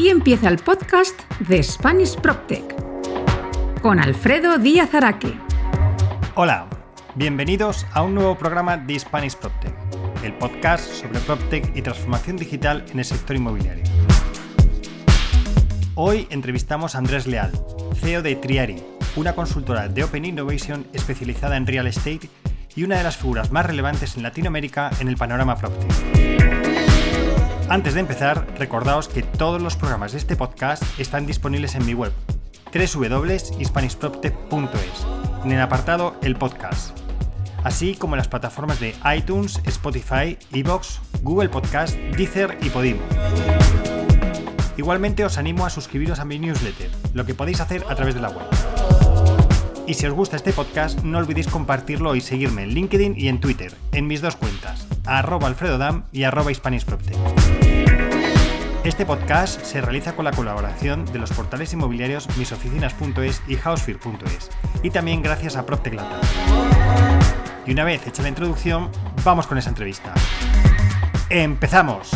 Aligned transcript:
Aquí 0.00 0.08
empieza 0.08 0.48
el 0.48 0.56
podcast 0.56 1.14
de 1.40 1.62
Spanish 1.62 2.16
PropTech 2.16 2.74
con 3.82 4.00
Alfredo 4.00 4.56
Díaz 4.56 4.94
Araque. 4.94 5.38
Hola, 6.36 6.68
bienvenidos 7.16 7.84
a 7.92 8.00
un 8.00 8.14
nuevo 8.14 8.38
programa 8.38 8.78
de 8.78 8.98
Spanish 8.98 9.36
PropTech, 9.36 9.74
el 10.24 10.32
podcast 10.38 10.90
sobre 10.90 11.20
PropTech 11.20 11.76
y 11.76 11.82
transformación 11.82 12.38
digital 12.38 12.86
en 12.90 13.00
el 13.00 13.04
sector 13.04 13.36
inmobiliario. 13.36 13.84
Hoy 15.96 16.26
entrevistamos 16.30 16.94
a 16.94 16.98
Andrés 16.98 17.26
Leal, 17.26 17.52
CEO 17.96 18.22
de 18.22 18.36
Triari, 18.36 18.82
una 19.16 19.34
consultora 19.34 19.88
de 19.88 20.04
Open 20.04 20.24
Innovation 20.24 20.86
especializada 20.94 21.58
en 21.58 21.66
real 21.66 21.86
estate 21.86 22.30
y 22.74 22.84
una 22.84 22.96
de 22.96 23.04
las 23.04 23.18
figuras 23.18 23.52
más 23.52 23.66
relevantes 23.66 24.16
en 24.16 24.22
Latinoamérica 24.22 24.92
en 24.98 25.08
el 25.08 25.18
panorama 25.18 25.56
PropTech. 25.56 26.29
Antes 27.70 27.94
de 27.94 28.00
empezar, 28.00 28.46
recordaos 28.58 29.06
que 29.06 29.22
todos 29.22 29.62
los 29.62 29.76
programas 29.76 30.10
de 30.10 30.18
este 30.18 30.34
podcast 30.34 30.82
están 30.98 31.24
disponibles 31.24 31.76
en 31.76 31.86
mi 31.86 31.94
web, 31.94 32.12
www.hispanishproptech.es, 32.74 35.06
en 35.44 35.52
el 35.52 35.60
apartado 35.60 36.16
El 36.20 36.34
Podcast, 36.34 36.98
así 37.62 37.94
como 37.94 38.16
en 38.16 38.18
las 38.18 38.26
plataformas 38.26 38.80
de 38.80 38.96
iTunes, 39.16 39.60
Spotify, 39.66 40.36
Evox, 40.52 41.00
Google 41.22 41.48
Podcast, 41.48 41.94
Deezer 42.16 42.58
y 42.60 42.70
Podimo. 42.70 43.02
Igualmente 44.76 45.24
os 45.24 45.38
animo 45.38 45.64
a 45.64 45.70
suscribiros 45.70 46.18
a 46.18 46.24
mi 46.24 46.40
newsletter, 46.40 46.90
lo 47.14 47.24
que 47.24 47.36
podéis 47.36 47.60
hacer 47.60 47.84
a 47.88 47.94
través 47.94 48.16
de 48.16 48.20
la 48.20 48.30
web. 48.30 48.48
Y 49.86 49.94
si 49.94 50.06
os 50.06 50.12
gusta 50.12 50.36
este 50.36 50.52
podcast, 50.52 51.02
no 51.02 51.18
olvidéis 51.18 51.48
compartirlo 51.48 52.14
y 52.14 52.20
seguirme 52.20 52.62
en 52.62 52.70
LinkedIn 52.70 53.14
y 53.16 53.28
en 53.28 53.40
Twitter, 53.40 53.74
en 53.92 54.06
mis 54.06 54.20
dos 54.20 54.36
cuentas, 54.36 54.86
arroba 55.04 55.48
alfredodam 55.48 56.04
y 56.12 56.24
arroba 56.24 56.50
Este 58.84 59.06
podcast 59.06 59.64
se 59.64 59.80
realiza 59.80 60.14
con 60.14 60.24
la 60.24 60.30
colaboración 60.32 61.04
de 61.06 61.18
los 61.18 61.30
portales 61.32 61.72
inmobiliarios 61.72 62.28
misoficinas.es 62.36 63.42
y 63.48 63.56
housefear.es 63.56 64.50
y 64.82 64.90
también 64.90 65.22
gracias 65.22 65.56
a 65.56 65.66
PropTech 65.66 66.00
Y 67.66 67.72
una 67.72 67.84
vez 67.84 68.06
hecha 68.06 68.22
la 68.22 68.28
introducción, 68.28 68.90
vamos 69.24 69.46
con 69.46 69.58
esa 69.58 69.70
entrevista. 69.70 70.14
¡Empezamos! 71.28 72.10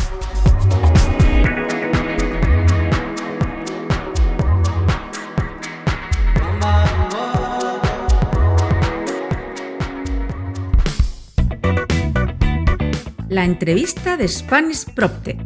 La 13.34 13.44
entrevista 13.44 14.16
de 14.16 14.28
Spanish 14.28 14.84
PropTech. 14.94 15.40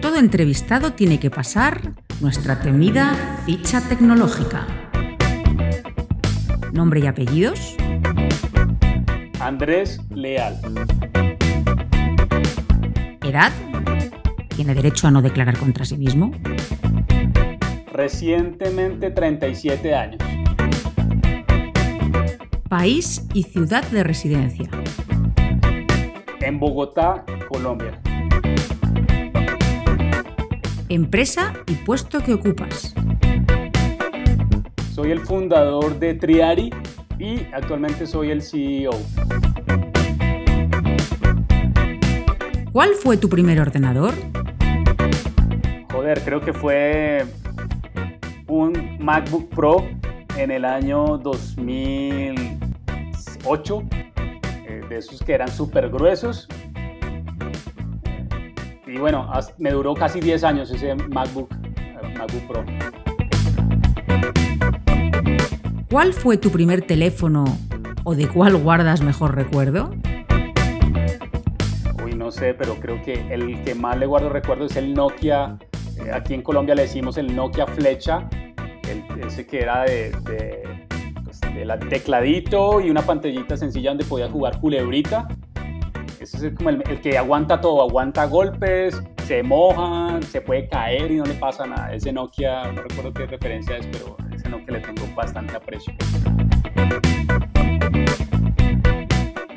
Todo 0.00 0.16
entrevistado 0.16 0.92
tiene 0.92 1.18
que 1.18 1.28
pasar 1.28 1.80
nuestra 2.20 2.60
temida 2.60 3.42
ficha 3.44 3.80
tecnológica. 3.80 4.64
Nombre 6.72 7.00
y 7.00 7.08
apellidos. 7.08 7.74
Andrés 9.40 9.98
Leal. 10.10 10.60
Edad. 13.24 13.50
¿Tiene 14.54 14.76
derecho 14.76 15.08
a 15.08 15.10
no 15.10 15.22
declarar 15.22 15.58
contra 15.58 15.84
sí 15.84 15.96
mismo? 15.96 16.30
Recientemente 17.92 19.10
37 19.10 19.94
años. 19.96 20.22
País 22.68 23.26
y 23.34 23.42
ciudad 23.42 23.82
de 23.90 24.04
residencia 24.04 24.70
en 26.50 26.58
Bogotá, 26.58 27.24
Colombia. 27.48 28.00
Empresa 30.88 31.54
y 31.68 31.74
puesto 31.74 32.20
que 32.24 32.34
ocupas. 32.34 32.92
Soy 34.92 35.12
el 35.12 35.20
fundador 35.20 36.00
de 36.00 36.14
Triari 36.14 36.70
y 37.20 37.46
actualmente 37.52 38.04
soy 38.04 38.32
el 38.32 38.42
CEO. 38.42 38.90
¿Cuál 42.72 42.94
fue 43.00 43.16
tu 43.16 43.28
primer 43.28 43.60
ordenador? 43.60 44.12
Joder, 45.92 46.20
creo 46.24 46.40
que 46.40 46.52
fue 46.52 47.26
un 48.48 48.98
MacBook 48.98 49.50
Pro 49.50 49.86
en 50.36 50.50
el 50.50 50.64
año 50.64 51.16
2008 51.18 53.84
de 54.90 54.98
esos 54.98 55.22
que 55.22 55.32
eran 55.32 55.48
súper 55.48 55.88
gruesos. 55.88 56.48
Y 58.86 58.98
bueno, 58.98 59.30
me 59.58 59.70
duró 59.70 59.94
casi 59.94 60.20
10 60.20 60.44
años 60.44 60.70
ese 60.70 60.94
MacBook, 60.96 61.48
MacBook 62.18 62.46
Pro. 62.48 62.64
¿Cuál 65.88 66.12
fue 66.12 66.36
tu 66.36 66.50
primer 66.50 66.82
teléfono 66.82 67.44
o 68.04 68.14
de 68.14 68.28
cuál 68.28 68.56
guardas 68.56 69.00
mejor 69.00 69.36
recuerdo? 69.36 69.90
Uy, 72.04 72.14
no 72.14 72.32
sé, 72.32 72.54
pero 72.54 72.74
creo 72.74 73.00
que 73.02 73.32
el 73.32 73.62
que 73.62 73.74
más 73.76 73.96
le 73.96 74.06
guardo 74.06 74.28
recuerdo 74.28 74.66
es 74.66 74.76
el 74.76 74.92
Nokia. 74.92 75.56
Eh, 75.98 76.10
aquí 76.12 76.34
en 76.34 76.42
Colombia 76.42 76.74
le 76.74 76.82
decimos 76.82 77.16
el 77.16 77.34
Nokia 77.34 77.66
Flecha, 77.66 78.28
ese 79.24 79.46
que 79.46 79.60
era 79.60 79.84
de 79.84 80.60
el 81.56 81.88
tecladito 81.88 82.80
y 82.80 82.90
una 82.90 83.02
pantallita 83.02 83.56
sencilla 83.56 83.90
donde 83.90 84.04
podías 84.04 84.30
jugar 84.30 84.60
culebrita. 84.60 85.28
Ese 86.20 86.48
es 86.48 86.54
como 86.54 86.70
el, 86.70 86.82
que 87.00 87.16
aguanta 87.16 87.60
todo, 87.60 87.82
aguanta 87.82 88.26
golpes, 88.26 89.02
se 89.26 89.42
moja, 89.42 90.20
se 90.22 90.40
puede 90.40 90.68
caer 90.68 91.10
y 91.10 91.16
no 91.16 91.24
le 91.24 91.34
pasa 91.34 91.66
nada. 91.66 91.94
Ese 91.94 92.12
Nokia, 92.12 92.70
no 92.72 92.82
recuerdo 92.82 93.12
qué 93.12 93.26
referencia 93.26 93.78
es, 93.78 93.86
pero 93.86 94.16
ese 94.34 94.48
Nokia 94.48 94.72
le 94.72 94.80
tengo 94.80 95.14
bastante 95.14 95.56
aprecio. 95.56 95.94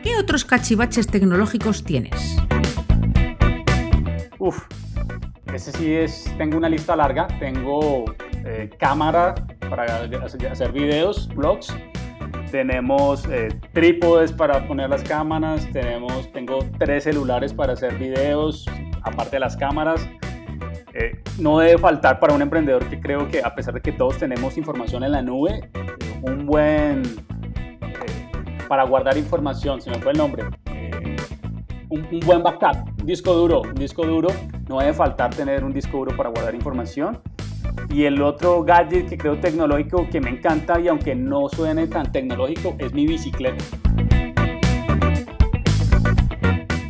¿Qué 0.04 0.16
otros 0.18 0.46
cachivaches 0.46 1.08
tecnológicos 1.08 1.84
tienes? 1.84 2.38
Uf, 4.40 4.68
ese 5.54 5.72
sí 5.74 5.94
es, 5.94 6.34
tengo 6.38 6.58
una 6.58 6.70
lista 6.70 6.96
larga, 6.96 7.28
tengo 7.40 8.06
eh, 8.46 8.70
cámara 8.78 9.36
para 9.70 10.04
hacer 10.52 10.72
videos, 10.72 11.28
blogs, 11.36 11.74
tenemos 12.54 13.26
eh, 13.32 13.50
trípodes 13.74 14.32
para 14.32 14.68
poner 14.68 14.88
las 14.88 15.02
cámaras, 15.02 15.68
tenemos, 15.72 16.32
tengo 16.34 16.60
tres 16.78 17.06
celulares 17.06 17.52
para 17.52 17.74
hacer 17.74 17.98
videos, 17.98 18.68
aparte 19.02 19.38
de 19.38 19.40
las 19.40 19.58
cámaras. 19.58 20.08
Eh, 20.94 21.20
no 21.40 21.58
debe 21.58 21.80
faltar 21.80 22.20
para 22.20 22.36
un 22.36 22.44
emprendedor 22.44 22.88
que 22.88 23.00
creo 23.00 23.28
que 23.28 23.42
a 23.44 23.56
pesar 23.56 23.74
de 23.74 23.82
que 23.82 23.92
todos 23.92 24.20
tenemos 24.20 24.56
información 24.56 25.04
en 25.04 25.14
la 25.14 25.24
nube, 25.24 25.68
un 26.22 26.46
buen 26.46 27.02
eh, 27.02 28.66
para 28.68 28.84
guardar 28.84 29.18
información, 29.18 29.82
se 29.82 29.90
me 29.90 29.98
fue 29.98 30.12
el 30.12 30.20
nombre, 30.20 30.44
un, 31.94 32.08
un, 32.12 32.20
buen 32.22 32.44
backup, 32.44 32.90
un 33.00 33.06
disco 33.06 33.34
duro, 33.34 33.62
un 33.62 33.76
disco 33.76 34.06
duro, 34.06 34.30
no 34.68 34.80
debe 34.80 34.94
faltar 34.94 35.34
tener 35.34 35.64
un 35.64 35.74
disco 35.74 35.98
duro 35.98 36.16
para 36.16 36.30
guardar 36.30 36.56
información. 36.56 37.20
Y 37.90 38.06
el 38.06 38.22
otro 38.22 38.64
gadget 38.64 39.08
que 39.10 39.18
creo 39.18 39.40
tecnológico 39.40 40.08
que 40.10 40.20
me 40.20 40.30
encanta 40.30 40.80
y 40.80 40.88
aunque 40.88 41.16
no 41.16 41.48
suene 41.50 41.88
tan 41.88 42.12
tecnológico 42.12 42.76
es 42.80 42.94
mi 42.94 43.06
bicicleta. 43.06 43.64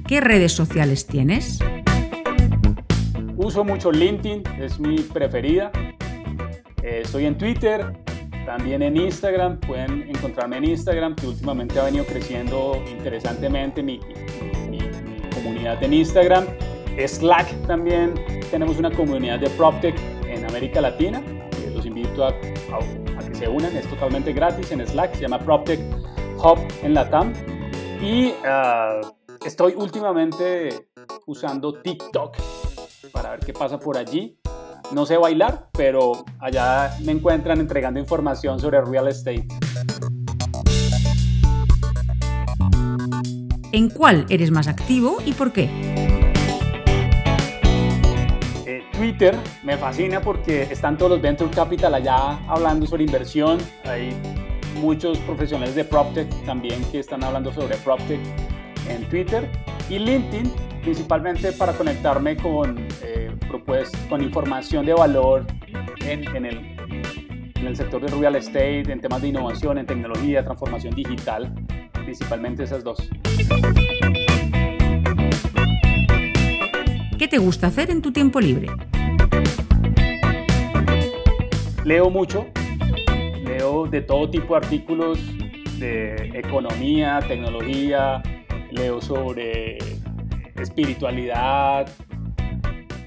¿Qué 0.08 0.22
redes 0.22 0.52
sociales 0.52 1.08
tienes? 1.08 1.60
Uso 3.36 3.64
mucho 3.64 3.92
LinkedIn, 3.92 4.44
es 4.60 4.80
mi 4.80 5.00
preferida. 5.00 5.72
Eh, 6.84 7.02
estoy 7.04 7.26
en 7.26 7.38
Twitter, 7.38 7.94
también 8.46 8.82
en 8.84 8.96
Instagram. 8.96 9.60
Pueden 9.60 10.04
encontrarme 10.04 10.58
en 10.58 10.66
Instagram, 10.66 11.16
que 11.16 11.28
últimamente 11.28 11.80
ha 11.80 11.86
venido 11.86 12.06
creciendo 12.06 12.82
interesantemente 12.92 13.82
mi, 13.82 14.00
mi 14.00 14.53
en 15.66 15.94
Instagram. 15.94 16.46
Slack 17.08 17.68
también, 17.68 18.14
tenemos 18.52 18.78
una 18.78 18.92
comunidad 18.92 19.40
de 19.40 19.50
PropTech 19.52 19.96
América 20.54 20.82
Latina. 20.82 21.22
Eh, 21.64 21.72
los 21.74 21.86
invito 21.86 22.26
a, 22.26 22.38
que 22.38 23.36
se 23.36 23.48
unan, 23.48 23.76
es 23.76 23.88
totalmente 23.90 24.34
gratis 24.34 24.72
en 24.72 24.86
Slack, 24.86 25.16
se 25.16 25.22
llama 25.22 25.40
PropTech 25.40 25.80
Hub 26.38 26.60
en 26.84 26.94
Latam. 26.94 27.34
Y 28.02 28.34
ah, 28.46 29.02
estoy 29.46 29.74
últimamente 29.76 30.90
usando 31.26 31.82
TikTok 31.82 32.38
para 33.12 33.32
ver 33.32 33.40
qué 33.40 33.54
pasa 33.54 33.80
por 33.80 33.98
allí. 33.98 34.38
No 34.92 35.06
sé 35.06 35.18
bailar, 35.18 35.70
pero 35.72 36.24
allá 36.40 36.96
me 37.04 37.14
encuentran 37.14 37.60
entregando 37.60 38.00
información 38.00 38.60
sobre 38.60 38.82
real 38.82 39.08
estate. 39.08 39.48
¿En 43.74 43.90
cuál 43.90 44.28
eres 44.30 44.52
más 44.52 44.68
activo 44.68 45.18
y 45.26 45.34
por 45.34 45.52
qué? 45.52 45.68
Twitter 48.92 49.36
me 49.64 49.76
fascina 49.78 50.22
porque 50.22 50.62
están 50.62 50.96
todos 50.96 51.14
los 51.14 51.22
Venture 51.22 51.50
Capital 51.50 51.96
allá 51.96 52.38
hablando 52.48 52.86
sobre 52.86 53.04
inversión. 53.04 53.58
Hay 53.86 54.12
muchos 54.80 55.18
profesionales 55.20 55.74
de 55.74 55.86
PropTech 55.86 56.30
también 56.46 56.84
que 56.92 57.00
están 57.00 57.24
hablando 57.24 57.52
sobre 57.52 57.76
PropTech 57.78 58.20
en 58.90 59.10
Twitter. 59.10 59.50
Y 59.90 59.98
LinkedIn, 59.98 60.54
principalmente 60.84 61.52
para 61.52 61.74
conectarme 61.74 62.38
con, 62.38 62.78
eh, 63.02 63.36
con 64.08 64.22
información 64.22 64.86
de 64.86 64.94
valor 64.94 65.48
en 66.06 66.46
el 66.46 67.76
sector 67.76 68.06
de 68.06 68.16
real 68.16 68.36
estate, 68.36 68.84
en 68.92 69.02
temas 69.02 69.20
de 69.24 69.30
innovación, 69.30 69.80
en 69.80 69.88
tecnología, 69.88 70.46
transformación 70.46 70.94
digital, 70.94 71.52
principalmente 72.04 72.64
esas 72.64 72.84
dos. 72.84 73.10
¿Qué 77.18 77.28
te 77.28 77.38
gusta 77.38 77.68
hacer 77.68 77.90
en 77.90 78.02
tu 78.02 78.12
tiempo 78.12 78.40
libre? 78.40 78.68
Leo 81.84 82.10
mucho, 82.10 82.48
leo 83.44 83.88
de 83.88 84.02
todo 84.02 84.30
tipo 84.30 84.54
de 84.54 84.58
artículos 84.58 85.20
de 85.80 86.32
economía, 86.34 87.20
tecnología, 87.28 88.22
leo 88.72 89.02
sobre 89.02 89.78
espiritualidad, 90.56 91.88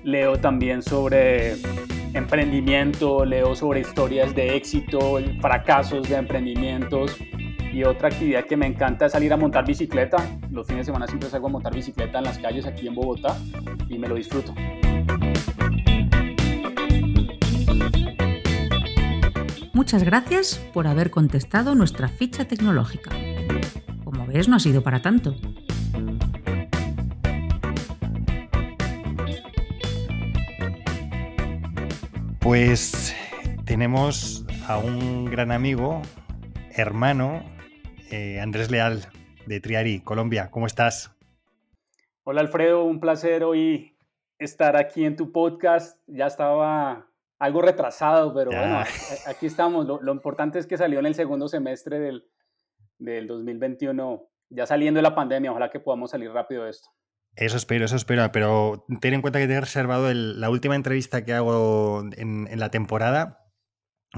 leo 0.05 0.39
también 0.39 0.83
sobre 0.83 1.57
emprendimiento, 2.15 3.25
leo 3.25 3.55
sobre 3.55 3.81
historias 3.81 4.35
de 4.35 4.57
éxito, 4.57 5.21
fracasos 5.41 6.09
de 6.09 6.17
emprendimientos 6.17 7.17
y 7.77 7.85
otra 7.85 8.09
actividad 8.09 8.47
que 8.47 8.57
me 8.57 8.67
encanta 8.67 9.05
es 9.05 9.13
salir 9.13 9.31
a 9.35 9.37
montar 9.37 9.67
bicicleta. 9.67 10.17
Los 10.51 10.67
fines 10.67 10.87
de 10.87 10.93
semana 10.95 11.07
siempre 11.07 11.29
salgo 11.29 11.49
a 11.49 11.51
montar 11.51 11.75
bicicleta 11.75 12.17
en 12.17 12.25
las 12.25 12.39
calles 12.39 12.65
aquí 12.65 12.89
en 12.89 12.95
Bogotá 12.95 13.37
y 13.91 13.99
me 13.99 14.09
lo 14.09 14.15
disfruto. 14.15 14.55
Muchas 19.75 20.05
gracias 20.05 20.57
por 20.73 20.87
haber 20.87 21.11
contestado 21.11 21.75
nuestra 21.75 22.09
ficha 22.09 22.47
tecnológica. 22.47 23.11
Como 24.05 24.27
ves, 24.27 24.49
no 24.49 24.57
ha 24.57 24.59
sido 24.59 24.83
para 24.83 25.03
tanto. 25.03 25.37
Pues 32.39 33.15
tenemos 33.67 34.47
a 34.67 34.79
un 34.79 35.27
gran 35.27 35.53
amigo, 35.53 36.01
hermano, 36.75 37.43
eh, 38.11 38.41
Andrés 38.41 38.71
Leal, 38.71 39.07
de 39.47 39.61
Triari, 39.61 40.01
Colombia. 40.01 40.51
¿Cómo 40.51 40.67
estás? 40.67 41.17
Hola 42.25 42.41
Alfredo, 42.41 42.85
un 42.85 43.01
placer 43.01 43.45
hoy 43.45 43.97
estar 44.39 44.77
aquí 44.77 45.05
en 45.05 45.17
tu 45.17 45.33
podcast. 45.33 45.99
Ya 46.07 46.27
estaba 46.27 47.09
algo 47.39 47.63
retrasado, 47.63 48.35
pero 48.35 48.51
bueno, 48.51 48.81
aquí 49.27 49.47
estamos. 49.47 49.87
Lo, 49.87 50.13
importante 50.13 50.59
es 50.59 50.67
que 50.67 50.77
salió 50.77 50.99
en 50.99 51.07
el 51.07 51.15
segundo 51.15 51.49
semestre 51.49 51.99
del, 52.01 52.29
del 52.99 53.27
2021, 53.27 54.29
ya 54.51 54.67
saliendo 54.67 54.99
de 54.99 55.03
la 55.03 55.15
pandemia. 55.15 55.51
Ojalá 55.51 55.71
que 55.71 55.81
podamos 55.81 56.11
salir 56.11 56.31
rápido 56.31 56.65
de 56.65 56.71
esto. 56.71 56.91
Eso 57.37 57.59
espero, 57.59 57.85
eso 57.85 57.97
espero, 57.97 58.33
pero 58.33 58.87
ten 59.01 59.13
en 59.13 59.21
cuenta 59.21 59.39
que 59.39 59.47
te 59.47 59.53
he 59.53 59.61
reservado 59.61 60.13
la 60.13 60.49
última 60.49 60.75
entrevista 60.75 61.25
que 61.25 61.35
hago 61.35 62.03
en, 62.17 62.49
en, 62.51 62.59
la 62.59 62.71
temporada, 62.71 63.46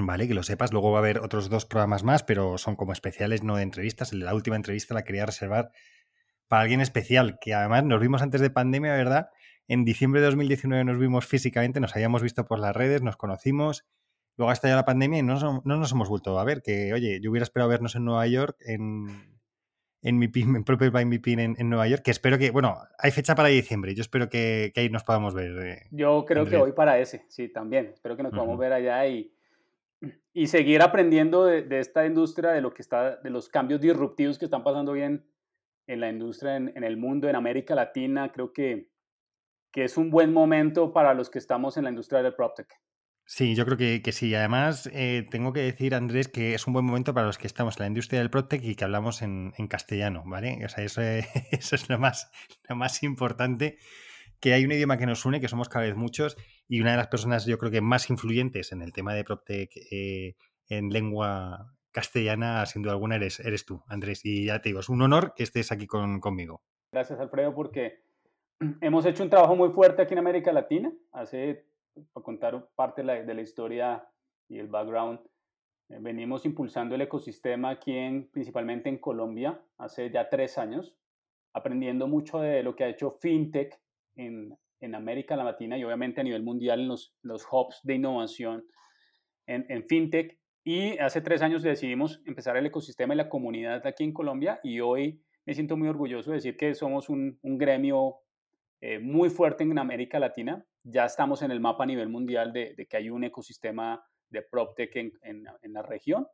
¿vale? 0.06 0.29
Que 0.29 0.35
lo 0.35 0.43
sepas, 0.43 0.73
luego 0.73 0.91
va 0.91 0.99
a 0.99 1.00
haber 1.00 1.19
otros 1.19 1.49
dos 1.49 1.67
programas 1.67 2.05
más, 2.05 2.23
pero 2.23 2.59
son 2.59 2.77
como 2.77 2.93
especiales, 2.93 3.43
no 3.43 3.56
de 3.56 3.62
entrevistas. 3.62 4.12
La 4.12 4.35
última 4.35 4.56
entrevista 4.56 4.95
la 4.95 5.05
quería 5.05 5.27
reservar 5.27 5.71
para 6.49 6.62
alguien 6.62 6.81
especial, 6.81 7.39
que 7.41 7.55
además 7.55 7.85
nos 7.85 8.00
vimos 8.00 8.23
antes 8.23 8.41
de 8.41 8.50
pandemia, 8.50 8.93
¿verdad? 8.93 9.31
En 9.69 9.85
diciembre 9.85 10.21
de 10.21 10.27
2019 10.27 10.85
nos 10.85 10.99
vimos 10.99 11.27
físicamente, 11.27 11.81
nos 11.81 11.95
habíamos 11.95 12.23
visto 12.23 12.47
por 12.47 12.59
las 12.59 12.75
redes, 12.75 13.03
nos 13.03 13.17
conocimos. 13.17 13.87
Luego 14.37 14.50
ha 14.50 14.55
estallado 14.55 14.81
la 14.81 14.87
pandemia 14.87 15.19
y 15.19 15.23
no, 15.23 15.62
no 15.65 15.77
nos 15.77 15.93
hemos 15.93 16.09
vuelto 16.09 16.39
a 16.39 16.45
ver. 16.45 16.62
Que, 16.62 16.93
oye, 16.95 17.21
yo 17.21 17.31
hubiera 17.31 17.43
esperado 17.43 17.69
vernos 17.69 17.97
en 17.97 18.05
Nueva 18.05 18.27
York, 18.27 18.56
en, 18.61 19.39
en 20.03 20.19
mi 20.19 20.29
pin, 20.29 20.55
en 20.56 20.65
propio 20.65 20.91
by 20.91 21.05
mi 21.05 21.19
pin 21.19 21.39
en, 21.41 21.69
Nueva 21.69 21.89
York, 21.89 22.03
que 22.03 22.11
espero 22.11 22.39
que, 22.39 22.50
bueno, 22.50 22.79
hay 22.99 23.11
fecha 23.11 23.35
para 23.35 23.49
diciembre, 23.49 23.95
yo 23.95 24.03
espero 24.03 24.29
que, 24.29 24.73
que 24.75 24.81
ahí 24.81 24.89
nos 24.91 25.05
podamos 25.05 25.35
ver. 25.35 25.67
Eh, 25.67 25.87
yo 25.91 26.25
creo 26.27 26.47
que 26.47 26.56
voy 26.56 26.73
para 26.73 26.99
ese, 26.99 27.25
sí, 27.29 27.49
también. 27.49 27.91
Espero 27.95 28.17
que 28.17 28.23
nos 28.23 28.33
podamos 28.33 28.59
ver 28.59 28.73
allá 28.73 29.06
y, 29.06 29.33
y 30.33 30.47
seguir 30.47 30.83
aprendiendo 30.83 31.45
de, 31.45 31.67
esta 31.79 32.06
industria, 32.06 32.50
de 32.50 32.61
lo 32.61 32.73
que 32.73 32.83
está, 32.83 33.17
de 33.17 33.31
los 33.31 33.49
cambios 33.49 33.81
disruptivos 33.81 34.39
que 34.39 34.45
están 34.45 34.62
pasando 34.62 34.93
bien 34.93 35.27
en 35.87 36.00
la 36.00 36.09
industria, 36.09 36.56
en, 36.56 36.85
el 36.85 36.97
mundo, 36.97 37.29
en 37.29 37.37
América 37.37 37.75
Latina. 37.75 38.31
Creo 38.33 38.53
que 38.53 38.91
que 39.73 39.85
es 39.85 39.97
un 39.97 40.11
buen 40.11 40.33
momento 40.33 40.93
para 40.93 41.15
los 41.15 41.31
que 41.31 41.39
estamos 41.39 41.77
en 41.77 41.85
la 41.85 41.91
industria 41.91 42.23
del 42.23 42.35
PropTech. 42.35 42.69
Sí, 43.27 43.55
yo 43.55 43.67
creo 43.67 43.77
que, 43.77 44.12
sí. 44.12 44.35
Además, 44.35 44.89
eh, 44.95 45.27
tengo 45.31 45.53
que 45.53 45.61
decir, 45.61 45.95
Andrés, 45.95 46.29
que 46.29 46.55
es 46.55 46.67
un 46.67 46.73
buen 46.73 46.87
momento 46.87 47.12
para 47.12 47.27
los 47.27 47.37
que 47.37 47.47
estamos 47.47 47.77
en 47.77 47.83
la 47.83 47.87
industria 47.89 48.21
del 48.21 48.31
PropTech 48.31 48.65
y 48.65 48.75
que 48.75 48.85
hablamos 48.85 49.21
en, 49.21 49.53
en 49.59 49.69
castellano, 49.69 50.23
¿vale? 50.25 50.65
O 50.65 50.69
sea, 50.71 50.83
eso, 50.83 51.03
eso, 51.50 51.75
es 51.77 51.89
lo 51.91 51.99
más, 51.99 52.31
lo 52.69 52.77
más 52.77 53.03
importante, 53.03 53.77
que 54.41 54.55
hay 54.55 54.65
un 54.65 54.73
idioma 54.73 54.97
que 54.97 55.05
nos 55.05 55.27
une, 55.27 55.41
que 55.41 55.49
somos 55.49 55.69
cada 55.69 55.85
vez 55.85 55.95
muchos, 55.95 56.39
y 56.69 56.82
una 56.82 56.93
de 56.93 56.99
las 56.99 57.09
personas, 57.09 57.47
yo 57.47 57.59
creo 57.59 57.73
que 57.73 57.81
más 57.81 58.11
influyentes 58.11 58.73
en 58.73 58.82
el 58.82 58.93
tema 58.93 59.15
de 59.15 59.25
PropTech 59.25 59.70
eh, 59.91 60.37
en 60.69 60.91
lengua 60.91 61.75
castellana, 61.91 62.67
sin 62.67 62.82
duda 62.82 62.93
alguna, 62.93 63.17
eres, 63.17 63.41
eres 63.41 63.65
tú, 63.65 63.82
Andrés. 63.88 64.25
Y 64.25 64.47
ya 64.47 64.61
te 64.61 64.69
digo, 64.69 64.81
es 64.81 64.91
un 64.91 65.00
honor 65.00 65.32
que 65.35 65.44
estés 65.44 65.73
aquí 65.73 65.87
con, 65.87 66.20
conmigo. 66.20 66.62
Gracias, 66.93 67.19
Alfredo, 67.19 67.55
porque 67.55 68.03
hemos 68.82 69.06
hecho 69.06 69.23
un 69.23 69.31
trabajo 69.31 69.56
muy 69.56 69.70
fuerte 69.70 70.03
aquí 70.03 70.12
en 70.12 70.19
América 70.19 70.53
Latina. 70.53 70.93
Hace, 71.12 71.65
para 72.12 72.23
contar 72.23 72.69
parte 72.76 73.00
de 73.00 73.06
la, 73.06 73.23
de 73.23 73.35
la 73.35 73.41
historia 73.41 74.06
y 74.47 74.59
el 74.59 74.69
background, 74.69 75.21
eh, 75.88 75.99
venimos 76.00 76.44
impulsando 76.44 76.94
el 76.94 77.00
ecosistema 77.00 77.71
aquí, 77.71 77.97
en, 77.97 78.29
principalmente 78.29 78.91
en 78.91 78.99
Colombia, 78.99 79.59
hace 79.79 80.11
ya 80.11 80.29
tres 80.29 80.59
años, 80.59 80.94
aprendiendo 81.55 82.06
mucho 82.09 82.41
de 82.41 82.62
lo 82.62 82.76
que 82.76 82.85
ha 82.85 82.88
hecho 82.88 83.11
FinTech 83.11 83.81
en, 84.17 84.56
en 84.81 84.95
América 84.95 85.37
Latina 85.37 85.77
y 85.77 85.85
obviamente 85.85 86.21
a 86.21 86.25
nivel 86.25 86.43
mundial 86.43 86.81
en 86.81 86.89
los, 86.89 87.15
los 87.23 87.47
hubs 87.51 87.81
de 87.83 87.95
innovación 87.95 88.65
en, 89.47 89.67
en 89.69 89.85
FinTech. 89.85 90.39
Y 90.65 90.99
hace 90.99 91.21
tres 91.21 91.43
años 91.43 91.63
decidimos 91.63 92.21
empezar 92.27 92.57
el 92.57 92.67
ecosistema 92.67 93.15
y 93.15 93.17
la 93.17 93.29
comunidad 93.29 93.87
aquí 93.87 94.05
en 94.05 94.13
Colombia 94.13 94.61
y 94.63 94.81
hoy 94.81 95.23
me 95.47 95.55
siento 95.55 95.79
muy 95.79 95.89
orgulloso 95.89 96.31
de 96.31 96.37
decir 96.37 96.57
que 96.59 96.75
somos 96.75 97.09
un, 97.09 97.39
un 97.41 97.57
gremio 97.57 98.17
eh, 98.81 98.99
muy 98.99 99.31
fuerte 99.31 99.65
en 99.65 99.79
América 99.79 100.19
Latina. 100.21 100.65
Ya 100.85 101.05
estamos 101.05 101.43
en 101.43 101.51
el 101.51 101.61
mapa 101.61 101.85
a 101.85 101.87
nivel 101.87 102.09
mundial 102.09 102.53
de, 102.53 102.75
que 102.89 102.97
hay 102.97 103.11
un 103.11 103.25
ecosistema 103.25 104.05
de 104.31 104.43
PropTech 104.43 104.95
en, 104.97 105.13
en, 105.23 105.73
la 105.73 105.83
región. 105.83 106.27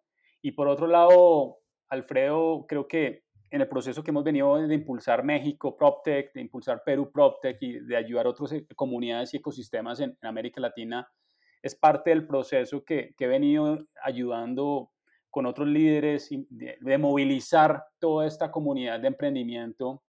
Y 0.43 0.53
por 0.53 0.69
otro 0.69 0.87
lado, 0.87 1.59
Alfredo, 1.89 2.67
creo 2.69 2.87
que 2.87 3.24
en 3.55 3.61
el 3.61 3.69
proceso 3.69 4.03
que 4.03 4.11
hemos 4.11 4.25
venido 4.25 4.57
de 4.57 4.75
impulsar 4.75 5.23
México 5.23 5.77
PropTech, 5.77 6.33
de 6.33 6.41
impulsar 6.41 6.83
Perú 6.85 7.13
PropTech 7.13 7.57
y 7.61 7.79
de 7.79 7.97
ayudar 7.97 8.27
a 8.27 8.31
otras 8.31 8.51
e, 8.51 8.67
comunidades 8.75 9.33
y 9.33 9.37
ecosistemas 9.37 10.01
en, 10.01 10.19
América 10.23 10.61
Latina, 10.61 11.09
es 11.63 11.77
parte 11.77 12.11
del 12.11 12.27
proceso 12.27 12.85
que, 12.85 13.15
he 13.17 13.27
venido 13.29 13.79
ayudando 14.03 14.91
con 15.31 15.47
otros 15.47 15.69
líderes 15.69 16.31
de, 16.31 16.99
movilizar 16.99 17.85
toda 18.01 18.27
esta 18.27 18.51
comunidad 18.51 18.99
de 18.99 19.07
emprendimiento 19.07 20.03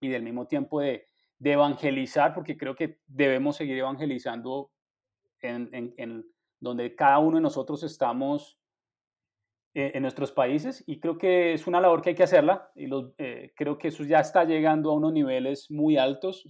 y 0.00 0.08
del 0.08 0.24
mismo 0.24 0.48
tiempo 0.48 0.80
de 0.80 1.06
evangelizar, 1.38 2.34
porque 2.34 2.56
creo 2.56 2.74
que 2.74 2.98
debemos 3.06 3.54
seguir 3.54 3.78
evangelizando 3.78 4.72
en, 5.40 6.26
donde 6.58 6.96
cada 6.96 7.20
uno 7.20 7.36
de 7.36 7.42
nosotros 7.42 7.84
estamos 7.84 8.58
eh, 9.76 9.90
en 9.94 10.02
nuestros 10.02 10.30
países 10.30 10.84
y 10.86 11.00
creo 11.00 11.18
que 11.18 11.52
es 11.52 11.66
una 11.66 11.80
labor 11.80 12.00
que 12.00 12.10
hay 12.10 12.14
que 12.14 12.22
hacerla 12.22 12.70
y 12.76 12.88
eh, 13.18 13.52
creo 13.56 13.76
que 13.76 13.88
eso 13.88 14.04
ya 14.04 14.20
está 14.20 14.44
llegando 14.44 14.90
a 14.90 14.94
unos 14.94 15.12
niveles 15.12 15.68
muy 15.68 15.96
altos 15.96 16.46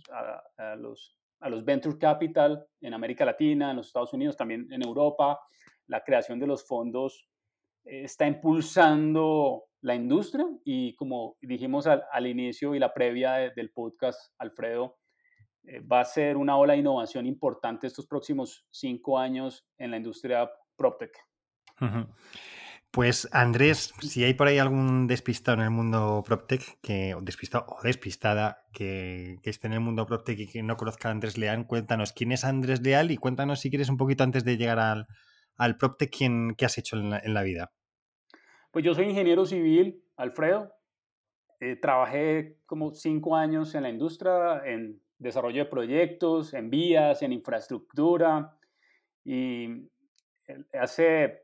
a, 0.59 0.77
los, 0.77 1.17
a 1.41 1.49
los 1.49 1.65
venture 1.65 1.97
capital 1.99 2.67
en 2.83 2.93
América 2.93 3.25
Latina, 3.25 3.71
en 3.71 3.79
los 3.79 3.87
Estados 3.87 4.13
Unidos, 4.13 4.37
también 4.37 4.71
en 4.71 4.83
Europa. 4.83 5.41
La 5.87 6.05
creación 6.05 6.39
de 6.39 6.47
los 6.47 6.67
fondos 6.67 7.27
eh, 7.85 8.05
está 8.05 8.27
impulsando 8.27 9.65
la 9.81 9.95
industria 9.95 10.47
y 10.65 10.95
como 10.95 11.37
dijimos 11.41 11.87
al, 11.87 12.27
inicio 12.27 12.75
y 12.75 12.79
la 12.79 12.93
previa 12.93 13.53
del 13.55 13.71
podcast, 13.71 14.35
Alfredo, 14.39 14.99
eh, 15.63 15.81
va 15.81 16.01
a 16.01 16.05
ser 16.05 16.37
una 16.37 16.57
ola 16.57 16.73
de 16.75 16.81
innovación 16.81 17.27
importante 17.27 17.87
estos 17.87 18.07
próximos 18.07 18.67
cinco 18.71 19.19
años 19.19 19.67
en 19.79 19.91
la 19.91 19.97
industria 19.99 20.51
PropTech. 20.77 21.17
Pues 22.95 23.29
Andrés, 23.33 23.93
si 24.03 24.23
hay 24.23 24.35
por 24.35 24.47
ahí 24.47 24.59
algún 24.59 25.09
despistado 25.09 25.59
en 25.59 25.65
el 25.65 25.71
mundo 25.71 26.23
PropTech, 26.25 26.79
que, 26.81 27.17
despistado 27.23 27.67
o 27.67 27.83
despistada, 27.83 28.69
que, 28.73 29.41
esté 29.43 29.67
en 29.67 29.73
el 29.73 29.81
mundo 29.81 30.07
PropTech 30.07 30.39
y 30.39 30.47
que 30.47 30.63
no 30.63 30.77
conozca 30.77 31.09
a 31.09 31.11
Andrés 31.11 31.37
Leal, 31.37 31.67
cuéntanos 31.67 32.13
quién 32.13 32.31
es 32.31 32.45
Andrés 32.45 32.83
Leal 32.83 33.11
y 33.11 33.17
cuéntanos 33.17 33.59
si 33.59 33.69
quieres 33.69 33.89
un 33.89 33.97
poquito 33.97 34.23
antes 34.23 34.45
de 34.45 34.57
llegar 34.57 34.79
al, 34.79 35.09
al 35.57 35.77
PropTech, 35.77 36.17
quién, 36.17 36.55
qué 36.57 36.67
has 36.67 36.79
hecho 36.79 36.97
en 36.97 37.35
la 37.35 37.43
vida. 37.43 37.73
Pues 38.71 38.85
yo 38.85 38.95
soy 38.95 39.07
ingeniero 39.07 39.45
civil, 39.45 40.01
Alfredo. 40.17 40.73
Eh, 41.59 41.75
trabajé 41.75 42.59
como 42.65 42.95
cinco 42.95 43.35
años 43.35 43.75
en 43.75 43.83
la 43.83 43.89
industria, 43.89 44.63
en 44.65 45.01
desarrollo 45.19 45.65
de 45.65 45.69
proyectos, 45.69 46.55
en 46.55 46.71
vías, 46.71 47.23
en 47.23 47.33
infraestructura. 47.33 48.57
Y 49.25 49.89
hace 50.81 51.44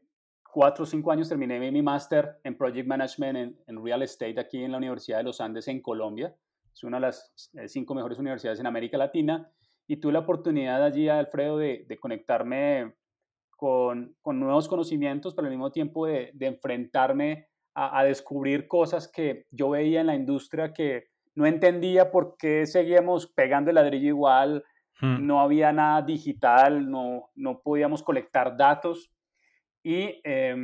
cuatro 0.53 0.85
o 0.85 0.87
cinco 0.87 1.11
años 1.13 1.29
terminé 1.29 1.71
mi 1.71 1.83
máster 1.83 2.39
en 2.45 2.57
Project 2.57 2.87
Management 2.87 3.57
en, 3.67 3.85
Real 3.85 4.03
Estate 4.03 4.39
aquí 4.39 4.63
en 4.63 4.73
la 4.73 4.79
Universidad 4.79 5.19
de 5.19 5.25
los 5.25 5.41
Andes 5.41 5.69
en 5.69 5.81
Colombia. 5.81 6.35
es 6.73 6.85
una 6.85 6.99
de 6.99 7.03
las 7.03 7.51
eh, 7.55 7.69
cinco 7.69 7.95
mejores 7.95 8.19
universidades 8.19 8.61
en 8.61 8.67
América 8.67 8.97
Latina, 8.99 9.51
y 9.91 9.97
tuve 9.97 10.13
la 10.13 10.21
oportunidad 10.21 10.85
allí, 10.85 11.09
Alfredo, 11.09 11.59
de, 11.59 11.85
de 11.89 11.99
conectarme 11.99 12.95
con, 13.57 14.15
con, 14.23 14.39
nuevos 14.39 14.69
conocimientos, 14.69 15.35
pero 15.35 15.47
al 15.47 15.51
mismo 15.51 15.73
tiempo 15.73 16.07
de, 16.07 16.31
de 16.33 16.47
enfrentarme 16.47 17.49
a, 17.75 17.99
a, 17.99 18.05
descubrir 18.05 18.69
cosas 18.69 19.09
que 19.09 19.47
yo 19.51 19.71
veía 19.71 20.01
en 20.01 20.07
la 20.07 20.15
industria 20.15 20.73
que 20.73 21.09
no 21.35 21.45
entendía 21.45 22.13
por 22.13 22.37
qué 22.37 22.67
seguíamos 22.67 23.27
pegando 23.27 23.71
el 23.71 23.75
ladrillo 23.75 24.07
igual, 24.07 24.65
hmm. 25.01 25.27
no 25.27 25.41
había 25.41 25.73
nada 25.73 26.03
digital, 26.03 26.89
no, 26.89 27.31
no 27.35 27.61
podíamos 27.61 28.03
colectar 28.05 28.57
datos. 28.57 29.11
Y 29.83 30.21
eh, 30.25 30.55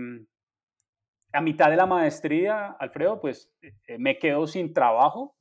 a 1.33 1.41
mitad 1.41 1.71
de 1.71 1.77
la 1.77 1.87
maestría, 1.87 2.77
Alfredo, 2.79 3.21
pues 3.21 3.53
eh, 3.61 3.99
me 3.99 4.19
quedo 4.19 4.47
sin 4.47 4.73
trabajo 4.73 5.37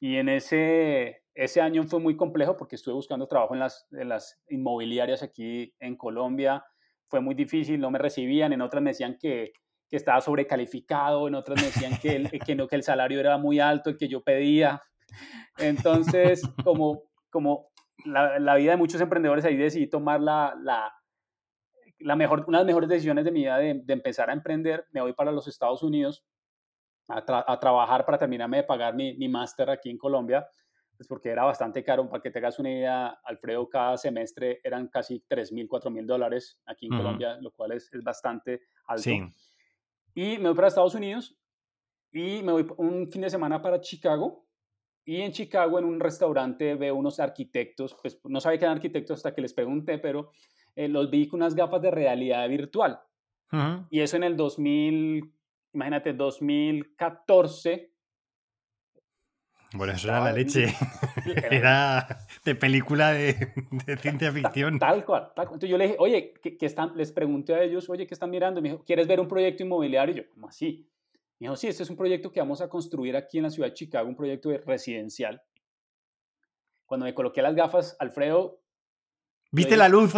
y 0.00 0.16
en 0.16 0.28
ese, 0.28 1.22
ese 1.34 1.60
año 1.60 1.84
fue 1.84 2.00
muy 2.00 2.16
complejo 2.16 2.56
porque 2.56 2.76
estuve 2.76 2.94
buscando 2.94 3.26
trabajo 3.26 3.54
en 3.54 3.60
las, 3.60 3.86
en 3.92 4.08
las 4.08 4.40
inmobiliarias 4.48 5.22
aquí 5.22 5.74
en 5.80 5.96
Colombia. 5.96 6.64
Fue 7.08 7.20
muy 7.20 7.34
difícil, 7.34 7.80
no 7.80 7.90
me 7.90 7.98
recibían, 7.98 8.52
en 8.52 8.60
otras 8.60 8.82
me 8.82 8.90
decían 8.90 9.16
que, 9.18 9.52
que 9.88 9.96
estaba 9.96 10.20
sobrecalificado, 10.20 11.28
en 11.28 11.34
otras 11.34 11.60
me 11.60 11.66
decían 11.66 11.98
que 12.00 12.16
el, 12.16 12.30
que, 12.30 12.54
no, 12.54 12.68
que 12.68 12.76
el 12.76 12.82
salario 12.82 13.20
era 13.20 13.38
muy 13.38 13.60
alto, 13.60 13.90
el 13.90 13.96
que 13.96 14.08
yo 14.08 14.22
pedía. 14.22 14.82
Entonces, 15.58 16.42
como, 16.64 17.02
como 17.30 17.70
la, 18.04 18.38
la 18.38 18.54
vida 18.56 18.72
de 18.72 18.76
muchos 18.76 19.00
emprendedores, 19.00 19.44
ahí 19.44 19.56
decidí 19.56 19.88
tomar 19.88 20.20
la, 20.20 20.54
la 20.60 20.92
la 21.98 22.16
mejor, 22.16 22.44
una 22.46 22.58
de 22.58 22.64
las 22.64 22.66
mejores 22.66 22.88
decisiones 22.88 23.24
de 23.24 23.30
mi 23.30 23.40
vida 23.40 23.58
de, 23.58 23.82
empezar 23.88 24.30
a 24.30 24.32
emprender, 24.32 24.86
me 24.92 25.00
voy 25.00 25.12
para 25.12 25.32
los 25.32 25.48
Estados 25.48 25.82
Unidos 25.82 26.24
a, 27.08 27.24
trabajar 27.58 28.04
para 28.04 28.18
terminarme 28.18 28.58
de 28.58 28.62
pagar 28.64 28.94
mi, 28.94 29.16
mi 29.16 29.28
máster 29.28 29.70
aquí 29.70 29.90
en 29.90 29.98
Colombia, 29.98 30.46
pues 30.96 31.08
porque 31.08 31.28
era 31.28 31.44
bastante 31.44 31.82
caro. 31.84 32.08
Para 32.08 32.22
que 32.22 32.30
te 32.30 32.38
hagas 32.38 32.58
una 32.58 32.70
idea, 32.70 33.18
Alfredo, 33.24 33.68
cada 33.68 33.96
semestre 33.96 34.60
eran 34.62 34.88
casi 34.88 35.24
3 35.28 35.52
mil, 35.52 35.68
4 35.68 35.90
mil 35.90 36.06
dólares 36.06 36.60
aquí 36.66 36.86
en 36.86 36.96
Colombia, 36.96 37.36
lo 37.40 37.50
cual 37.52 37.72
es, 37.72 37.92
es 37.92 38.02
bastante 38.02 38.62
alto. 38.86 39.02
Sí. 39.02 39.22
Y 40.14 40.38
me 40.38 40.48
voy 40.48 40.54
para 40.54 40.68
Estados 40.68 40.94
Unidos 40.94 41.36
y 42.12 42.42
me 42.42 42.52
voy 42.52 42.66
un 42.76 43.10
fin 43.10 43.22
de 43.22 43.30
semana 43.30 43.60
para 43.60 43.80
Chicago. 43.80 44.46
Y 45.04 45.20
en 45.20 45.32
Chicago, 45.32 45.78
en 45.78 45.84
un 45.84 46.00
restaurante, 46.00 46.76
veo 46.76 46.94
unos 46.94 47.20
arquitectos, 47.20 47.94
pues 48.00 48.18
no 48.24 48.40
sabía 48.40 48.58
que 48.58 48.64
eran 48.64 48.76
arquitectos 48.76 49.18
hasta 49.18 49.34
que 49.34 49.42
les 49.42 49.52
pregunté, 49.52 49.98
pero 49.98 50.30
eh, 50.76 50.88
los 50.88 51.10
vi 51.10 51.28
con 51.28 51.40
unas 51.40 51.54
gafas 51.54 51.80
de 51.82 51.90
realidad 51.90 52.48
virtual. 52.48 53.00
Y 53.88 54.00
eso 54.00 54.16
en 54.16 54.24
el 54.24 54.36
2000, 54.36 55.32
imagínate, 55.74 56.12
2014. 56.12 57.92
Bueno, 59.74 59.92
eso 59.92 60.08
era 60.08 60.20
la 60.20 60.32
leche. 60.32 60.66
Era 61.50 62.26
de 62.44 62.54
película 62.54 63.12
de, 63.12 63.52
de 63.86 63.96
ciencia 63.96 64.32
ficción. 64.32 64.78
Tal, 64.78 65.04
cual, 65.04 65.32
tal 65.34 65.46
cual. 65.46 65.54
Entonces 65.54 65.70
yo 65.70 65.78
le 65.78 65.84
dije, 65.84 65.96
oye, 65.98 66.34
¿qué, 66.42 66.66
están? 66.66 66.96
les 66.96 67.12
pregunté 67.12 67.54
a 67.54 67.62
ellos, 67.62 67.88
oye, 67.88 68.06
¿qué 68.06 68.14
están 68.14 68.30
mirando? 68.30 68.60
Me 68.60 68.70
dijo, 68.70 68.84
¿quieres 68.84 69.06
ver 69.06 69.20
un 69.20 69.28
proyecto 69.28 69.62
inmobiliario? 69.62 70.14
Y 70.14 70.18
yo, 70.18 70.30
¿cómo 70.30 70.48
así? 70.48 70.88
Me 71.38 71.46
dijo, 71.46 71.56
sí, 71.56 71.68
este 71.68 71.82
es 71.82 71.90
un 71.90 71.96
proyecto 71.96 72.30
que 72.30 72.40
vamos 72.40 72.60
a 72.60 72.68
construir 72.68 73.16
aquí 73.16 73.38
en 73.38 73.44
la 73.44 73.50
ciudad 73.50 73.68
de 73.68 73.74
Chicago, 73.74 74.08
un 74.08 74.16
proyecto 74.16 74.50
residencial. 74.64 75.42
Cuando 76.86 77.06
me 77.06 77.14
coloqué 77.14 77.42
las 77.42 77.54
gafas, 77.54 77.96
Alfredo, 77.98 78.63
¿Viste 79.54 79.76
la 79.76 79.88
luz? 79.88 80.12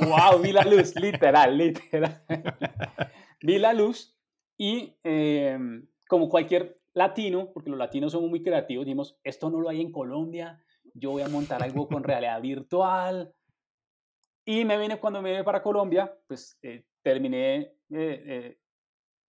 ¡Wow! 0.00 0.42
Vi 0.42 0.50
la 0.50 0.64
luz, 0.64 0.96
literal, 1.00 1.56
literal. 1.56 2.20
vi 3.40 3.58
la 3.60 3.72
luz 3.72 4.18
y 4.58 4.98
em, 5.04 5.86
como 6.08 6.28
cualquier 6.28 6.80
latino, 6.92 7.52
porque 7.52 7.70
los 7.70 7.78
latinos 7.78 8.10
somos 8.10 8.28
muy 8.28 8.42
creativos, 8.42 8.84
dijimos, 8.84 9.20
esto 9.22 9.50
no 9.50 9.60
lo 9.60 9.68
hay 9.68 9.80
en 9.80 9.92
Colombia, 9.92 10.60
yo 10.94 11.12
voy 11.12 11.22
a 11.22 11.28
montar 11.28 11.62
algo 11.62 11.86
con 11.86 12.02
realidad 12.02 12.40
virtual. 12.42 13.32
Y 14.44 14.64
me 14.64 14.76
vine 14.76 14.98
cuando 14.98 15.22
me 15.22 15.30
vine 15.30 15.44
para 15.44 15.62
Colombia, 15.62 16.12
pues 16.26 16.58
eh, 16.62 16.84
terminé, 17.02 17.76
eh, 17.90 18.58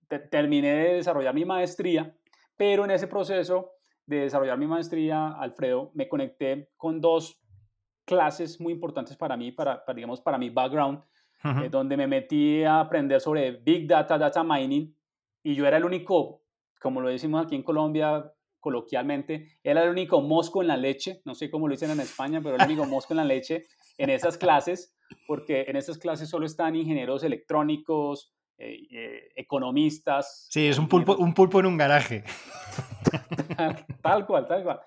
eh, 0.10 0.20
terminé 0.32 0.74
de 0.74 0.94
desarrollar 0.96 1.36
mi 1.36 1.46
maestría, 1.46 2.18
pero 2.58 2.86
en 2.86 2.92
ese 2.92 3.06
proceso 3.06 3.74
de 4.08 4.22
desarrollar 4.22 4.58
mi 4.58 4.66
maestría, 4.66 5.28
Alfredo, 5.28 5.92
me 5.94 6.10
conecté 6.10 6.72
con 6.76 7.00
dos 7.00 7.43
clases 8.06 8.60
muy 8.60 8.74
importantes 8.74 9.16
para 9.16 9.38
mí, 9.38 9.52
para, 9.52 9.84
digamos, 9.96 10.22
para 10.22 10.38
mi 10.38 10.50
background, 10.50 11.04
eh, 11.44 11.70
donde 11.70 11.98
me 11.98 12.08
metí 12.08 12.64
a 12.64 12.80
aprender 12.80 13.20
sobre 13.20 13.52
Big 13.52 13.88
Data, 13.88 14.18
Data 14.18 14.44
Mining, 14.44 14.96
y 15.44 15.56
yo 15.56 15.68
era 15.68 15.78
el 15.78 15.86
único, 15.86 16.42
como 16.80 17.02
lo 17.02 17.10
decimos 17.10 17.46
aquí 17.46 17.56
en 17.56 17.64
Colombia 17.64 18.32
coloquialmente, 18.60 19.58
era 19.62 19.84
el 19.84 19.90
único 19.90 20.22
mosco 20.22 20.62
en 20.62 20.70
la 20.70 20.78
leche, 20.78 21.22
no 21.26 21.36
sé 21.36 21.52
cómo 21.52 21.68
lo 21.68 21.74
dicen 21.74 21.92
en 21.92 22.00
España, 22.00 22.40
pero 22.42 22.56
el 22.56 22.64
único 22.64 22.86
mosco 22.86 23.14
en 23.14 23.18
la 23.18 23.26
leche 23.26 23.66
en 23.98 24.10
esas 24.10 24.38
clases, 24.38 24.96
porque 25.28 25.66
en 25.68 25.76
esas 25.76 25.98
clases 25.98 26.30
solo 26.30 26.46
están 26.46 26.76
ingenieros 26.76 27.24
electrónicos, 27.24 28.34
eh, 28.58 28.88
eh, 28.90 29.30
economistas. 29.36 30.48
Sí, 30.50 30.68
es 30.68 30.78
un 30.78 30.88
pulpo, 30.88 31.18
un 31.18 31.34
pulpo 31.34 31.60
en 31.60 31.66
un 31.66 31.78
garaje. 31.78 32.24
tal 34.02 34.26
cual, 34.26 34.48
tal 34.48 34.64
cual. 34.64 34.80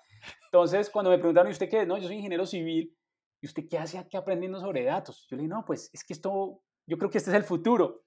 Entonces, 0.44 0.88
cuando 0.88 1.10
me 1.10 1.18
preguntaron, 1.18 1.50
¿y 1.50 1.52
usted 1.52 1.68
qué? 1.68 1.84
No, 1.84 1.98
yo 1.98 2.06
soy 2.06 2.16
ingeniero 2.16 2.46
civil. 2.46 2.95
¿Y 3.40 3.46
usted 3.46 3.68
qué 3.68 3.78
hace 3.78 3.98
aquí 3.98 4.16
aprendiendo 4.16 4.60
sobre 4.60 4.84
datos? 4.84 5.26
Yo 5.28 5.36
le 5.36 5.42
dije, 5.42 5.54
no, 5.54 5.64
pues 5.64 5.90
es 5.92 6.04
que 6.04 6.12
esto, 6.12 6.62
yo 6.86 6.98
creo 6.98 7.10
que 7.10 7.18
este 7.18 7.30
es 7.30 7.36
el 7.36 7.44
futuro. 7.44 8.04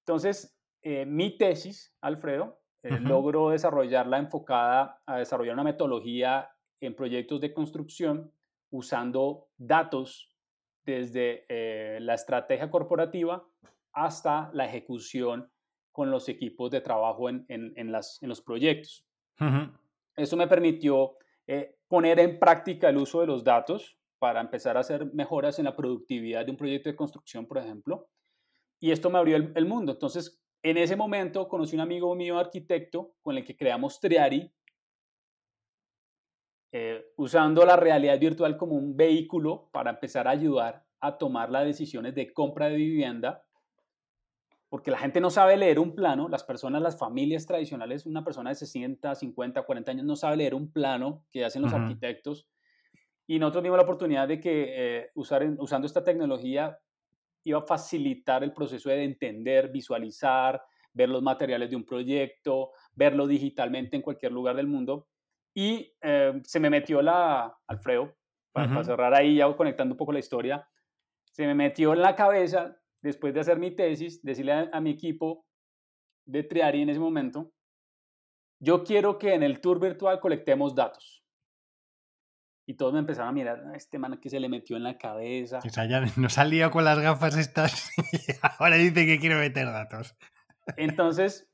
Entonces, 0.00 0.56
eh, 0.82 1.06
mi 1.06 1.36
tesis, 1.36 1.94
Alfredo, 2.00 2.60
eh, 2.82 2.98
logro 3.00 3.50
desarrollarla 3.50 4.18
enfocada 4.18 5.00
a 5.06 5.18
desarrollar 5.18 5.54
una 5.54 5.64
metodología 5.64 6.50
en 6.80 6.96
proyectos 6.96 7.40
de 7.40 7.54
construcción 7.54 8.32
usando 8.70 9.48
datos 9.56 10.36
desde 10.84 11.44
eh, 11.48 12.00
la 12.00 12.14
estrategia 12.14 12.68
corporativa 12.70 13.46
hasta 13.92 14.50
la 14.52 14.64
ejecución 14.64 15.52
con 15.92 16.10
los 16.10 16.28
equipos 16.28 16.70
de 16.70 16.80
trabajo 16.80 17.28
en, 17.28 17.44
en, 17.48 17.92
las, 17.92 18.20
en 18.22 18.28
los 18.28 18.40
proyectos. 18.40 19.06
Eso 20.16 20.36
me 20.36 20.48
permitió 20.48 21.16
poner 21.86 22.18
en 22.18 22.38
práctica 22.38 22.88
el 22.88 22.96
uso 22.96 23.20
de 23.20 23.26
los 23.26 23.44
datos 23.44 23.98
para 24.22 24.40
empezar 24.40 24.76
a 24.76 24.80
hacer 24.80 25.12
mejoras 25.12 25.58
en 25.58 25.64
la 25.64 25.74
productividad 25.74 26.44
de 26.44 26.52
un 26.52 26.56
proyecto 26.56 26.88
de 26.88 26.94
construcción, 26.94 27.44
por 27.44 27.58
ejemplo. 27.58 28.08
Y 28.78 28.92
esto 28.92 29.10
me 29.10 29.18
abrió 29.18 29.36
el, 29.36 29.66
mundo. 29.66 29.90
Entonces, 29.90 30.40
en 30.62 30.76
ese 30.76 30.94
momento 30.94 31.48
conocí 31.48 31.74
un 31.74 31.80
amigo 31.80 32.14
mío, 32.14 32.38
arquitecto, 32.38 33.14
con 33.20 33.36
el 33.36 33.44
que 33.44 33.56
creamos 33.56 33.98
Triari, 33.98 34.48
eh, 36.70 37.04
usando 37.16 37.64
la 37.64 37.74
realidad 37.74 38.16
virtual 38.20 38.56
como 38.56 38.76
un 38.76 38.96
vehículo 38.96 39.68
para 39.72 39.90
empezar 39.90 40.28
a 40.28 40.30
ayudar 40.30 40.86
a 41.00 41.18
tomar 41.18 41.50
las 41.50 41.64
decisiones 41.64 42.14
de 42.14 42.32
compra 42.32 42.68
de 42.68 42.76
vivienda, 42.76 43.42
porque 44.68 44.92
la 44.92 44.98
gente 44.98 45.20
no 45.20 45.30
sabe 45.30 45.56
leer 45.56 45.80
un 45.80 45.96
plano, 45.96 46.28
las 46.28 46.44
personas, 46.44 46.80
las 46.80 46.96
familias 46.96 47.44
tradicionales, 47.44 48.06
una 48.06 48.22
persona 48.22 48.50
de 48.50 48.54
60, 48.54 49.16
50, 49.16 49.62
40 49.64 49.90
años 49.90 50.04
no 50.06 50.14
sabe 50.14 50.36
leer 50.36 50.54
un 50.54 50.70
plano 50.70 51.24
que 51.32 51.44
hacen 51.44 51.62
los 51.62 51.72
arquitectos 51.72 52.46
y 53.26 53.38
nosotros 53.38 53.62
vimos 53.62 53.76
la 53.76 53.84
oportunidad 53.84 54.28
de 54.28 54.40
que 54.40 54.64
eh, 54.68 55.10
usar, 55.14 55.44
usando 55.58 55.86
esta 55.86 56.02
tecnología 56.02 56.78
iba 57.44 57.58
a 57.58 57.66
facilitar 57.66 58.42
el 58.44 58.52
proceso 58.52 58.88
de 58.90 59.04
entender, 59.04 59.70
visualizar, 59.70 60.62
ver 60.92 61.08
los 61.08 61.22
materiales 61.22 61.70
de 61.70 61.76
un 61.76 61.84
proyecto, 61.84 62.72
verlo 62.94 63.26
digitalmente 63.26 63.96
en 63.96 64.02
cualquier 64.02 64.32
lugar 64.32 64.56
del 64.56 64.66
mundo. 64.66 65.08
Y 65.54 65.92
eh, 66.00 66.40
se 66.44 66.60
me 66.60 66.70
metió 66.70 67.02
la, 67.02 67.56
Alfredo, 67.66 68.14
para, 68.52 68.84
cerrar 68.84 69.14
ahí, 69.14 69.36
ya 69.36 69.52
conectando 69.56 69.94
un 69.94 69.98
poco 69.98 70.12
la 70.12 70.18
historia, 70.18 70.68
se 71.24 71.46
me 71.46 71.54
metió 71.54 71.94
en 71.94 72.02
la 72.02 72.14
cabeza, 72.14 72.76
después 73.00 73.32
de 73.32 73.40
hacer 73.40 73.58
mi 73.58 73.70
tesis, 73.70 74.22
decirle 74.22 74.52
a, 74.52 74.70
a 74.72 74.80
mi 74.80 74.90
equipo 74.90 75.46
de 76.26 76.42
Triari 76.42 76.82
en 76.82 76.90
ese 76.90 77.00
momento, 77.00 77.52
yo 78.60 78.84
quiero 78.84 79.18
que 79.18 79.34
en 79.34 79.42
el 79.42 79.60
tour 79.60 79.80
virtual 79.80 80.20
colectemos 80.20 80.74
datos. 80.74 81.21
Y 82.72 82.74
todos 82.74 82.94
me 82.94 83.00
empezaron 83.00 83.28
a 83.28 83.32
mirar, 83.32 83.62
ah, 83.66 83.76
este 83.76 83.98
man 83.98 84.18
que 84.18 84.30
se 84.30 84.40
le 84.40 84.48
metió 84.48 84.78
en 84.78 84.82
la 84.82 84.96
cabeza. 84.96 85.58
O 85.58 85.68
sea, 85.68 85.84
ya 85.84 86.00
no 86.16 86.30
salía 86.30 86.70
con 86.70 86.86
las 86.86 86.98
gafas 86.98 87.36
estas 87.36 87.90
y 88.14 88.18
ahora 88.58 88.76
dice 88.76 89.04
que 89.04 89.18
quiere 89.18 89.34
meter 89.34 89.66
datos. 89.66 90.16
Entonces, 90.78 91.52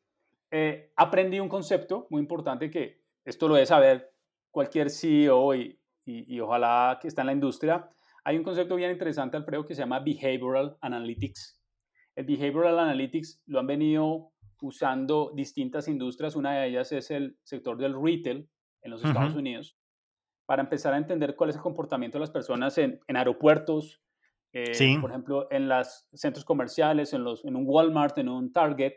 eh, 0.52 0.92
aprendí 0.94 1.40
un 1.40 1.48
concepto 1.48 2.06
muy 2.10 2.20
importante 2.20 2.70
que 2.70 3.02
esto 3.24 3.48
lo 3.48 3.54
debe 3.54 3.66
saber 3.66 4.12
cualquier 4.52 4.90
CEO 4.90 5.56
y, 5.56 5.80
y, 6.04 6.38
ojalá 6.38 7.00
que 7.02 7.08
está 7.08 7.22
en 7.22 7.26
la 7.26 7.32
industria. 7.32 7.90
Hay 8.22 8.36
un 8.36 8.44
concepto 8.44 8.76
bien 8.76 8.92
interesante, 8.92 9.36
Alfredo, 9.36 9.66
que 9.66 9.74
se 9.74 9.82
llama 9.82 9.98
Behavioral 9.98 10.78
Analytics. 10.80 11.60
El 12.14 12.26
Behavioral 12.26 12.78
Analytics 12.78 13.42
lo 13.46 13.58
han 13.58 13.66
venido 13.66 14.30
usando 14.60 15.32
distintas 15.34 15.88
industrias. 15.88 16.36
Una 16.36 16.60
de 16.60 16.68
ellas 16.68 16.92
es 16.92 17.10
el 17.10 17.36
sector 17.42 17.76
del 17.76 18.00
retail 18.00 18.48
en 18.82 18.90
los 18.92 19.04
Estados 19.04 19.34
Unidos 19.34 19.77
para 20.48 20.62
empezar 20.62 20.94
a 20.94 20.96
entender 20.96 21.36
cuál 21.36 21.50
es 21.50 21.56
el 21.56 21.62
comportamiento 21.62 22.16
de 22.16 22.20
las 22.20 22.30
personas 22.30 22.78
en, 22.78 22.98
aeropuertos, 23.06 24.00
eh, 24.54 24.98
por 24.98 25.10
ejemplo, 25.10 25.46
en 25.50 25.68
los 25.68 26.08
centros 26.14 26.42
comerciales, 26.42 27.12
en, 27.12 27.22
los, 27.22 27.44
en 27.44 27.54
un 27.54 27.64
Walmart, 27.66 28.16
en 28.16 28.30
un 28.30 28.50
Target. 28.50 28.94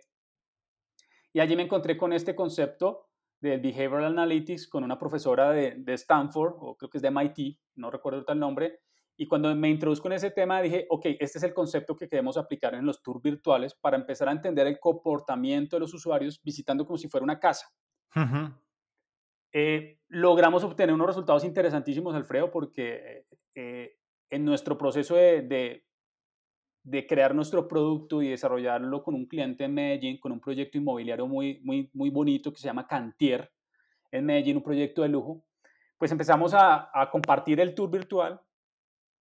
Y 1.34 1.41
allí 1.41 1.58
me 1.58 1.63
encontré 1.63 1.98
con 1.98 2.13
este 2.13 2.36
concepto 2.36 3.10
de 3.41 3.58
Behavioral 3.58 4.05
Analytics 4.05 4.70
con 4.70 4.86
una 4.86 4.98
profesora 4.98 5.51
de, 5.51 5.75
de 5.75 5.93
Stanford, 5.96 6.53
o 6.58 6.77
creo 6.77 6.89
que 6.89 7.00
es 7.00 7.01
de 7.01 7.12
MIT, 7.12 7.60
no 7.75 7.91
recuerdo 7.91 8.24
tal 8.24 8.39
nombre, 8.39 8.79
y 9.17 9.27
cuando 9.27 9.53
me 9.53 9.70
introduzco 9.70 10.08
en 10.08 10.13
ese 10.13 10.31
tema 10.31 10.62
dije, 10.62 10.88
ok, 10.89 11.05
este 11.20 11.38
es 11.38 11.43
el 11.43 11.53
concepto 11.53 11.98
que 11.98 12.08
queremos 12.08 12.38
aplicar 12.38 12.75
en 12.75 12.86
los 12.86 13.03
tours 13.03 13.22
virtuales 13.22 13.75
para 13.75 13.98
empezar 13.98 14.29
a 14.29 14.31
entender 14.31 14.67
el 14.67 14.79
comportamiento 14.79 15.75
de 15.75 15.81
los 15.81 15.93
usuarios 15.93 16.41
visitando 16.41 16.86
como 16.86 16.98
si 16.98 17.10
fuera 17.10 17.25
una 17.25 17.41
casa. 17.41 17.67
Eh, 19.53 20.00
logramos 20.08 20.63
obtener 20.63 20.93
unos 20.93 21.08
resultados 21.08 21.43
interesantísimos, 21.43 22.15
Alfredo, 22.15 22.51
porque 22.51 23.25
eh, 23.55 23.98
en 24.29 24.46
nuestro 24.46 24.77
proceso 24.77 25.15
de, 25.15 25.84
de, 26.84 27.08
crear 27.08 27.36
nuestro 27.36 27.67
producto 27.67 28.22
y 28.22 28.29
desarrollarlo 28.29 29.03
con 29.03 29.15
un 29.15 29.25
cliente 29.25 29.65
en 29.65 29.74
Medellín, 29.74 30.20
con 30.20 30.31
un 30.31 30.39
proyecto 30.39 30.77
inmobiliario 30.77 31.27
muy, 31.27 31.60
muy, 31.63 31.89
muy 31.93 32.10
bonito 32.10 32.51
que 32.51 32.60
se 32.60 32.67
llama 32.67 32.88
Cantier 32.88 33.51
en 34.12 34.25
Medellín, 34.25 34.58
un 34.58 34.63
proyecto 34.63 35.01
de 35.01 35.10
lujo, 35.10 35.43
pues 35.98 36.12
empezamos 36.12 36.53
a, 36.53 36.89
a 36.93 37.10
compartir 37.10 37.60
el 37.60 37.75
tour 37.75 37.89
virtual 37.89 38.41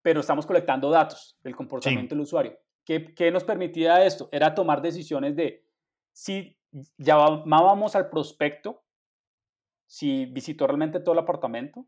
pero 0.02 0.20
estamos 0.20 0.46
colectando 0.46 0.90
datos 0.90 1.36
del 1.42 1.56
comportamiento 1.56 2.14
del 2.14 2.22
usuario. 2.22 2.58
¿Qué, 2.84 3.14
¿Qué, 3.14 3.30
nos 3.30 3.44
permitía 3.44 4.04
esto? 4.04 4.28
Era 4.32 4.54
tomar 4.54 4.80
decisiones 4.80 5.36
de 5.36 5.64
si 6.12 6.56
llamábamos 6.96 7.94
al 7.94 8.08
prospecto, 8.08 8.82
si 9.90 10.24
visitó 10.26 10.68
realmente 10.68 11.00
todo 11.00 11.14
el 11.14 11.18
apartamento, 11.18 11.84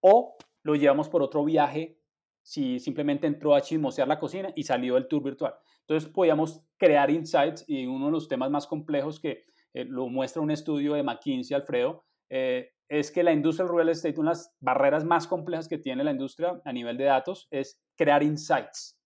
o 0.00 0.38
lo 0.62 0.74
llevamos 0.74 1.10
por 1.10 1.22
otro 1.22 1.44
viaje, 1.44 2.00
si 2.40 2.80
simplemente 2.80 3.26
entró 3.26 3.54
a 3.54 3.60
chismosear 3.60 4.08
la 4.08 4.18
cocina 4.18 4.54
y 4.56 4.62
salió 4.62 4.94
del 4.94 5.06
tour 5.06 5.22
virtual. 5.22 5.54
Entonces 5.80 6.10
podíamos 6.10 6.64
crear 6.78 7.10
insights 7.10 7.62
y 7.68 7.84
uno 7.84 8.06
de 8.06 8.12
los 8.12 8.26
temas 8.26 8.50
más 8.50 8.66
complejos 8.66 9.20
que 9.20 9.44
eh, 9.74 9.84
lo 9.84 10.08
muestra 10.08 10.40
un 10.40 10.50
estudio 10.50 10.94
de 10.94 11.02
McKinsey, 11.02 11.54
Alfredo, 11.54 12.06
eh, 12.30 12.70
es 12.88 13.10
que 13.10 13.22
la 13.22 13.32
industria 13.32 13.66
del 13.66 13.76
real 13.76 13.90
estate, 13.90 14.18
una 14.18 14.30
de 14.30 14.36
las 14.38 14.56
barreras 14.60 15.04
más 15.04 15.26
complejas 15.26 15.68
que 15.68 15.76
tiene 15.76 16.04
la 16.04 16.12
industria 16.12 16.58
a 16.64 16.72
nivel 16.72 16.96
de 16.96 17.04
datos 17.04 17.48
es 17.50 17.78
crear 17.96 18.22
insights. 18.22 18.98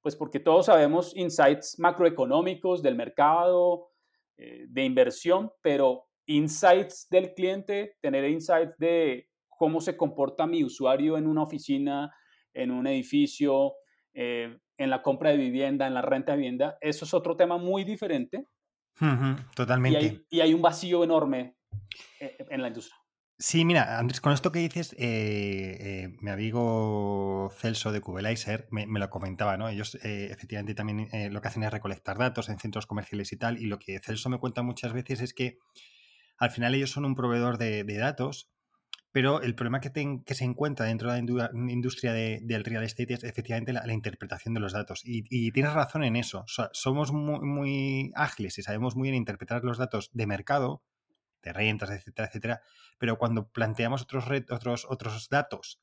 Pues 0.00 0.14
porque 0.14 0.38
todos 0.38 0.66
sabemos 0.66 1.16
insights 1.16 1.76
macroeconómicos 1.80 2.84
del 2.84 2.94
mercado, 2.94 3.88
eh, 4.36 4.66
de 4.68 4.84
inversión, 4.84 5.50
pero 5.60 6.06
insights 6.26 7.08
del 7.10 7.34
cliente, 7.34 7.96
tener 8.00 8.28
insights 8.28 8.76
de 8.78 9.28
cómo 9.48 9.80
se 9.80 9.96
comporta 9.96 10.46
mi 10.46 10.64
usuario 10.64 11.16
en 11.16 11.26
una 11.26 11.42
oficina, 11.42 12.14
en 12.52 12.70
un 12.70 12.86
edificio, 12.86 13.74
eh, 14.12 14.58
en 14.78 14.90
la 14.90 15.02
compra 15.02 15.30
de 15.30 15.36
vivienda, 15.36 15.86
en 15.86 15.94
la 15.94 16.02
renta 16.02 16.32
de 16.32 16.38
vivienda, 16.38 16.78
eso 16.80 17.04
es 17.04 17.14
otro 17.14 17.36
tema 17.36 17.58
muy 17.58 17.84
diferente. 17.84 18.46
totalmente. 19.54 20.24
y 20.30 20.40
hay, 20.40 20.54
un 20.54 20.62
vacío 20.62 21.04
enorme 21.04 21.56
eh, 22.20 22.36
en 22.50 22.62
la 22.62 22.68
industria. 22.68 22.96
Sí, 23.36 23.64
mira, 23.64 23.98
Andrés, 23.98 24.20
con 24.20 24.32
esto 24.32 24.52
que 24.52 24.60
dices, 24.60 24.92
eh, 24.92 25.76
eh, 25.80 26.16
mi 26.20 26.30
amigo 26.30 27.50
Celso 27.56 27.90
de 27.90 28.00
Cubelizer 28.00 28.68
me, 28.70 28.86
me 28.86 29.00
lo 29.00 29.10
comentaba, 29.10 29.56
¿no? 29.56 29.68
Ellos 29.68 29.98
efectivamente 30.00 30.74
también 30.74 31.08
lo 31.32 31.40
que 31.40 31.48
hacen 31.48 31.64
es 31.64 31.72
recolectar 31.72 32.16
datos 32.16 32.48
en 32.48 32.60
centros 32.60 32.86
comerciales 32.86 33.32
y 33.32 33.36
tal, 33.36 33.58
y 33.58 33.66
lo 33.66 33.80
que 33.80 33.98
Celso 33.98 34.30
me 34.30 34.38
cuenta 34.38 34.62
muchas 34.62 34.92
veces 34.92 35.20
es 35.20 35.34
que 35.34 35.58
al 36.38 36.50
final 36.50 36.74
ellos 36.74 36.90
son 36.90 37.04
un 37.04 37.14
proveedor 37.14 37.58
de, 37.58 37.84
datos, 37.98 38.50
pero 39.12 39.40
el 39.42 39.54
problema 39.54 39.80
que, 39.80 39.92
que, 40.24 40.34
se 40.34 40.44
encuentra 40.44 40.86
dentro 40.86 41.12
de 41.12 41.22
la 41.22 41.70
industria 41.70 42.12
del 42.12 42.64
real 42.64 42.82
estate 42.82 43.14
es 43.14 43.24
efectivamente 43.24 43.72
la, 43.72 43.92
interpretación 43.92 44.54
de 44.54 44.60
los 44.60 44.72
datos. 44.72 45.02
Y, 45.04 45.52
tienes 45.52 45.72
razón 45.72 46.02
en 46.04 46.16
eso. 46.16 46.44
somos 46.72 47.12
muy, 47.12 48.12
ágiles 48.16 48.58
y 48.58 48.62
sabemos 48.62 48.96
muy 48.96 49.10
bien 49.10 49.14
interpretar 49.14 49.64
los 49.64 49.78
datos 49.78 50.10
de 50.12 50.26
mercado, 50.26 50.82
de 51.42 51.52
rentas, 51.52 51.90
etcétera, 51.90 52.28
etcétera. 52.28 52.62
Pero 52.98 53.18
cuando 53.18 53.48
planteamos 53.48 54.02
otros, 54.02 54.24
otros, 54.50 54.86
otros 54.88 55.28
datos 55.28 55.80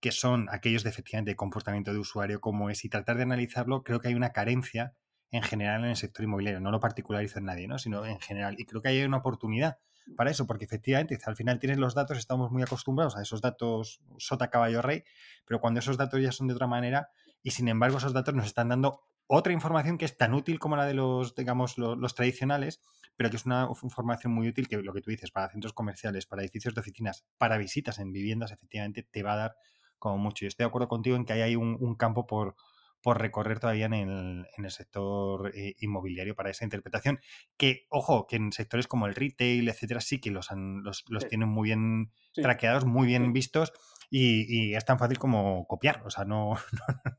que 0.00 0.12
son 0.12 0.48
aquellos 0.50 0.82
de 0.82 0.90
efectivamente 0.90 1.30
de 1.30 1.36
comportamiento 1.36 1.94
de 1.94 1.98
usuario, 1.98 2.38
como 2.42 2.68
es, 2.68 2.84
y 2.84 2.90
tratar 2.90 3.16
de 3.16 3.22
analizarlo, 3.22 3.82
creo 3.82 4.00
que 4.00 4.08
hay 4.08 4.14
una 4.14 4.32
carencia 4.32 4.94
en 5.30 5.42
general 5.42 5.82
en 5.82 5.90
el 5.90 5.96
sector 5.96 6.24
inmobiliario. 6.24 6.60
No 6.60 6.70
lo 6.70 6.78
particularizo 6.78 7.38
en 7.38 7.46
nadie, 7.46 7.66
¿no? 7.66 7.78
sino 7.78 8.04
en 8.04 8.20
general. 8.20 8.54
Y 8.58 8.66
creo 8.66 8.82
que 8.82 8.88
hay 8.88 9.02
una 9.02 9.16
oportunidad 9.16 9.78
para 10.16 10.30
eso, 10.30 10.46
porque 10.46 10.64
efectivamente 10.64 11.18
al 11.24 11.36
final 11.36 11.58
tienes 11.58 11.78
los 11.78 11.94
datos, 11.94 12.18
estamos 12.18 12.50
muy 12.50 12.62
acostumbrados 12.62 13.16
a 13.16 13.22
esos 13.22 13.40
datos 13.40 14.00
sota 14.18 14.50
caballo 14.50 14.82
rey, 14.82 15.04
pero 15.44 15.60
cuando 15.60 15.80
esos 15.80 15.96
datos 15.96 16.20
ya 16.20 16.32
son 16.32 16.48
de 16.48 16.54
otra 16.54 16.66
manera 16.66 17.08
y 17.42 17.50
sin 17.52 17.68
embargo 17.68 17.98
esos 17.98 18.12
datos 18.12 18.34
nos 18.34 18.46
están 18.46 18.68
dando 18.68 19.00
otra 19.26 19.52
información 19.52 19.98
que 19.98 20.04
es 20.04 20.16
tan 20.16 20.34
útil 20.34 20.58
como 20.58 20.76
la 20.76 20.84
de 20.84 20.94
los, 20.94 21.34
digamos, 21.34 21.78
los 21.78 22.14
tradicionales, 22.14 22.80
pero 23.16 23.30
que 23.30 23.36
es 23.36 23.46
una 23.46 23.68
información 23.82 24.32
muy 24.32 24.48
útil 24.48 24.68
que 24.68 24.76
lo 24.76 24.92
que 24.92 25.00
tú 25.00 25.10
dices, 25.10 25.30
para 25.30 25.48
centros 25.48 25.72
comerciales, 25.72 26.26
para 26.26 26.42
edificios 26.42 26.74
de 26.74 26.80
oficinas, 26.80 27.24
para 27.38 27.56
visitas 27.56 27.98
en 27.98 28.12
viviendas, 28.12 28.52
efectivamente 28.52 29.02
te 29.02 29.22
va 29.22 29.34
a 29.34 29.36
dar 29.36 29.56
como 29.98 30.18
mucho. 30.18 30.44
Y 30.44 30.48
estoy 30.48 30.64
de 30.64 30.68
acuerdo 30.68 30.88
contigo 30.88 31.16
en 31.16 31.24
que 31.24 31.32
hay 31.32 31.56
un, 31.56 31.76
un 31.80 31.94
campo 31.94 32.26
por, 32.26 32.56
por 33.04 33.20
recorrer 33.20 33.60
todavía 33.60 33.84
en 33.84 33.92
el, 33.92 34.46
en 34.56 34.64
el 34.64 34.70
sector 34.70 35.52
eh, 35.54 35.74
inmobiliario 35.78 36.34
para 36.34 36.48
esa 36.48 36.64
interpretación. 36.64 37.20
Que, 37.58 37.86
ojo, 37.90 38.26
que 38.26 38.36
en 38.36 38.50
sectores 38.50 38.86
como 38.86 39.06
el 39.06 39.14
retail, 39.14 39.68
etcétera, 39.68 40.00
sí 40.00 40.22
que 40.22 40.30
los, 40.30 40.48
los, 40.50 41.04
los 41.08 41.28
tienen 41.28 41.50
muy 41.50 41.68
bien 41.68 42.12
traqueados, 42.32 42.86
muy 42.86 43.06
bien 43.06 43.34
vistos 43.34 43.74
y, 44.08 44.74
es 44.74 44.86
tan 44.86 44.98
fácil 44.98 45.18
como 45.18 45.66
copiar. 45.66 46.02
O 46.06 46.10
sea, 46.10 46.24
no, 46.24 46.54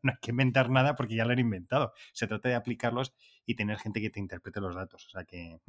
no, 0.01 0.11
hay 0.11 0.17
que 0.23 0.31
inventar 0.31 0.71
nada 0.71 0.95
porque 0.95 1.15
ya 1.15 1.23
lo 1.23 1.33
han 1.33 1.39
inventado. 1.39 1.93
Se 2.13 2.25
trata 2.25 2.49
de 2.49 2.55
aplicarlos 2.55 3.13
y 3.45 3.53
tener 3.55 3.77
gente 3.77 4.01
que 4.01 4.09
te 4.09 4.19
interprete 4.19 4.59
los 4.61 4.73
datos. 4.73 5.05
O 5.05 5.09
sea 5.11 5.23
que. 5.23 5.59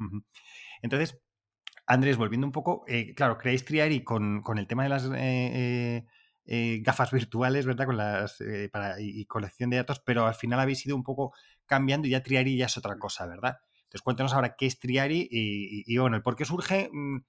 Entonces, 0.81 1.21
Andrés, 1.85 2.17
volviendo 2.17 2.47
un 2.47 2.53
poco, 2.53 2.85
eh, 2.87 3.13
claro, 3.13 3.37
creáis 3.37 3.65
Triari 3.65 4.03
con, 4.03 4.41
con 4.41 4.57
el 4.57 4.65
tema 4.65 4.81
de 4.81 4.89
las 4.89 5.07
eh, 5.15 6.05
eh, 6.47 6.79
gafas 6.81 7.11
virtuales, 7.11 7.65
¿verdad? 7.65 7.85
Con 7.85 7.97
las 7.97 8.41
para, 8.71 8.99
y, 8.99 9.25
colección 9.25 9.69
de 9.69 9.77
datos, 9.77 9.99
pero 9.99 10.25
al 10.25 10.35
final 10.35 10.59
habéis 10.59 10.85
ido 10.85 10.95
un 10.95 11.03
poco 11.03 11.33
cambiando 11.65 12.07
y 12.07 12.11
ya 12.11 12.23
Triari 12.23 12.57
ya 12.57 12.65
es 12.65 12.77
otra 12.77 12.97
cosa, 12.97 13.27
¿verdad? 13.27 13.57
Entonces, 13.83 14.01
cuéntanos 14.01 14.33
ahora 14.33 14.55
qué 14.57 14.65
es 14.65 14.79
Triari 14.79 15.27
y, 15.29 15.83
y, 15.85 15.97
bueno, 15.97 16.17
el 16.17 16.23
por 16.23 16.35
qué 16.35 16.45
surge. 16.45 16.89
Mm, 16.91 17.19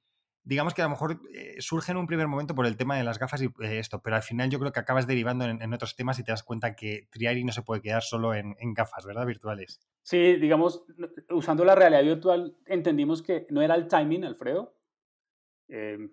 digamos 0.48 0.72
que 0.72 0.80
a 0.80 0.86
lo 0.86 0.90
mejor 0.90 1.20
eh, 1.34 1.56
surge 1.60 1.92
en 1.92 1.98
un 1.98 2.06
primer 2.06 2.26
momento 2.26 2.54
por 2.54 2.66
el 2.66 2.78
tema 2.78 2.96
de 2.96 3.04
las 3.04 3.18
gafas 3.18 3.42
y 3.42 3.46
eh, 3.46 3.78
esto, 3.78 4.00
pero 4.02 4.16
al 4.16 4.22
final 4.22 4.48
yo 4.48 4.58
creo 4.58 4.72
que 4.72 4.80
acabas 4.80 5.06
derivando 5.06 5.44
en, 5.44 5.74
otros 5.74 5.94
temas 5.94 6.18
y 6.18 6.24
te 6.24 6.32
das 6.32 6.42
cuenta 6.42 6.74
que 6.74 7.06
Triari 7.10 7.44
no 7.44 7.52
se 7.52 7.62
puede 7.62 7.82
quedar 7.82 8.02
solo 8.02 8.34
en, 8.34 8.56
gafas, 8.72 9.04
¿verdad? 9.04 9.26
Virtuales. 9.26 9.78
Sí, 10.02 10.36
digamos, 10.36 10.84
usando 11.30 11.66
la 11.66 11.74
realidad 11.74 12.02
virtual 12.02 12.56
entendimos 12.64 13.22
que 13.22 13.46
no 13.50 13.60
era 13.60 13.74
el 13.74 13.88
timing, 13.88 14.24
Alfredo. 14.24 14.74
Em, 15.68 16.10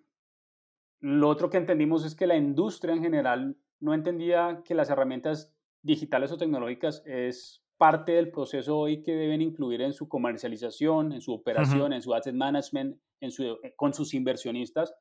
lo 1.00 1.30
otro 1.30 1.50
que 1.50 1.58
entendimos 1.58 2.06
es 2.06 2.16
que 2.16 2.28
la 2.28 2.36
industria 2.36 2.94
en 2.94 3.02
general 3.02 3.58
no 3.80 3.94
entendía 3.94 4.62
que 4.64 4.76
las 4.76 4.90
herramientas 4.90 5.54
digitales 5.82 6.32
o 6.32 6.38
tecnológicas 6.38 7.04
es 7.06 7.64
parte 7.78 8.14
del 8.14 8.32
proceso 8.32 8.78
hoy 8.78 9.04
que 9.04 9.14
deben 9.14 9.42
incluir 9.42 9.82
en 9.82 9.94
su 9.94 10.08
comercialización, 10.08 11.12
en 11.12 11.22
su 11.22 11.34
operación, 11.34 11.94
en 11.94 12.02
su 12.02 12.14
asset 12.14 12.34
management, 12.34 12.98
en 13.20 13.32
su, 13.32 13.44
eh, 13.44 13.74
con 13.76 13.94
sus 13.94 14.14
inversionistas. 14.14 14.96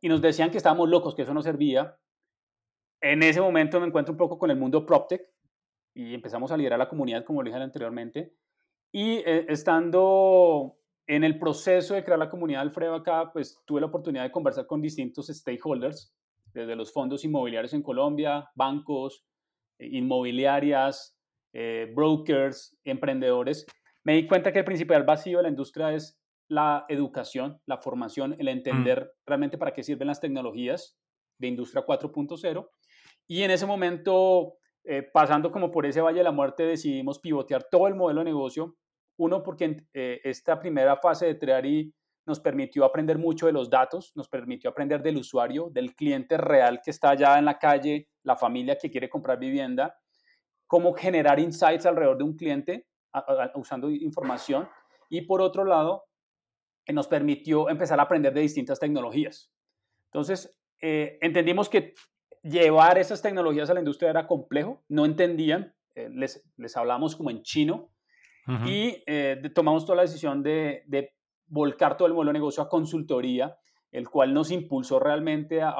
Y 0.00 0.08
nos 0.08 0.20
decían 0.20 0.50
que 0.50 0.58
estábamos 0.58 0.88
locos, 0.88 1.14
que 1.14 1.22
eso 1.22 1.32
no 1.32 1.42
servía. 1.42 1.96
En 3.00 3.22
ese 3.22 3.40
momento 3.40 3.80
me 3.80 3.86
encuentro 3.86 4.12
un 4.12 4.18
poco 4.18 4.38
con 4.38 4.50
el 4.50 4.56
mundo 4.56 4.84
PropTech 4.84 5.22
y 5.94 6.14
empezamos 6.14 6.50
a 6.50 6.56
liderar 6.56 6.78
la 6.78 6.88
comunidad, 6.88 7.24
como 7.24 7.42
lo 7.42 7.46
dije 7.46 7.62
anteriormente. 7.62 8.34
Y 8.92 9.18
eh, 9.18 9.46
estando 9.48 10.76
en 11.06 11.24
el 11.24 11.38
proceso 11.38 11.94
de 11.94 12.04
crear 12.04 12.18
la 12.18 12.30
comunidad 12.30 12.62
Alfredo 12.62 12.94
acá, 12.94 13.30
pues 13.32 13.60
tuve 13.66 13.80
la 13.80 13.86
oportunidad 13.86 14.24
de 14.24 14.30
conversar 14.30 14.66
con 14.66 14.80
distintos 14.80 15.26
stakeholders, 15.26 16.14
desde 16.52 16.76
los 16.76 16.92
fondos 16.92 17.24
inmobiliarios 17.24 17.74
en 17.74 17.82
Colombia, 17.82 18.48
bancos, 18.54 19.24
eh, 19.78 19.88
inmobiliarias, 19.90 21.18
eh, 21.52 21.92
brokers, 21.94 22.76
emprendedores, 22.84 23.66
me 24.04 24.14
di 24.14 24.26
cuenta 24.26 24.52
que 24.52 24.58
el 24.58 24.64
principal 24.64 25.02
vacío 25.04 25.38
de 25.38 25.44
la 25.44 25.48
industria 25.48 25.92
es 25.94 26.20
la 26.48 26.84
educación, 26.88 27.60
la 27.64 27.78
formación, 27.78 28.36
el 28.38 28.48
entender 28.48 29.00
mm. 29.00 29.22
realmente 29.26 29.58
para 29.58 29.72
qué 29.72 29.82
sirven 29.82 30.08
las 30.08 30.20
tecnologías 30.20 30.98
de 31.38 31.48
industria 31.48 31.84
4.0. 31.86 32.68
Y 33.26 33.42
en 33.42 33.50
ese 33.50 33.64
momento, 33.64 34.58
eh, 34.84 35.02
pasando 35.02 35.50
como 35.50 35.70
por 35.70 35.86
ese 35.86 36.02
valle 36.02 36.18
de 36.18 36.24
la 36.24 36.32
muerte, 36.32 36.64
decidimos 36.64 37.18
pivotear 37.18 37.66
todo 37.70 37.88
el 37.88 37.94
modelo 37.94 38.20
de 38.20 38.26
negocio. 38.26 38.76
Uno, 39.16 39.42
porque 39.42 39.86
eh, 39.92 40.20
esta 40.24 40.58
primera 40.58 40.96
fase 40.96 41.26
de 41.26 41.34
Treari 41.34 41.94
nos 42.26 42.40
permitió 42.40 42.84
aprender 42.84 43.18
mucho 43.18 43.46
de 43.46 43.52
los 43.52 43.68
datos, 43.68 44.12
nos 44.14 44.28
permitió 44.28 44.70
aprender 44.70 45.02
del 45.02 45.18
usuario, 45.18 45.68
del 45.70 45.94
cliente 45.94 46.36
real 46.36 46.80
que 46.82 46.90
está 46.90 47.10
allá 47.10 47.38
en 47.38 47.44
la 47.44 47.58
calle, 47.58 48.08
la 48.22 48.36
familia 48.36 48.78
que 48.78 48.90
quiere 48.90 49.10
comprar 49.10 49.38
vivienda, 49.38 49.96
cómo 50.66 50.94
generar 50.94 51.38
insights 51.38 51.86
alrededor 51.86 52.18
de 52.18 52.24
un 52.24 52.36
cliente 52.36 52.86
usando 53.54 53.90
información. 53.90 54.68
Y 55.10 55.22
por 55.22 55.40
otro 55.40 55.64
lado, 55.64 56.06
nos 56.92 57.06
permitió 57.06 57.68
empezar 57.68 58.00
a 58.00 58.04
aprender 58.04 58.32
de 58.32 58.40
distintas 58.40 58.80
tecnologías. 58.80 59.52
Entonces, 60.06 60.58
eh, 60.80 61.18
entendimos 61.20 61.68
que 61.68 61.94
llevar 62.42 62.98
esas 62.98 63.22
tecnologías 63.22 63.70
a 63.70 63.74
la 63.74 63.80
industria 63.80 64.10
era 64.10 64.26
complejo, 64.26 64.82
no 64.88 65.04
entendían, 65.04 65.74
eh, 65.94 66.08
les, 66.10 66.42
les 66.56 66.76
hablamos 66.76 67.16
como 67.16 67.30
en 67.30 67.42
chino 67.42 67.93
y 68.66 69.02
eh, 69.06 69.40
tomamos 69.54 69.84
toda 69.84 69.96
la 69.96 70.02
decisión 70.02 70.42
de, 70.42 70.82
de, 70.86 71.14
volcar 71.46 71.96
todo 71.96 72.08
el 72.08 72.14
modelo 72.14 72.30
de 72.30 72.38
negocio 72.38 72.62
a 72.62 72.68
consultoría, 72.68 73.56
el 73.92 74.08
cual 74.08 74.34
nos 74.34 74.50
impulsó 74.50 74.98
realmente 74.98 75.62
a, 75.62 75.74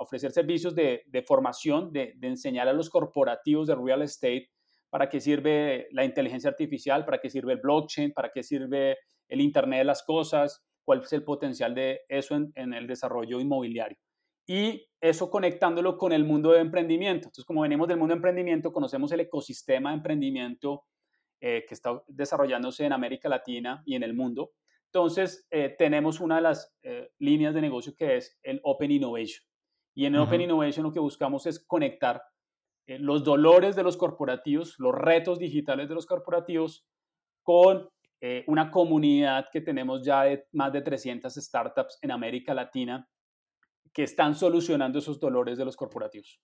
ofrecer 0.00 0.32
servicios 0.32 0.74
de, 0.74 1.24
formación, 1.26 1.92
de, 1.92 2.14
de, 2.16 2.28
enseñar 2.28 2.68
a 2.68 2.72
los 2.72 2.88
corporativos 2.88 3.66
de 3.66 3.74
real 3.74 4.02
estate 4.02 4.50
para 4.90 5.08
qué 5.08 5.20
sirve 5.20 5.88
la 5.92 6.04
inteligencia 6.04 6.50
artificial, 6.50 7.04
para 7.04 7.18
qué 7.18 7.30
sirve 7.30 7.52
el 7.52 7.60
blockchain, 7.60 8.12
para 8.12 8.30
qué 8.30 8.42
sirve 8.42 8.96
el 9.28 9.40
Internet 9.40 9.80
de 9.80 9.84
las 9.84 10.02
Cosas, 10.02 10.64
cuál 10.84 11.02
es 11.02 11.12
el 11.12 11.22
potencial 11.22 11.74
de 11.74 12.00
eso 12.08 12.34
en, 12.34 12.72
el 12.72 12.86
desarrollo 12.86 13.40
inmobiliario. 13.40 13.98
Y 14.46 14.86
eso 15.02 15.28
conectándolo 15.28 15.98
con 15.98 16.12
el 16.12 16.24
mundo 16.24 16.52
de 16.52 16.60
emprendimiento. 16.60 17.28
Entonces, 17.28 17.44
como 17.44 17.60
venimos 17.60 17.88
del 17.88 17.98
mundo 17.98 18.14
de 18.14 18.16
emprendimiento, 18.16 18.72
conocemos 18.72 19.12
el 19.12 19.20
ecosistema 19.20 19.90
de 19.90 19.96
emprendimiento 19.96 20.84
eh, 21.40 21.64
que 21.68 21.74
está 21.74 22.02
desarrollándose 22.08 22.84
en 22.84 22.92
América 22.92 23.28
Latina 23.28 23.80
y 23.86 23.94
en 23.94 24.02
el 24.02 24.12
mundo. 24.12 24.52
Entonces, 24.86 25.46
eh, 25.50 25.76
tenemos 25.78 26.18
una 26.18 26.36
de 26.36 26.42
las 26.42 26.74
eh, 26.82 27.12
líneas 27.20 27.54
de 27.54 27.60
negocio 27.60 27.94
que 27.96 28.16
es 28.16 28.38
el 28.42 28.60
Open 28.64 28.90
Innovation. 28.90 29.46
Y 29.94 30.06
en 30.06 30.16
el 30.16 30.22
Open 30.22 30.40
Innovation 30.40 30.84
lo 30.84 30.92
que 30.92 30.98
buscamos 30.98 31.46
es 31.46 31.64
conectar 31.64 32.22
los 32.86 33.22
dolores 33.22 33.76
de 33.76 33.82
los 33.82 33.96
corporativos, 33.96 34.76
los 34.78 34.94
retos 34.94 35.38
digitales 35.38 35.88
de 35.88 35.94
los 35.94 36.06
corporativos 36.06 36.86
con 37.42 37.88
una 38.46 38.70
comunidad 38.70 39.48
que 39.52 39.60
tenemos 39.60 40.02
ya 40.04 40.22
de 40.22 40.46
más 40.52 40.72
de 40.72 40.80
300 40.80 41.34
startups 41.34 41.98
en 42.00 42.12
América 42.12 42.54
Latina 42.54 43.06
que 43.92 44.04
están 44.04 44.34
solucionando 44.34 45.00
esos 45.00 45.20
dolores 45.20 45.58
de 45.58 45.64
los 45.64 45.76
corporativos. 45.76 46.40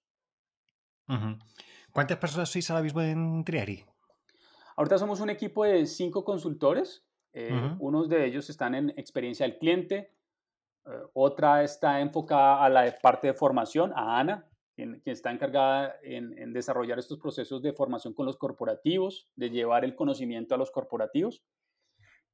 ¿Cuántas 1.93 2.19
personas 2.19 2.51
sois 2.51 2.69
ahora 2.71 2.83
mismo 2.83 3.01
en 3.01 3.45
Triari? 3.45 3.85
Ahorita 4.77 4.99
somos 4.99 5.21
un 5.21 5.31
equipo 5.31 5.65
de 5.65 5.87
cinco 5.87 6.25
consultores. 6.25 7.05
Eh, 7.33 7.77
unos 7.81 8.09
de 8.09 8.27
ellos 8.27 8.49
están 8.49 8.75
en 8.75 8.91
experiencia 8.91 9.45
del 9.45 9.59
cliente, 9.59 10.13
eh, 10.87 10.91
otra 11.15 11.65
está 11.65 12.01
enfocada 12.01 12.65
a 12.65 12.69
la 12.69 12.97
parte 13.03 13.27
de 13.27 13.35
formación, 13.35 13.93
a 13.97 14.21
Ana, 14.21 14.49
quien, 14.77 15.03
está 15.05 15.33
encargada 15.33 15.97
en, 16.05 16.39
en, 16.39 16.53
desarrollar 16.53 17.01
estos 17.01 17.19
procesos 17.19 17.61
de 17.61 17.73
formación 17.73 18.15
con 18.15 18.25
los 18.25 18.37
corporativos, 18.37 19.29
de 19.35 19.51
llevar 19.51 19.85
el 19.85 19.97
conocimiento 19.97 20.55
a 20.55 20.59
los 20.59 20.71
corporativos. 20.71 21.45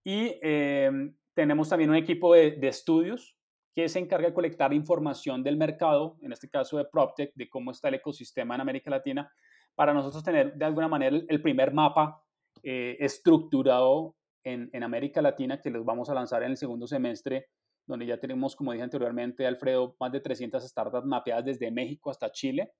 Y 0.05 0.39
em, 0.43 1.15
tenemos 1.35 1.69
también 1.69 1.91
un 1.91 1.97
equipo 1.97 2.35
de, 2.35 2.59
estudios 2.63 3.37
que 3.75 3.89
se 3.89 3.99
encarga 3.99 4.29
de 4.29 4.35
colectar 4.35 4.73
información 4.73 5.43
del 5.43 5.57
mercado, 5.57 6.17
en 6.23 6.33
este 6.33 6.49
caso 6.49 6.79
de 6.79 6.85
PropTech, 6.85 7.33
de 7.35 7.49
cómo 7.49 7.71
está 7.71 7.89
el 7.89 7.95
ecosistema 7.95 8.55
en 8.55 8.63
América 8.63 8.91
Latina, 8.91 9.31
para 9.75 9.95
nosotros 9.95 10.25
tener 10.25 10.55
de 10.55 10.65
alguna 10.65 10.89
manera 10.89 11.17
el, 11.29 11.43
primer 11.43 11.73
mapa 11.73 12.23
eh, 12.63 12.97
estructurado 13.01 14.17
en, 14.45 14.71
en, 14.73 14.83
América 14.83 15.21
Latina 15.23 15.61
que 15.61 15.71
los 15.71 15.85
vamos 15.85 16.09
a 16.11 16.15
lanzar 16.15 16.43
en 16.43 16.53
el 16.53 16.57
segundo 16.57 16.87
semestre, 16.87 17.49
donde 17.87 18.07
ya 18.07 18.19
tenemos, 18.19 18.57
como 18.57 18.73
dije 18.73 18.85
anteriormente, 18.85 19.47
Alfredo, 19.47 19.97
más 20.01 20.13
de 20.13 20.21
300 20.21 20.63
startups 20.67 21.07
mapeadas 21.07 21.45
desde 21.45 21.71
México 21.71 22.11
hasta 22.11 22.31
Chile. 22.31 22.73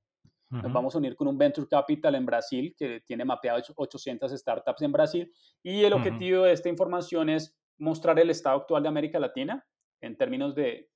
Nos 0.51 0.73
vamos 0.73 0.93
a 0.97 0.99
unir 0.99 1.15
con 1.15 1.29
un 1.29 1.39
Venture 1.39 1.69
Capital 1.69 2.17
en 2.17 2.27
Brasil 2.27 2.75
que 2.77 3.03
tiene 3.07 3.25
mapeadas 3.25 3.73
800 3.77 4.33
startups 4.33 4.83
en 4.83 4.91
Brasil. 4.91 5.33
Y 5.63 5.85
el 5.85 5.93
objetivo 5.93 6.43
de 6.43 6.53
esta 6.53 6.69
información 6.69 7.29
es 7.29 7.57
mostrar 7.79 8.19
el 8.19 8.31
estado 8.31 8.59
actual 8.59 8.83
de 8.83 8.89
América 8.89 9.21
Latina 9.21 9.65
en 10.01 10.17
términos 10.17 10.55
de, 10.55 10.91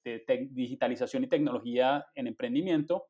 digitalización 0.51 1.25
y 1.25 1.29
tecnología 1.29 2.05
en 2.16 2.27
emprendimiento. 2.27 3.07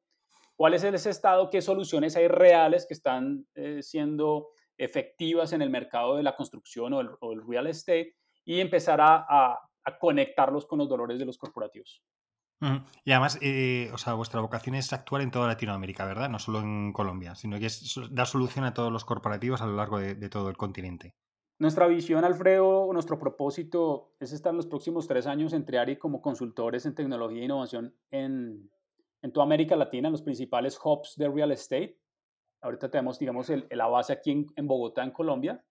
¿Cuál 0.54 0.74
es 0.74 0.84
ese 0.84 1.10
estado? 1.10 1.48
¿Qué 1.48 1.62
soluciones 1.62 2.14
hay 2.16 2.28
reales 2.28 2.86
que 2.86 2.94
están 2.94 3.46
eh, 3.54 3.82
siendo 3.82 4.48
efectivas 4.78 5.52
en 5.52 5.62
el 5.62 5.70
mercado 5.70 6.16
de 6.16 6.22
la 6.22 6.36
construcción 6.36 6.92
o 6.92 7.00
el, 7.00 7.46
real 7.46 7.66
estate? 7.66 8.16
Y 8.44 8.60
empezar 8.60 9.00
a 9.00 9.58
conectarlos 10.00 10.66
con 10.66 10.78
los 10.78 10.88
dolores 10.88 11.18
de 11.18 11.24
los 11.24 11.38
corporativos. 11.38 12.02
Y 13.04 13.12
además, 13.12 13.38
eh, 13.42 13.90
o 13.92 13.98
sea, 13.98 14.14
vuestra 14.14 14.40
vocación 14.40 14.74
es 14.74 14.92
actuar 14.92 15.22
en 15.22 15.30
toda 15.30 15.48
Latinoamérica, 15.48 16.06
¿verdad? 16.06 16.30
No 16.30 16.38
solo 16.38 16.60
en 16.60 16.92
Colombia, 16.92 17.34
sino 17.34 17.58
que 17.58 17.66
es 17.66 18.00
dar 18.10 18.26
solución 18.26 18.64
a 18.64 18.72
todos 18.72 18.92
los 18.92 19.04
corporativos 19.04 19.60
a 19.60 19.66
lo 19.66 19.76
largo 19.76 19.98
de, 19.98 20.28
todo 20.28 20.48
el 20.48 20.56
continente. 20.56 21.14
Nuestra 21.58 21.86
visión, 21.86 22.24
Alfredo, 22.24 22.90
nuestro 22.92 23.18
propósito 23.18 24.14
es 24.18 24.32
estar 24.32 24.50
en 24.50 24.56
los 24.56 24.66
próximos 24.66 25.06
tres 25.06 25.26
años 25.26 25.52
en 25.52 25.64
Triari 25.64 25.98
como 25.98 26.20
consultores 26.20 26.86
en 26.86 26.94
tecnología 26.94 27.42
e 27.42 27.44
innovación 27.44 27.94
en, 28.10 28.70
toda 29.32 29.44
América 29.44 29.76
Latina, 29.76 30.08
en 30.08 30.12
los 30.12 30.22
principales 30.22 30.78
hubs 30.82 31.14
de 31.16 31.28
real 31.28 31.52
estate. 31.52 31.98
Ahorita 32.64 32.90
tenemos, 32.90 33.18
digamos, 33.18 33.52
la 33.70 33.86
base 33.88 34.14
aquí 34.14 34.46
en, 34.56 34.66
Bogotá, 34.66 35.04
en 35.04 35.10
Colombia. 35.10 35.62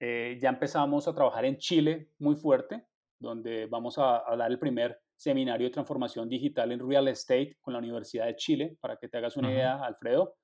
Eh, 0.00 0.36
ya 0.42 0.48
empezamos 0.48 1.06
a 1.06 1.14
trabajar 1.14 1.44
en 1.44 1.58
Chile 1.58 2.10
muy 2.18 2.34
fuerte, 2.34 2.88
donde 3.20 3.66
vamos 3.66 3.98
a, 3.98 4.28
a 4.28 4.36
dar 4.36 4.50
el 4.50 4.58
primer 4.58 5.00
seminario 5.14 5.68
de 5.68 5.72
transformación 5.72 6.28
digital 6.28 6.72
en 6.72 6.80
real 6.80 7.06
estate 7.06 7.56
con 7.60 7.72
la 7.72 7.78
Universidad 7.78 8.26
de 8.26 8.34
Chile, 8.34 8.76
para 8.80 8.96
que 8.96 9.08
te 9.08 9.16
hagas 9.16 9.36
una 9.36 9.52
idea, 9.52 9.76
Alfredo. 9.84 10.34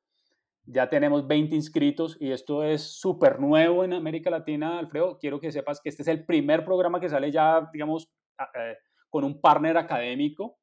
Ya 0.65 0.89
tenemos 0.89 1.27
20 1.27 1.57
inscritos 1.57 2.17
y 2.21 2.31
esto 2.31 2.63
es 2.63 2.83
súper 3.01 3.41
nuevo 3.41 3.83
en 3.83 3.93
América 3.93 4.31
Latina, 4.31 4.79
Alfredo. 4.79 5.19
Quiero 5.19 5.41
que 5.41 5.51
sepas 5.51 5.81
que 5.81 5.89
este 5.89 6.03
es 6.03 6.09
el 6.09 6.25
primer 6.25 6.65
programa 6.65 7.01
que 7.01 7.09
sale 7.09 7.33
ya, 7.33 7.69
digamos, 7.73 8.09
eh, 8.39 8.77
con 9.09 9.25
un 9.25 9.41
partner 9.41 9.77
académico 9.77 10.60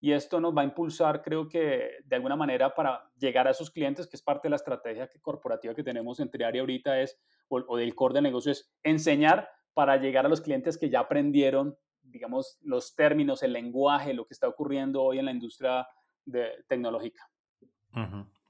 y 0.00 0.12
esto 0.12 0.40
nos 0.40 0.56
va 0.56 0.62
a 0.62 0.64
impulsar, 0.64 1.22
creo 1.22 1.48
que 1.48 1.98
de 2.04 2.16
alguna 2.16 2.36
manera, 2.36 2.74
para 2.74 3.10
llegar 3.18 3.48
a 3.48 3.50
esos 3.50 3.70
clientes, 3.70 4.06
que 4.06 4.16
es 4.16 4.22
parte 4.22 4.46
de 4.46 4.50
la 4.50 4.56
estrategia 4.56 5.08
corporativa 5.20 5.74
que 5.74 5.82
tenemos 5.82 6.20
en 6.20 6.30
Triari 6.30 6.60
ahorita, 6.60 7.00
es, 7.00 7.20
o, 7.48 7.76
del 7.76 7.94
core 7.94 8.14
de 8.14 8.22
negocio, 8.22 8.52
es 8.52 8.72
enseñar 8.82 9.48
para 9.74 9.96
llegar 9.96 10.26
a 10.26 10.28
los 10.28 10.40
clientes 10.40 10.78
que 10.78 10.90
ya 10.90 11.00
aprendieron 11.00 11.76
digamos, 12.10 12.58
los 12.62 12.94
términos, 12.94 13.42
el 13.42 13.52
lenguaje, 13.52 14.14
lo 14.14 14.26
que 14.26 14.34
está 14.34 14.48
ocurriendo 14.48 15.02
hoy 15.02 15.18
en 15.18 15.26
la 15.26 15.32
industria 15.32 15.86
de, 16.24 16.64
tecnológica. 16.68 17.28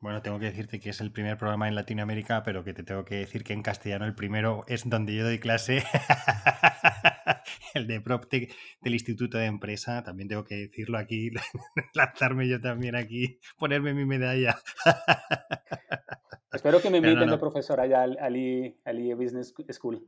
Bueno, 0.00 0.22
tengo 0.22 0.38
que 0.38 0.46
decirte 0.46 0.78
que 0.78 0.90
es 0.90 1.00
el 1.00 1.10
primer 1.10 1.38
programa 1.38 1.68
en 1.68 1.74
Latinoamérica, 1.74 2.42
pero 2.42 2.64
que 2.64 2.74
te 2.74 2.82
tengo 2.82 3.04
que 3.04 3.16
decir 3.16 3.44
que 3.44 3.52
en 3.52 3.62
castellano 3.62 4.04
el 4.04 4.14
primero 4.14 4.64
es 4.68 4.88
donde 4.88 5.14
yo 5.14 5.24
doy 5.24 5.38
clase, 5.38 5.82
el 7.74 7.86
de 7.86 8.00
PropTech 8.00 8.54
del 8.80 8.94
Instituto 8.94 9.38
de 9.38 9.46
Empresa. 9.46 10.02
También 10.02 10.28
tengo 10.28 10.44
que 10.44 10.56
decirlo 10.56 10.98
aquí, 10.98 11.30
lanzarme 11.94 12.48
yo 12.48 12.60
también 12.60 12.94
aquí, 12.96 13.38
ponerme 13.58 13.94
mi 13.94 14.04
medalla. 14.04 14.58
Espero 16.52 16.80
que 16.80 16.90
me 16.90 16.98
inviten 16.98 17.28
de 17.28 17.38
profesor 17.38 17.80
allá 17.80 18.02
al, 18.02 18.18
al 18.18 19.14
Business 19.14 19.54
School. 19.70 20.06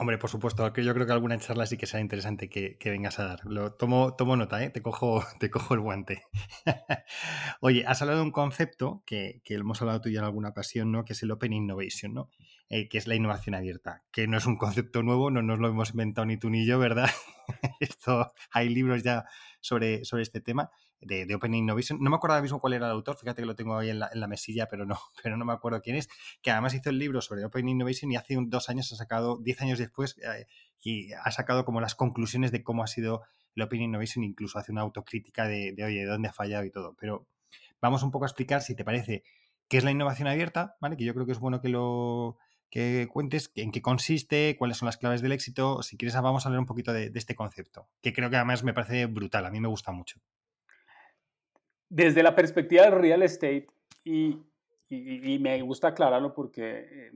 Hombre, 0.00 0.16
por 0.16 0.30
supuesto, 0.30 0.72
que 0.72 0.84
yo 0.84 0.94
creo 0.94 1.06
que 1.06 1.12
alguna 1.12 1.38
charla 1.38 1.66
sí 1.66 1.76
que 1.76 1.86
sea 1.86 1.98
interesante 1.98 2.48
que, 2.48 2.78
vengas 2.84 3.18
a 3.18 3.24
dar. 3.24 3.40
Lo, 3.44 3.72
tomo, 3.72 4.14
tomo 4.14 4.36
nota, 4.36 4.62
¿eh? 4.62 4.70
te, 4.70 4.80
cojo, 4.80 5.24
te 5.40 5.50
cojo 5.50 5.74
el 5.74 5.80
guante. 5.80 6.22
Oye, 7.60 7.84
has 7.84 8.00
hablado 8.00 8.20
de 8.20 8.26
un 8.26 8.30
concepto 8.30 9.02
que, 9.04 9.40
que, 9.44 9.54
hemos 9.54 9.82
hablado 9.82 10.00
tú 10.00 10.08
ya 10.08 10.20
en 10.20 10.26
alguna 10.26 10.50
ocasión, 10.50 10.92
¿no? 10.92 11.04
que 11.04 11.14
es 11.14 11.22
el 11.24 11.32
Open 11.32 11.52
Innovation, 11.52 12.14
¿no? 12.14 12.30
Eh, 12.70 12.90
que 12.90 12.98
es 12.98 13.06
la 13.06 13.14
innovación 13.14 13.54
abierta, 13.54 14.04
que 14.12 14.26
no 14.26 14.36
es 14.36 14.44
un 14.44 14.58
concepto 14.58 15.02
nuevo, 15.02 15.30
no 15.30 15.40
nos 15.40 15.58
lo 15.58 15.68
hemos 15.68 15.88
inventado 15.88 16.26
ni 16.26 16.36
tú 16.36 16.50
ni 16.50 16.66
yo, 16.66 16.78
¿verdad? 16.78 17.08
Esto, 17.80 18.30
hay 18.50 18.68
libros 18.68 19.02
ya 19.02 19.24
sobre, 19.62 20.04
sobre 20.04 20.22
este 20.22 20.42
tema 20.42 20.70
de, 21.00 21.34
Open 21.34 21.54
Innovation. 21.54 21.98
No 21.98 22.10
me 22.10 22.16
acuerdo 22.16 22.34
ahora 22.34 22.42
mismo 22.42 22.60
cuál 22.60 22.74
era 22.74 22.84
el 22.84 22.92
autor, 22.92 23.16
fíjate 23.16 23.40
que 23.40 23.46
lo 23.46 23.56
tengo 23.56 23.78
ahí 23.78 23.88
en 23.88 23.98
la, 23.98 24.26
mesilla, 24.26 24.68
pero 24.68 24.84
no, 24.84 24.98
pero 25.22 25.38
no 25.38 25.46
me 25.46 25.54
acuerdo 25.54 25.80
quién 25.80 25.96
es, 25.96 26.10
que 26.42 26.50
además 26.50 26.74
hizo 26.74 26.90
el 26.90 26.98
libro 26.98 27.22
sobre 27.22 27.42
Open 27.46 27.66
Innovation 27.70 28.12
y 28.12 28.16
hace 28.16 28.36
dos 28.38 28.68
años 28.68 28.92
ha 28.92 28.96
sacado, 28.96 29.38
diez 29.38 29.62
años 29.62 29.78
después, 29.78 30.18
eh, 30.18 30.46
y 30.78 31.12
ha 31.12 31.30
sacado 31.30 31.64
como 31.64 31.80
las 31.80 31.94
conclusiones 31.94 32.52
de 32.52 32.62
cómo 32.62 32.82
ha 32.82 32.86
sido 32.86 33.22
el 33.54 33.62
Open 33.62 33.80
Innovation, 33.80 34.24
incluso 34.24 34.58
hace 34.58 34.72
una 34.72 34.82
autocrítica 34.82 35.48
de, 35.48 35.72
de 35.72 35.84
oye, 35.84 36.00
de 36.00 36.06
dónde 36.06 36.28
ha 36.28 36.34
fallado 36.34 36.66
y 36.66 36.70
todo. 36.70 36.94
Pero 37.00 37.26
vamos 37.80 38.02
un 38.02 38.10
poco 38.10 38.26
a 38.26 38.28
explicar, 38.28 38.60
si 38.60 38.74
te 38.76 38.84
parece, 38.84 39.24
qué 39.68 39.78
es 39.78 39.84
la 39.84 39.90
innovación 39.90 40.28
abierta, 40.28 40.76
¿vale? 40.82 40.98
Que 40.98 41.04
yo 41.04 41.14
creo 41.14 41.24
que 41.24 41.32
es 41.32 41.38
bueno 41.38 41.62
que 41.62 41.70
lo 41.70 42.36
que 42.70 43.08
cuentes 43.10 43.50
en 43.54 43.72
qué 43.72 43.80
consiste, 43.82 44.56
cuáles 44.58 44.76
son 44.76 44.86
las 44.86 44.96
claves 44.96 45.22
del 45.22 45.32
éxito. 45.32 45.82
Si 45.82 45.96
quieres, 45.96 46.14
vamos 46.20 46.44
a 46.44 46.48
hablar 46.48 46.60
un 46.60 46.66
poquito 46.66 46.92
de, 46.92 47.10
este 47.14 47.34
concepto, 47.34 47.88
que 48.02 48.12
creo 48.12 48.30
que 48.30 48.36
además 48.36 48.64
me 48.64 48.74
parece 48.74 49.06
brutal, 49.06 49.46
a 49.46 49.50
mí 49.50 49.60
me 49.60 49.68
gusta 49.68 49.92
mucho 49.92 50.20
desde 51.88 52.22
la 52.22 52.34
perspectiva 52.34 52.84
del 52.84 52.92
real 52.92 53.22
estate, 53.22 53.66
y, 54.04 54.38
me 54.90 55.60
gusta 55.62 55.88
aclararlo 55.88 56.32
porque, 56.32 56.88
eh, 56.90 57.12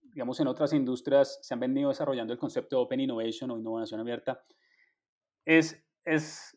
digamos, 0.00 0.38
en 0.38 0.46
otras 0.46 0.72
industrias 0.72 1.40
se 1.42 1.54
han 1.54 1.60
venido 1.60 1.88
desarrollando 1.88 2.32
el 2.32 2.38
concepto 2.38 2.76
de 2.76 2.82
Open 2.82 3.00
Innovation 3.00 3.50
o 3.50 3.58
innovación 3.58 4.00
abierta, 4.00 4.44
es, 5.44 5.82
es 6.04 6.56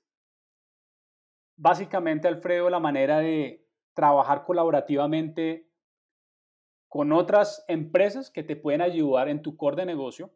básicamente, 1.56 2.28
Alfredo, 2.28 2.70
la 2.70 2.80
manera 2.80 3.20
de 3.20 3.66
trabajar 3.94 4.44
colaborativamente 4.44 5.69
con 6.90 7.14
otras 7.14 7.64
empresas 7.68 8.32
que 8.32 8.44
te 8.44 8.56
pueden 8.56 8.82
ayudar 8.82 9.30
en 9.30 9.42
tu 9.42 9.56
core 9.56 9.78
de 9.78 9.86
negocio. 9.86 10.34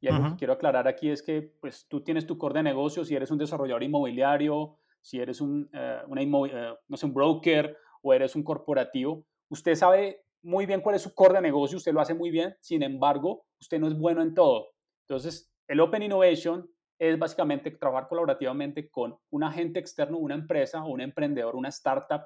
Y 0.00 0.08
algo 0.08 0.30
que 0.30 0.36
quiero 0.36 0.52
aclarar 0.52 0.86
aquí 0.86 1.08
es 1.08 1.22
que 1.22 1.40
pues, 1.40 1.86
tú 1.88 2.02
tienes 2.02 2.26
tu 2.26 2.36
core 2.36 2.58
de 2.58 2.64
negocio, 2.64 3.06
si 3.06 3.14
eres 3.14 3.30
un 3.30 3.38
desarrollador 3.38 3.82
inmobiliario, 3.82 4.76
si 5.00 5.18
eres 5.18 5.40
un, 5.40 5.70
eh, 5.72 6.00
eh, 6.06 6.74
no 6.88 6.96
sé, 6.98 7.06
un 7.06 7.14
broker 7.14 7.78
o 8.02 8.12
eres 8.12 8.36
un 8.36 8.42
corporativo, 8.42 9.24
usted 9.48 9.74
sabe 9.74 10.24
muy 10.42 10.66
bien 10.66 10.82
cuál 10.82 10.96
es 10.96 11.02
su 11.02 11.14
core 11.14 11.36
de 11.36 11.40
negocio, 11.40 11.78
usted 11.78 11.94
lo 11.94 12.02
hace 12.02 12.12
muy 12.12 12.30
bien, 12.30 12.54
sin 12.60 12.82
embargo, 12.82 13.46
usted 13.58 13.78
no 13.78 13.88
es 13.88 13.98
bueno 13.98 14.20
en 14.20 14.34
todo. 14.34 14.72
Entonces, 15.08 15.50
el 15.68 15.80
Open 15.80 16.02
Innovation 16.02 16.68
es 16.98 17.18
básicamente 17.18 17.70
trabajar 17.70 18.08
colaborativamente 18.08 18.90
con 18.90 19.16
un 19.30 19.42
agente 19.42 19.78
externo, 19.78 20.18
una 20.18 20.34
empresa 20.34 20.84
o 20.84 20.88
un 20.88 21.00
emprendedor, 21.00 21.56
una 21.56 21.70
startup 21.70 22.24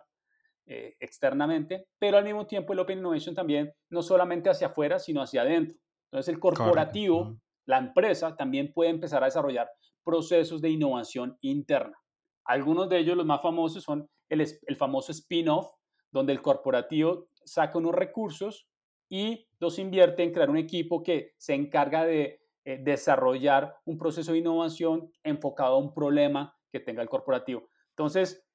eh, 0.70 0.96
externamente, 1.00 1.86
pero 1.98 2.18
al 2.18 2.24
mismo 2.24 2.46
tiempo 2.46 2.72
el 2.72 2.78
Open 2.78 2.98
Innovation 2.98 3.34
también 3.34 3.72
no 3.90 4.02
solamente 4.02 4.50
hacia 4.50 4.68
afuera, 4.68 4.98
sino 4.98 5.22
hacia 5.22 5.42
adentro. 5.42 5.78
Entonces 6.10 6.32
el 6.32 6.38
corporativo, 6.38 7.38
la 7.66 7.78
empresa, 7.78 8.36
también 8.36 8.72
puede 8.72 8.90
empezar 8.90 9.22
a 9.22 9.26
desarrollar 9.26 9.70
procesos 10.04 10.60
de 10.60 10.70
innovación 10.70 11.36
interna. 11.40 11.98
Algunos 12.44 12.88
de 12.88 12.98
ellos, 12.98 13.16
los 13.16 13.26
más 13.26 13.42
famosos, 13.42 13.82
son 13.82 14.08
el, 14.28 14.40
el 14.40 14.76
famoso 14.76 15.12
spin-off, 15.12 15.70
donde 16.10 16.32
el 16.32 16.42
corporativo 16.42 17.28
saca 17.44 17.78
unos 17.78 17.94
recursos 17.94 18.68
y 19.08 19.48
los 19.58 19.78
invierte 19.78 20.22
en 20.22 20.32
crear 20.32 20.50
un 20.50 20.58
equipo 20.58 21.02
que 21.02 21.32
se 21.38 21.54
encarga 21.54 22.04
de 22.04 22.42
eh, 22.64 22.78
desarrollar 22.82 23.74
un 23.86 23.96
proceso 23.96 24.32
de 24.32 24.38
innovación 24.38 25.10
enfocado 25.22 25.76
a 25.76 25.78
un 25.78 25.94
problema 25.94 26.54
que 26.70 26.80
tenga 26.80 27.00
el 27.00 27.08
corporativo. 27.08 27.70
Entonces, 27.96 28.46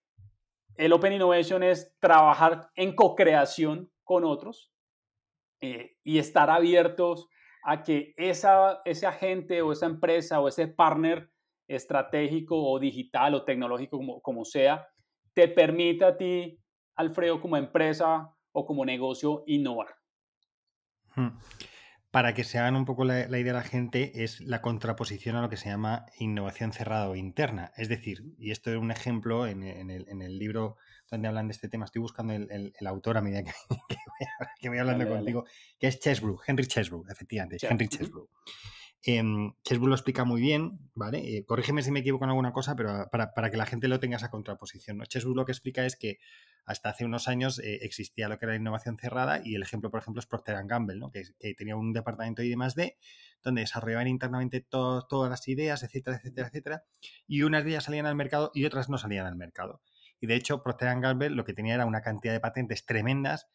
el 0.77 0.93
Open 0.93 1.13
Innovation 1.13 1.63
es 1.63 1.95
trabajar 1.99 2.69
en 2.75 2.95
co-creación 2.95 3.91
con 4.03 4.23
otros 4.23 4.73
eh, 5.61 5.97
y 6.03 6.17
estar 6.17 6.49
abiertos 6.49 7.27
a 7.63 7.83
que 7.83 8.13
esa, 8.17 8.81
ese 8.83 9.05
agente 9.05 9.61
o 9.61 9.71
esa 9.71 9.85
empresa 9.85 10.39
o 10.41 10.47
ese 10.47 10.67
partner 10.67 11.29
estratégico 11.67 12.57
o 12.57 12.79
digital 12.79 13.35
o 13.35 13.45
tecnológico, 13.45 13.97
como, 13.97 14.21
como 14.21 14.45
sea, 14.45 14.87
te 15.33 15.47
permita 15.47 16.07
a 16.07 16.17
ti, 16.17 16.59
Alfredo, 16.95 17.41
como 17.41 17.57
empresa 17.57 18.29
o 18.51 18.65
como 18.65 18.85
negocio, 18.85 19.43
innovar. 19.47 19.95
Para 22.13 22.35
que 22.35 22.43
se 22.43 22.59
hagan 22.59 22.75
un 22.75 22.85
poco 22.85 23.05
la, 23.05 23.25
idea 23.27 23.53
de 23.53 23.53
la 23.53 23.63
gente, 23.63 24.23
es 24.23 24.39
la 24.39 24.61
contraposición 24.61 25.35
a 25.35 25.41
lo 25.41 25.49
que 25.49 25.57
se 25.57 25.69
llama 25.69 26.05
innovación 26.19 26.71
cerrada 26.71 27.09
o 27.09 27.15
interna. 27.15 27.71
Es 27.75 27.89
decir, 27.89 28.23
y 28.37 28.51
esto 28.51 28.69
es 28.69 28.77
un 28.77 28.91
ejemplo 28.91 29.47
en, 29.47 29.63
el, 29.63 30.37
libro 30.37 30.77
donde 31.09 31.27
hablan 31.27 31.47
de 31.47 31.53
este 31.53 31.69
tema, 31.69 31.85
estoy 31.85 32.03
buscando 32.03 32.33
el, 32.33 32.71
autor 32.85 33.17
a 33.17 33.21
medida 33.23 33.41
que, 33.41 33.49
voy, 34.69 34.77
hablando 34.77 35.07
contigo, 35.07 35.45
que 35.79 35.87
es 35.87 35.99
Chesbrough, 35.99 36.39
Henry 36.45 36.67
Chesbrough, 36.67 37.09
efectivamente, 37.09 37.57
Henry 37.67 37.87
Chesbrough. 37.87 38.29
Eh, 39.05 39.21
lo 39.21 39.93
explica 39.93 40.23
muy 40.23 40.39
bien, 40.39 40.79
¿vale? 40.95 41.37
Eh, 41.37 41.45
corrígeme 41.45 41.83
si 41.83 41.91
me 41.91 41.99
equivoco 41.99 42.23
en 42.23 42.29
alguna 42.29 42.53
cosa, 42.53 42.75
pero 42.77 43.09
para, 43.11 43.51
que 43.51 43.57
la 43.57 43.65
gente 43.65 43.89
lo 43.89 43.99
tenga 43.99 44.15
esa 44.15 44.29
contraposición. 44.29 44.97
¿no? 44.97 45.05
Chesbrough 45.05 45.35
lo 45.35 45.45
que 45.45 45.51
explica 45.51 45.85
es 45.85 45.97
que 45.97 46.19
hasta 46.65 46.89
hace 46.89 47.03
unos 47.03 47.27
años 47.27 47.59
eh, 47.59 47.79
existía 47.81 48.29
lo 48.29 48.39
que 48.39 48.45
era 48.45 48.53
la 48.53 48.59
innovación 48.59 48.97
cerrada 48.97 49.41
y 49.43 49.55
el 49.55 49.61
ejemplo, 49.61 49.91
por 49.91 49.99
ejemplo, 49.99 50.21
es 50.21 50.25
Procter 50.25 50.55
Gamble, 50.65 50.97
¿no? 50.97 51.11
que, 51.11 51.25
tenía 51.55 51.75
un 51.75 51.91
departamento 51.91 52.41
de 52.41 52.47
I+.D. 52.47 52.97
donde 53.43 53.61
desarrollaban 53.61 54.07
internamente 54.07 54.61
todas 54.61 55.29
las 55.29 55.45
ideas, 55.49 55.83
etcétera, 55.83 56.17
etcétera, 56.17 56.47
etcétera, 56.47 56.83
y 57.27 57.41
unas 57.41 57.65
de 57.65 57.71
ellas 57.71 57.83
salían 57.83 58.05
al 58.05 58.15
mercado 58.15 58.51
y 58.53 58.63
otras 58.63 58.87
no 58.87 58.97
salían 58.97 59.25
al 59.25 59.35
mercado. 59.35 59.81
Y 60.21 60.27
de 60.27 60.35
hecho, 60.35 60.63
Procter 60.63 60.97
Gamble 61.01 61.29
lo 61.29 61.43
que 61.43 61.53
tenía 61.53 61.73
era 61.73 61.85
una 61.85 62.01
cantidad 62.01 62.31
de 62.31 62.39
patentes 62.39 62.85
tremendas 62.85 63.49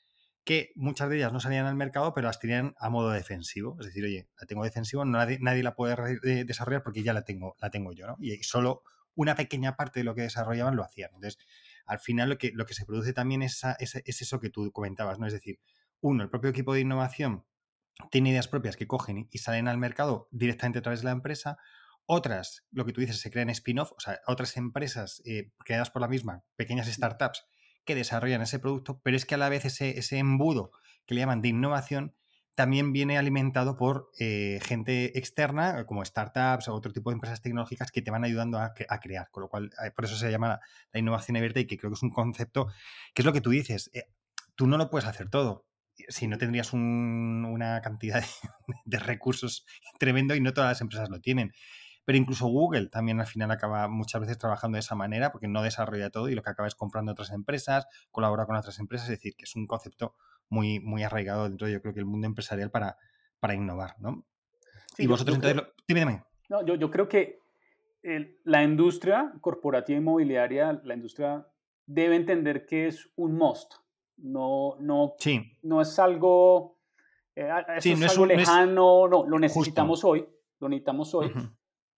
que 0.48 0.72
muchas 0.76 1.10
de 1.10 1.18
ellas 1.18 1.30
no 1.30 1.40
salían 1.40 1.66
al 1.66 1.74
mercado, 1.74 2.14
pero 2.14 2.26
las 2.26 2.40
tenían 2.40 2.74
a 2.78 2.88
modo 2.88 3.10
defensivo. 3.10 3.76
Es 3.80 3.84
decir, 3.84 4.02
oye, 4.02 4.30
la 4.40 4.46
tengo 4.46 4.64
defensivo, 4.64 5.04
nadie, 5.04 5.36
nadie 5.42 5.62
la 5.62 5.74
puede 5.74 6.18
desarrollar 6.46 6.82
porque 6.82 7.02
ya 7.02 7.12
la 7.12 7.20
tengo, 7.20 7.54
la 7.60 7.68
tengo 7.68 7.92
yo, 7.92 8.06
¿no? 8.06 8.16
Y 8.18 8.42
solo 8.42 8.82
una 9.14 9.34
pequeña 9.34 9.76
parte 9.76 10.00
de 10.00 10.04
lo 10.04 10.14
que 10.14 10.22
desarrollaban 10.22 10.74
lo 10.74 10.84
hacían. 10.84 11.10
Entonces, 11.12 11.38
al 11.84 11.98
final 11.98 12.30
lo 12.30 12.38
que, 12.38 12.50
lo 12.54 12.64
que 12.64 12.72
se 12.72 12.86
produce 12.86 13.12
también 13.12 13.42
es, 13.42 13.60
es, 13.78 13.94
eso 14.06 14.40
que 14.40 14.48
tú 14.48 14.72
comentabas, 14.72 15.18
¿no? 15.18 15.26
Es 15.26 15.34
decir, 15.34 15.60
uno, 16.00 16.22
el 16.22 16.30
propio 16.30 16.48
equipo 16.48 16.72
de 16.72 16.80
innovación 16.80 17.44
tiene 18.10 18.30
ideas 18.30 18.48
propias 18.48 18.78
que 18.78 18.86
cogen 18.86 19.28
y 19.30 19.38
salen 19.38 19.68
al 19.68 19.76
mercado 19.76 20.28
directamente 20.30 20.78
a 20.78 20.82
través 20.82 21.00
de 21.00 21.08
la 21.08 21.12
empresa. 21.12 21.58
Otras, 22.06 22.64
lo 22.70 22.86
que 22.86 22.94
tú 22.94 23.02
dices, 23.02 23.20
se 23.20 23.30
crean 23.30 23.50
spin-off, 23.50 23.92
o 23.92 24.00
sea, 24.00 24.18
otras 24.26 24.56
empresas 24.56 25.20
eh, 25.26 25.50
creadas 25.58 25.90
por 25.90 26.00
la 26.00 26.08
misma, 26.08 26.42
pequeñas 26.56 26.86
startups 26.86 27.44
que 27.88 27.94
desarrollan 27.94 28.42
ese 28.42 28.58
producto, 28.58 29.00
pero 29.02 29.16
es 29.16 29.24
que 29.24 29.34
a 29.34 29.38
la 29.38 29.48
vez 29.48 29.64
ese, 29.64 30.18
embudo 30.18 30.72
que 31.06 31.14
le 31.14 31.22
llaman 31.22 31.40
de 31.40 31.48
innovación 31.48 32.14
también 32.54 32.92
viene 32.92 33.16
alimentado 33.16 33.78
por 33.78 34.10
eh, 34.20 34.60
gente 34.62 35.18
externa, 35.18 35.86
como 35.86 36.04
startups 36.04 36.68
o 36.68 36.74
otro 36.74 36.92
tipo 36.92 37.08
de 37.08 37.14
empresas 37.14 37.40
tecnológicas 37.40 37.90
que 37.90 38.02
te 38.02 38.10
van 38.10 38.24
ayudando 38.24 38.58
a, 38.58 38.74
crear. 38.74 39.30
Con 39.30 39.44
lo 39.44 39.48
cual, 39.48 39.70
eh, 39.82 39.90
por 39.90 40.04
eso 40.04 40.16
se 40.16 40.30
llama 40.30 40.60
la, 40.92 41.00
innovación 41.00 41.38
abierta 41.38 41.60
y 41.60 41.66
que 41.66 41.78
creo 41.78 41.90
que 41.90 41.94
es 41.94 42.02
un 42.02 42.10
concepto 42.10 42.66
que 43.14 43.22
es 43.22 43.26
lo 43.26 43.32
que 43.32 43.40
tú 43.40 43.48
dices. 43.48 43.90
Eh, 43.94 44.04
tú 44.54 44.66
no 44.66 44.76
lo 44.76 44.90
puedes 44.90 45.08
hacer 45.08 45.30
todo. 45.30 45.64
Si 46.08 46.28
no 46.28 46.36
tendrías 46.36 46.74
una 46.74 47.80
cantidad 47.80 48.22
de, 48.84 48.98
recursos 48.98 49.64
tremendo 49.98 50.34
y 50.34 50.42
no 50.42 50.52
todas 50.52 50.72
las 50.72 50.80
empresas 50.82 51.08
lo 51.08 51.20
tienen. 51.20 51.52
Pero 52.08 52.16
incluso 52.16 52.46
Google 52.46 52.86
también 52.86 53.20
al 53.20 53.26
final 53.26 53.50
acaba 53.50 53.86
muchas 53.86 54.22
veces 54.22 54.38
trabajando 54.38 54.76
de 54.76 54.80
esa 54.80 54.94
manera 54.94 55.30
porque 55.30 55.46
no 55.46 55.60
desarrolla 55.60 56.08
todo 56.08 56.30
y 56.30 56.34
lo 56.34 56.42
que 56.42 56.48
acaba 56.48 56.66
es 56.66 56.74
comprando 56.74 57.12
otras 57.12 57.32
empresas, 57.32 57.86
colabora 58.10 58.46
con 58.46 58.56
otras 58.56 58.78
empresas, 58.78 59.10
es 59.10 59.18
decir, 59.18 59.34
que 59.36 59.44
es 59.44 59.54
un 59.56 59.66
concepto 59.66 60.14
muy, 60.48 60.80
muy 60.80 61.02
arraigado 61.02 61.44
dentro 61.44 61.66
de 61.66 61.74
yo 61.74 61.82
creo 61.82 61.92
que 61.92 62.00
el 62.00 62.06
mundo 62.06 62.26
empresarial 62.26 62.70
para, 62.70 62.96
para 63.40 63.52
innovar, 63.52 63.96
¿no? 63.98 64.24
y 64.96 65.06
vosotros 65.06 65.36
entonces, 65.36 65.62
dime, 65.86 66.00
dime. 66.00 66.24
No, 66.48 66.64
yo, 66.64 66.76
yo 66.76 66.90
creo 66.90 67.10
que 67.10 67.40
la 68.44 68.62
industria 68.62 69.30
corporativa 69.42 69.98
inmobiliaria, 69.98 70.80
la 70.84 70.94
industria 70.94 71.46
debe 71.84 72.16
entender 72.16 72.64
que 72.64 72.86
es 72.86 73.12
un 73.16 73.34
must. 73.34 73.74
No, 74.16 74.76
no, 74.80 75.12
no 75.60 75.82
es 75.82 75.98
algo, 75.98 76.78
eh, 77.36 77.50
eso 77.76 77.90
es 77.90 78.10
algo 78.12 78.24
lejano, 78.24 79.08
no, 79.08 79.26
lo 79.26 79.38
necesitamos 79.38 80.04
hoy, 80.04 80.26
lo 80.58 80.70
necesitamos 80.70 81.14
hoy, 81.14 81.30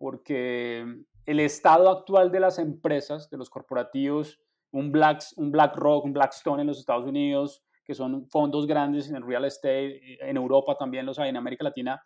porque 0.01 1.05
el 1.27 1.41
estado 1.41 1.91
actual 1.91 2.33
de 2.33 2.41
las 2.41 2.59
empresas, 2.59 3.29
de 3.29 3.37
los 3.37 3.51
corporativos, 3.51 4.41
un, 4.73 4.91
Black, 4.91 5.23
un 5.37 5.53
BlackRock, 5.53 6.07
un 6.07 6.15
Blackstone 6.15 6.63
en 6.63 6.69
los 6.69 6.79
Estados 6.79 7.05
Unidos, 7.05 7.63
que 7.85 7.95
son 7.95 8.27
fondos 8.31 8.67
grandes 8.67 9.11
en 9.11 9.17
el 9.17 9.27
real 9.27 9.45
estate, 9.45 10.01
en 10.27 10.39
Europa 10.39 10.75
también 10.79 11.05
los 11.05 11.19
hay, 11.19 11.29
en 11.29 11.37
América 11.37 11.65
Latina, 11.65 12.03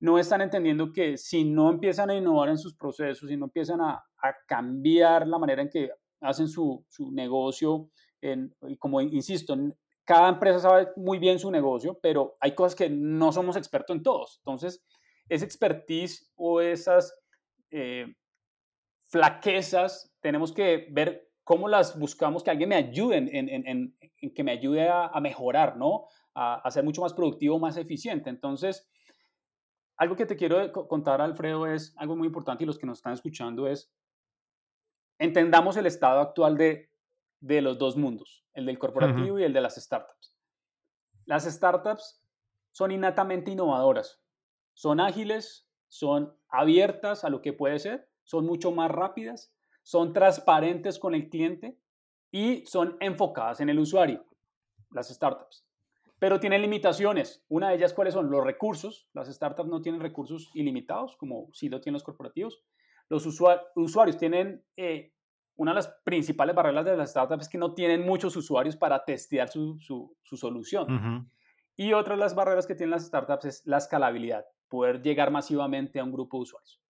no 0.00 0.18
están 0.18 0.42
entendiendo 0.42 0.92
que 0.92 1.16
si 1.16 1.42
no 1.42 1.70
empiezan 1.70 2.10
a 2.10 2.14
innovar 2.14 2.50
en 2.50 2.58
sus 2.58 2.76
procesos, 2.76 3.30
si 3.30 3.36
no 3.38 3.46
empiezan 3.46 3.80
a, 3.80 4.04
cambiar 4.46 5.26
la 5.26 5.38
manera 5.38 5.62
en 5.62 5.70
que 5.70 5.90
hacen 6.20 6.48
su, 6.48 6.84
negocio, 7.12 7.88
y 8.20 8.76
como 8.76 9.00
insisto, 9.00 9.56
cada 10.04 10.28
empresa 10.28 10.58
sabe 10.58 10.88
muy 10.96 11.18
bien 11.18 11.38
su 11.38 11.50
negocio, 11.50 11.98
pero 12.02 12.36
hay 12.40 12.54
cosas 12.54 12.74
que 12.74 12.90
no 12.90 13.32
somos 13.32 13.56
expertos 13.56 13.96
en 13.96 14.02
todos. 14.02 14.36
Entonces, 14.44 14.84
esa 15.28 15.46
expertise 15.46 16.30
o 16.36 16.60
esas 16.60 17.21
eh, 17.72 18.14
flaquezas 19.06 20.14
tenemos 20.20 20.52
que 20.52 20.86
ver 20.90 21.32
cómo 21.42 21.68
las 21.68 21.98
buscamos 21.98 22.42
que 22.42 22.50
alguien 22.50 22.68
me 22.68 22.76
ayude 22.76 23.16
en, 23.16 23.96
que 24.34 24.44
me 24.44 24.52
ayude 24.52 24.88
a, 24.88 25.18
mejorar, 25.20 25.76
¿no? 25.76 26.06
A, 26.34 26.70
ser 26.70 26.84
mucho 26.84 27.02
más 27.02 27.12
productivo, 27.12 27.58
más 27.58 27.76
eficiente. 27.76 28.30
Entonces, 28.30 28.88
algo 29.96 30.16
que 30.16 30.26
te 30.26 30.36
quiero 30.36 30.72
contar, 30.72 31.20
Alfredo, 31.20 31.66
es 31.66 31.94
algo 31.96 32.14
muy 32.16 32.26
importante 32.26 32.64
y 32.64 32.66
los 32.66 32.78
que 32.78 32.86
nos 32.86 32.98
están 32.98 33.14
escuchando 33.14 33.66
es, 33.66 33.92
entendamos 35.18 35.76
el 35.76 35.86
estado 35.86 36.20
actual 36.20 36.56
de, 36.56 36.90
de 37.40 37.60
los 37.60 37.78
dos 37.78 37.96
mundos, 37.96 38.44
el 38.54 38.66
del 38.66 38.78
corporativo 38.78 39.38
y 39.38 39.44
el 39.44 39.52
de 39.52 39.60
las 39.60 39.74
startups. 39.74 40.36
Las 41.24 41.44
startups 41.44 42.22
son 42.70 42.92
innatamente 42.92 43.50
innovadoras, 43.50 44.22
son 44.74 45.00
ágiles, 45.00 45.68
son 45.92 46.34
abiertas 46.48 47.22
a 47.22 47.28
lo 47.28 47.42
que 47.42 47.52
puede 47.52 47.78
ser, 47.78 48.08
son 48.24 48.46
mucho 48.46 48.72
más 48.72 48.90
rápidas, 48.90 49.52
son 49.82 50.14
transparentes 50.14 50.98
con 50.98 51.14
el 51.14 51.28
cliente 51.28 51.76
y 52.30 52.64
son 52.64 52.96
enfocadas 52.98 53.60
en 53.60 53.68
el 53.68 53.78
usuario, 53.78 54.24
las 54.90 55.10
startups. 55.10 55.66
Pero 56.18 56.40
tienen 56.40 56.62
limitaciones. 56.62 57.44
Una 57.50 57.68
de 57.68 57.74
ellas, 57.74 57.92
¿cuáles 57.92 58.14
son? 58.14 58.30
Los 58.30 58.42
recursos. 58.42 59.06
Las 59.12 59.28
startups 59.28 59.68
no 59.68 59.82
tienen 59.82 60.00
recursos 60.00 60.50
ilimitados, 60.54 61.14
como 61.18 61.50
sí 61.52 61.68
lo 61.68 61.78
tienen 61.82 61.94
los 61.94 62.04
corporativos. 62.04 62.62
Los 63.10 63.26
usuarios 63.26 64.16
tienen, 64.16 64.64
eh, 64.78 65.12
una 65.56 65.72
de 65.72 65.74
las 65.74 65.88
principales 66.04 66.54
barreras 66.56 66.86
de 66.86 66.96
las 66.96 67.10
startups 67.10 67.42
es 67.42 67.48
que 67.50 67.58
no 67.58 67.74
tienen 67.74 68.06
muchos 68.06 68.34
usuarios 68.34 68.76
para 68.76 69.04
testear 69.04 69.50
su, 69.50 69.76
solución. 70.22 71.28
Y 71.76 71.92
otra 71.92 72.14
de 72.14 72.20
las 72.20 72.34
barreras 72.34 72.66
que 72.66 72.74
tienen 72.74 72.92
las 72.92 73.04
startups 73.04 73.44
es 73.44 73.66
la 73.66 73.76
escalabilidad, 73.76 74.46
poder 74.72 75.02
llegar 75.02 75.30
masivamente 75.30 76.00
a 76.00 76.04
un 76.04 76.12
grupo 76.12 76.38
de 76.38 76.44
usuarios. 76.44 76.80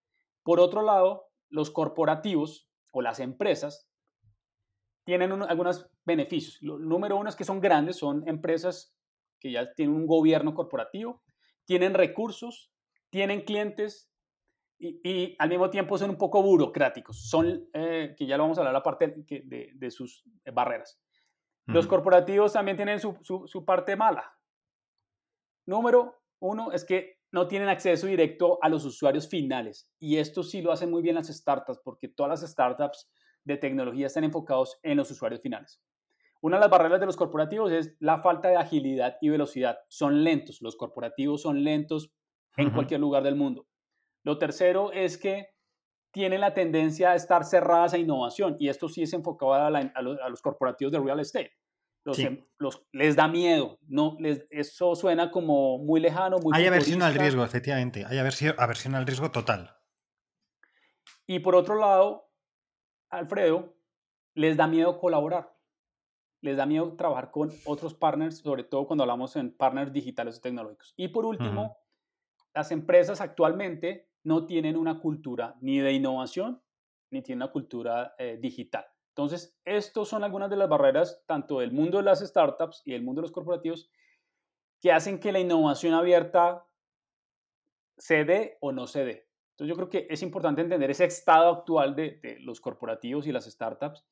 Por 0.41 0.61
otro 0.61 0.81
lado, 0.83 1.27
los 1.49 1.69
corporativos 1.69 2.69
o 2.93 3.01
las 3.01 3.19
empresas 3.19 3.89
tienen 5.03 5.33
algunos 5.33 5.89
beneficios. 6.05 6.61
Lo, 6.61 6.79
número 6.79 7.17
uno 7.17 7.27
es 7.27 7.35
que 7.35 7.43
son 7.43 7.59
grandes, 7.59 7.97
son 7.97 8.25
empresas 8.25 8.95
que 9.37 9.51
ya 9.51 9.73
tienen 9.73 9.97
un 9.97 10.07
gobierno 10.07 10.53
corporativo, 10.53 11.21
tienen 11.65 11.93
recursos, 11.93 12.71
tienen 13.09 13.41
clientes 13.41 14.09
y, 14.79 15.35
al 15.37 15.49
mismo 15.49 15.69
tiempo 15.69 15.97
son 15.97 16.11
un 16.11 16.17
poco 16.17 16.41
burocráticos. 16.41 17.29
Son, 17.29 17.67
eh, 17.73 18.15
que 18.17 18.25
ya 18.25 18.37
lo 18.37 18.43
vamos 18.43 18.57
a 18.57 18.61
hablar 18.61 18.73
la 18.73 18.83
parte 18.83 19.13
de, 19.27 19.91
sus 19.91 20.23
barreras. 20.53 21.01
Los 21.65 21.85
corporativos 21.85 22.53
también 22.53 22.77
tienen 22.77 23.01
su, 23.01 23.17
su 23.23 23.65
parte 23.65 23.97
mala. 23.97 24.37
Número 25.65 26.21
uno 26.39 26.71
es 26.71 26.85
que 26.85 27.22
no 27.33 27.47
tienen 27.47 27.67
acceso 27.67 28.05
directo 28.05 28.59
a 28.61 28.69
los 28.69 28.85
usuarios 28.85 29.27
finales. 29.27 29.91
Y 29.99 30.17
esto 30.17 30.43
sí 30.43 30.61
lo 30.61 30.71
hacen 30.71 30.91
muy 30.91 31.01
bien 31.01 31.15
las 31.15 31.27
startups, 31.27 31.81
porque 31.83 32.07
todas 32.07 32.29
las 32.29 32.49
startups 32.49 33.11
de 33.43 33.57
tecnología 33.57 34.05
están 34.05 34.23
enfocados 34.23 34.77
en 34.83 34.97
los 34.97 35.09
usuarios 35.09 35.41
finales. 35.41 35.81
Una 36.41 36.57
de 36.57 36.61
las 36.61 36.69
barreras 36.69 36.99
de 36.99 37.07
los 37.07 37.17
corporativos 37.17 37.71
es 37.71 37.95
la 37.99 38.19
falta 38.19 38.49
de 38.49 38.57
agilidad 38.57 39.17
y 39.19 39.29
velocidad. 39.29 39.79
Son 39.89 40.23
lentos, 40.23 40.61
los 40.61 40.75
corporativos 40.75 41.41
son 41.41 41.63
lentos 41.63 42.13
en 42.55 42.69
cualquier 42.69 42.99
lugar 42.99 43.23
del 43.23 43.35
mundo. 43.35 43.65
Lo 44.23 44.37
tercero 44.37 44.91
es 44.91 45.17
que 45.17 45.47
tienen 46.11 46.41
la 46.41 46.53
tendencia 46.53 47.11
a 47.11 47.15
estar 47.15 47.45
cerradas 47.45 47.95
a 47.95 47.97
innovación 47.97 48.57
y 48.59 48.69
esto 48.69 48.87
sí 48.89 49.01
es 49.01 49.13
enfocado 49.13 49.53
a, 49.53 50.01
los, 50.01 50.41
corporativos 50.43 50.91
de 50.91 50.99
real 50.99 51.19
estate. 51.19 51.51
Em, 52.05 52.45
los, 52.57 52.85
les 52.91 53.15
da 53.15 53.29
miedo, 53.29 53.79
no, 53.87 54.17
les, 54.19 54.45
eso 54.49 54.93
suena 54.95 55.31
como 55.31 55.77
muy 55.77 56.01
lejano, 56.01 56.37
muy 56.39 56.51
Hay 56.53 56.67
aversión 56.67 57.01
al 57.01 57.15
riesgo, 57.15 57.45
efectivamente, 57.45 58.05
hay 58.05 58.17
aversión, 58.17 58.55
aversión 58.57 58.95
al 58.95 59.05
riesgo 59.05 59.31
total. 59.31 59.77
Y 61.25 61.39
por 61.39 61.55
otro 61.55 61.75
lado, 61.75 62.29
Alfredo, 63.09 63.77
les 64.35 64.57
da 64.57 64.67
miedo 64.67 64.99
colaborar, 64.99 65.55
les 66.41 66.57
da 66.57 66.65
miedo 66.65 66.93
trabajar 66.97 67.31
con 67.31 67.51
otros 67.63 67.93
partners, 67.93 68.39
sobre 68.39 68.65
todo 68.65 68.85
cuando 68.85 69.03
hablamos 69.03 69.37
en 69.37 69.55
partners 69.55 69.93
digitales 69.93 70.37
o 70.37 70.41
tecnológicos. 70.41 70.93
Y 70.97 71.07
por 71.07 71.25
último, 71.25 71.77
las 72.53 72.71
empresas 72.71 73.21
actualmente 73.21 74.09
no 74.23 74.45
tienen 74.45 74.75
una 74.75 74.99
cultura 74.99 75.55
ni 75.61 75.79
de 75.79 75.93
innovación 75.93 76.61
ni 77.11 77.21
tienen 77.21 77.43
una 77.43 77.51
cultura 77.51 78.15
eh, 78.17 78.37
digital. 78.41 78.85
Entonces, 79.15 79.55
estas 79.63 80.07
son 80.07 80.23
algunas 80.23 80.49
de 80.49 80.55
las 80.55 80.67
barreras, 80.67 81.23
tanto 81.27 81.59
del 81.59 81.71
mundo 81.71 81.99
de 81.99 82.03
las 82.03 82.21
startups 82.21 82.81
y 82.83 82.93
del 82.93 83.03
mundo 83.03 83.21
de 83.21 83.27
los 83.27 83.31
corporativos, 83.31 83.91
que 84.81 84.91
hacen 84.91 85.19
que 85.19 85.31
la 85.31 85.39
innovación 85.39 85.93
abierta 85.93 86.65
se 87.95 88.25
dé 88.25 88.57
o 88.59 88.71
no 88.71 88.87
se 88.87 89.05
dé. 89.05 89.29
Entonces, 89.51 89.69
yo 89.69 89.75
creo 89.75 89.89
que 89.89 90.07
es 90.09 90.23
importante 90.23 90.61
entender 90.61 90.89
ese 90.89 91.05
estado 91.05 91.51
actual 91.51 91.95
de, 91.95 92.37
los 92.39 92.59
corporativos 92.59 93.27
y 93.27 93.31
las 93.31 93.45
startups 93.45 94.03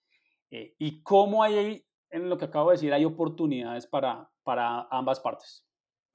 eh, 0.52 0.76
y 0.78 1.02
cómo 1.02 1.42
hay, 1.42 1.84
en 2.12 2.30
lo 2.30 2.38
que 2.38 2.46
acabo 2.46 2.70
de 2.70 2.76
decir, 2.76 2.94
hay 2.94 3.04
oportunidades 3.04 3.88
para, 3.88 4.30
para 4.44 4.88
ambas 4.92 5.20
partes. 5.20 5.66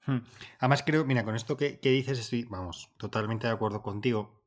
Hmm. 0.05 0.19
Además, 0.59 0.81
creo, 0.81 1.03
mira, 1.03 1.25
con 1.25 1.35
esto 1.35 1.57
que, 1.57 1.77
dices, 1.83 2.19
estoy, 2.19 2.45
vamos, 2.45 2.89
totalmente 2.95 3.47
de 3.47 3.53
acuerdo 3.53 3.81
contigo. 3.81 4.41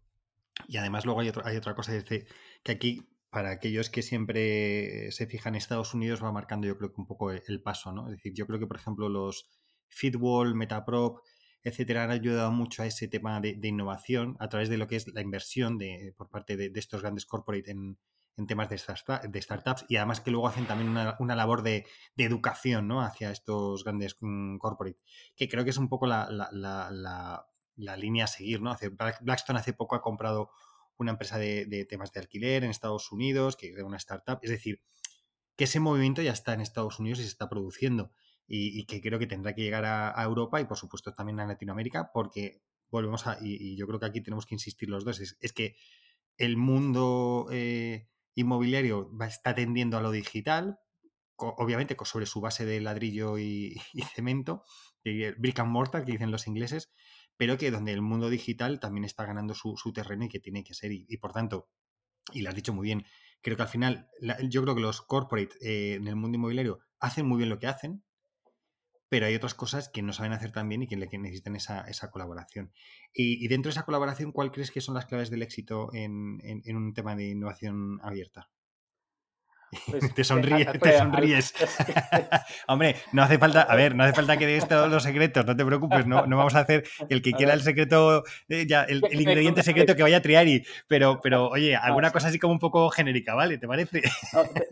Y 0.67 0.79
además, 0.79 1.05
luego 1.05 1.21
hay, 1.21 1.31
hay 1.45 1.59
otra 1.59 1.75
cosa, 1.75 1.93
dice 1.93 2.27
que 2.63 2.73
aquí, 2.73 3.07
para 3.31 3.51
aquellos 3.51 3.91
que 3.91 4.03
siempre 4.03 5.11
se 5.13 5.27
fijan 5.27 5.55
en 5.55 5.59
Estados 5.59 5.95
Unidos, 5.95 6.23
va 6.23 6.33
marcando, 6.33 6.67
yo 6.67 6.77
creo 6.77 6.93
que 6.93 7.01
un 7.01 7.07
poco 7.07 7.31
el, 7.31 7.63
paso, 7.63 7.93
¿no? 7.93 8.07
Es 8.07 8.17
decir, 8.17 8.33
yo 8.35 8.47
creo 8.47 8.59
que, 8.59 8.67
por 8.67 8.77
ejemplo, 8.77 9.09
los 9.09 9.49
Fitwall, 9.89 10.55
Metaprop, 10.55 11.21
etcétera, 11.63 12.05
han 12.05 12.11
ayudado 12.11 12.51
mucho 12.51 12.83
a 12.83 12.87
ese 12.87 13.07
tema 13.07 13.41
de, 13.41 13.59
innovación 13.63 14.37
a 14.41 14.49
través 14.49 14.69
de 14.69 14.79
lo 14.79 14.89
que 14.89 14.97
es 14.97 15.07
la 15.09 15.21
inversión 15.21 15.79
de, 15.79 16.15
por 16.17 16.29
parte 16.29 16.57
de, 16.57 16.73
estos 16.75 17.03
grandes 17.03 17.25
corporate 17.27 17.71
en, 17.71 17.99
temas 18.49 18.71
de, 18.71 18.79
startups 18.79 19.85
y 19.89 19.97
además 19.97 20.23
que 20.23 20.31
luego 20.31 20.49
hacen 20.49 20.67
también 20.67 20.89
una, 20.89 21.37
labor 21.37 21.63
de, 21.63 21.87
educación 22.17 22.89
¿no? 22.89 23.03
hacia 23.03 23.31
estos 23.31 23.85
grandes 23.85 24.17
mm, 24.21 24.57
corporate, 24.57 24.99
que 25.37 25.49
creo 25.49 25.63
que 25.63 25.71
es 25.71 25.77
un 25.77 25.89
poco 25.89 26.07
la, 26.07 26.27
línea 27.77 28.25
a 28.25 28.29
seguir. 28.29 28.63
¿no? 28.63 28.75
Blackstone 29.21 29.59
hace 29.59 29.75
poco 29.75 29.95
ha 29.95 30.01
comprado 30.01 30.51
una 31.03 31.13
empresa 31.13 31.39
de, 31.39 31.87
temas 31.89 32.13
de 32.13 32.21
alquiler 32.21 32.65
en 32.65 32.71
Estados 32.71 33.11
Unidos, 33.13 33.57
que 33.57 33.71
es 33.71 33.83
una 33.83 33.97
startup, 33.97 34.39
es 34.43 34.51
decir, 34.51 34.83
que 35.57 35.65
ese 35.65 35.81
movimiento 35.81 36.23
ya 36.23 36.33
está 36.33 36.55
en 36.55 36.61
Estados 36.61 36.99
Unidos 36.99 37.21
y 37.21 37.23
se 37.23 37.29
está 37.29 37.49
produciendo 37.49 38.13
y, 38.47 38.85
que 38.87 39.01
creo 39.01 39.19
que 39.19 39.27
tendrá 39.27 39.55
que 39.55 39.63
llegar 39.63 39.85
a, 39.85 40.23
Europa 40.25 40.61
y 40.61 40.65
por 40.65 40.77
supuesto 40.77 41.15
también 41.15 41.39
a 41.41 41.47
Latinoamérica 41.47 42.11
porque 42.13 42.63
volvemos 42.91 43.27
a, 43.27 43.39
y, 43.41 43.77
yo 43.77 43.87
creo 43.87 44.01
que 44.01 44.07
aquí 44.07 44.21
tenemos 44.21 44.47
que 44.47 44.55
insistir 44.55 44.89
los 44.89 45.05
dos, 45.05 45.21
es, 45.21 45.53
que 45.53 45.77
el 46.37 46.57
mundo... 46.57 47.47
Eh, 47.51 48.09
inmobiliario 48.35 49.11
está 49.27 49.55
tendiendo 49.55 49.97
a 49.97 50.01
lo 50.01 50.11
digital, 50.11 50.81
obviamente 51.37 51.97
sobre 52.05 52.27
su 52.27 52.41
base 52.41 52.65
de 52.65 52.81
ladrillo 52.81 53.39
y, 53.39 53.81
cemento, 54.15 54.65
brick 55.05 55.59
and 55.59 55.71
mortar, 55.71 56.05
que 56.05 56.13
dicen 56.13 56.31
los 56.31 56.47
ingleses, 56.47 56.91
pero 57.41 57.57
que 57.57 57.71
donde 57.71 57.95
el 57.95 58.03
mundo 58.03 58.29
digital 58.29 58.81
también 58.81 59.07
está 59.07 59.25
ganando 59.25 59.55
su, 59.55 59.75
terreno 59.95 60.27
y 60.27 60.29
que 60.29 60.41
tiene 60.41 60.63
que 60.63 60.75
ser. 60.75 60.93
Y, 60.93 61.17
por 61.17 61.33
tanto, 61.33 61.71
y 62.35 62.43
lo 62.43 62.51
has 62.51 62.55
dicho 62.55 62.75
muy 62.75 62.85
bien, 62.85 63.07
creo 63.41 63.57
que 63.57 63.63
al 63.63 63.69
final, 63.69 64.11
yo 64.51 64.63
creo 64.63 64.75
que 64.75 64.83
los 64.83 65.01
corporate 65.01 65.55
eh, 65.63 65.95
en 65.95 66.07
el 66.07 66.17
mundo 66.17 66.37
inmobiliario 66.37 66.81
hacen 66.99 67.25
muy 67.25 67.39
bien 67.39 67.49
lo 67.49 67.59
que 67.59 67.67
hacen, 67.67 68.05
pero 69.09 69.25
hay 69.25 69.35
otras 69.35 69.55
cosas 69.55 69.89
que 69.89 70.03
no 70.03 70.13
saben 70.13 70.35
hacer 70.35 70.53
tan 70.53 70.69
bien 70.69 70.83
y 70.83 70.87
que, 70.87 70.99
necesitan 70.99 71.57
esa, 71.57 72.11
colaboración. 72.11 72.75
Y, 73.15 73.49
dentro 73.49 73.71
de 73.71 73.73
esa 73.73 73.87
colaboración, 73.87 74.33
¿cuál 74.33 74.53
crees 74.53 74.71
que 74.71 74.83
son 74.83 74.95
las 74.95 75.07
claves 75.07 75.31
del 75.31 75.41
éxito 75.41 75.89
en, 75.95 76.43
un 76.77 76.93
tema 76.93 77.17
de 77.17 77.31
innovación 77.31 78.01
abierta? 78.03 78.51
Pues, 79.87 80.15
te, 80.15 80.25
sonríes, 80.25 80.67
te 80.81 80.99
sonríes. 80.99 81.55
Hombre, 82.69 82.97
no 83.13 83.23
hace 83.23 83.39
falta, 83.39 83.63
a 83.63 83.77
ver, 83.77 83.95
no 83.95 84.05
hace 84.05 84.13
falta 84.13 84.37
que 84.37 84.47
des 84.47 84.67
todos 84.67 84.91
los 84.91 85.03
secretos, 85.03 85.47
no 85.47 85.57
te 85.57 85.65
preocupes, 85.65 86.07
no, 86.07 86.27
no 86.27 86.37
vamos 86.37 86.55
a 86.55 86.61
hacer 86.61 86.85
el 87.09 87.23
que 87.23 87.33
quiera 87.33 87.55
el 87.55 87.63
secreto, 87.63 88.25
eh, 88.49 88.67
ya, 88.67 88.85
el, 88.85 89.03
ingrediente 89.13 89.63
secreto 89.63 89.95
que 89.95 90.03
vaya 90.03 90.19
a 90.19 90.23
triar 90.23 90.49
y, 90.49 90.65
pero, 90.89 91.21
pero 91.23 91.49
oye, 91.49 91.77
alguna 91.77 92.11
cosa 92.11 92.29
así 92.29 92.39
como 92.39 92.53
un 92.53 92.59
poco 92.59 92.91
genérica, 92.91 93.35
¿vale? 93.35 93.59
¿Te 93.59 93.69
parece? 93.69 94.03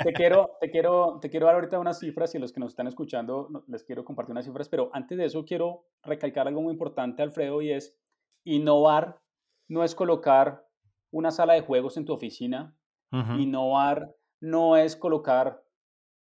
te, 0.05 0.13
quiero, 0.13 0.51
te, 0.61 0.71
quiero, 0.71 1.19
te 1.21 1.31
quiero 1.31 1.47
dar 1.47 1.55
ahorita 1.55 1.79
unas 1.79 1.99
cifras 1.99 2.35
y 2.35 2.39
los 2.39 2.53
que 2.53 2.61
nos 2.61 2.71
están 2.71 2.87
escuchando 2.87 3.65
les 3.69 3.85
quiero 3.85 4.05
compartir 4.05 4.33
unas 4.33 4.45
cifras, 4.45 4.69
pero 4.69 4.91
antes 4.93 5.17
de 5.17 5.25
eso 5.27 5.45
quiero 5.45 5.87
recalcar 6.03 6.49
algo 6.49 6.63
muy 6.63 6.73
importante, 6.73 7.23
Alfredo, 7.23 7.63
y 7.63 7.73
es 7.73 7.97
innovar 8.45 9.21
no 9.69 9.85
es 9.85 9.95
colocar 9.95 10.67
una 11.11 11.31
sala 11.31 11.55
de 11.55 11.61
juegos 11.61 11.97
en 11.97 12.05
tu 12.05 12.13
oficina, 12.13 12.75
innovar 13.11 14.15
no 14.41 14.77
es 14.77 14.97
colocar 14.97 15.63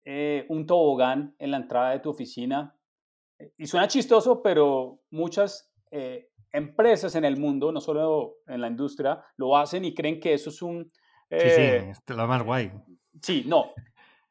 eh, 0.05 0.46
un 0.48 0.66
tobogán 0.66 1.35
en 1.38 1.50
la 1.50 1.57
entrada 1.59 1.90
de 1.90 2.00
tu 2.00 2.11
oficina. 2.11 2.76
Eh, 3.38 3.52
y 3.59 3.66
suena 3.66 3.88
chistoso, 3.88 4.42
pero 4.42 5.00
muchas 5.11 5.72
eh, 5.90 6.31
empresas 6.52 7.14
en 7.14 7.24
el 7.24 7.37
mundo, 7.37 7.72
no 7.72 7.81
solo 7.81 8.37
en 8.46 8.61
la 8.61 8.68
industria, 8.68 9.22
lo 9.37 9.57
hacen 9.57 9.85
y 9.85 9.94
creen 9.94 10.20
que 10.20 10.35
eso 10.35 10.50
es 10.50 10.62
un... 10.62 10.92
sí, 11.31 11.50
sí, 11.50 11.62
es 11.62 12.02
lo 12.09 12.26
más 12.26 12.44
guay. 12.44 12.72
Sí, 13.20 13.44
no. 13.46 13.72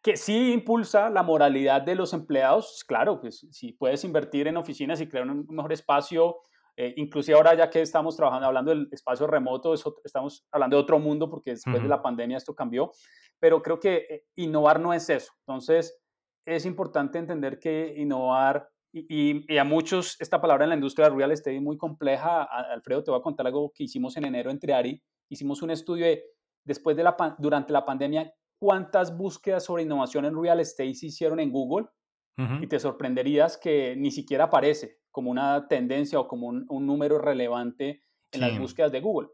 Que 0.01 0.15
sí 0.15 0.53
impulsa 0.53 1.09
la 1.09 1.23
moralidad 1.23 1.81
de 1.81 1.95
los 1.95 2.13
empleados, 2.13 2.83
claro, 2.87 3.19
pues 3.19 3.47
si 3.51 3.73
puedes 3.73 4.03
invertir 4.03 4.47
en 4.47 4.57
oficinas 4.57 5.01
y 5.01 5.09
crear 5.09 5.27
un 5.27 5.45
mejor 5.49 5.73
espacio, 5.73 6.37
inclusive 6.77 7.37
ahora 7.37 7.55
ya 7.55 7.69
que 7.69 7.81
estamos 7.81 8.15
trabajando, 8.15 8.47
hablando 8.47 8.71
del 8.71 8.89
espacio 8.91 9.27
remoto, 9.27 9.73
estamos 10.03 10.45
hablando 10.51 10.77
de 10.77 10.83
otro 10.83 10.99
mundo 10.99 11.29
porque 11.29 11.51
después 11.51 11.81
de 11.81 11.87
la 11.87 12.01
pandemia 12.01 12.37
esto 12.37 12.53
cambió, 12.53 12.91
pero 13.39 13.61
creo 13.61 13.79
que 13.79 13.95
eh, 14.09 14.25
innovar 14.35 14.79
no 14.79 14.93
es 14.93 15.09
eso. 15.09 15.31
Entonces, 15.47 16.01
es 16.45 16.65
importante 16.65 17.17
entender 17.17 17.59
que 17.59 17.93
innovar, 17.97 18.69
y, 18.93 19.57
a 19.57 19.63
muchos 19.63 20.15
esta 20.21 20.39
palabra 20.39 20.63
en 20.63 20.69
la 20.69 20.75
industria 20.75 21.09
real 21.09 21.31
estate 21.31 21.57
es 21.57 21.61
muy 21.61 21.77
compleja. 21.77 22.43
Alfredo, 22.43 23.03
te 23.03 23.11
voy 23.11 23.19
a 23.19 23.23
contar 23.23 23.45
algo 23.45 23.71
que 23.73 23.83
hicimos 23.83 24.15
en 24.15 24.25
enero 24.25 24.51
en 24.51 24.59
Triari. 24.59 25.01
Hicimos 25.29 25.61
un 25.61 25.71
estudio 25.71 26.05
de, 26.05 26.23
después 26.63 26.95
de 26.95 27.03
la, 27.03 27.15
durante 27.37 27.73
la 27.73 27.85
pandemia, 27.85 28.33
cuántas 28.57 29.15
búsquedas 29.15 29.65
sobre 29.65 29.83
innovación 29.83 30.25
en 30.25 30.41
real 30.41 30.59
estate 30.59 30.93
se 30.93 31.07
hicieron 31.07 31.39
en 31.39 31.51
Google 31.51 31.87
y 32.37 32.67
te 32.67 32.79
sorprenderías 32.79 33.57
que 33.57 33.95
ni 33.95 34.11
siquiera 34.11 34.45
aparece 34.45 34.99
como 35.11 35.31
una 35.31 35.67
tendencia 35.69 36.19
o 36.19 36.27
como 36.27 36.47
un, 36.47 36.85
número 36.85 37.17
relevante 37.17 38.03
en 38.31 38.41
las 38.41 38.59
búsquedas 38.59 38.91
de 38.91 38.99
Google. 38.99 39.29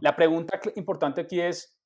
La 0.00 0.16
pregunta 0.16 0.58
importante 0.76 1.20
aquí 1.20 1.40
es, 1.40 1.78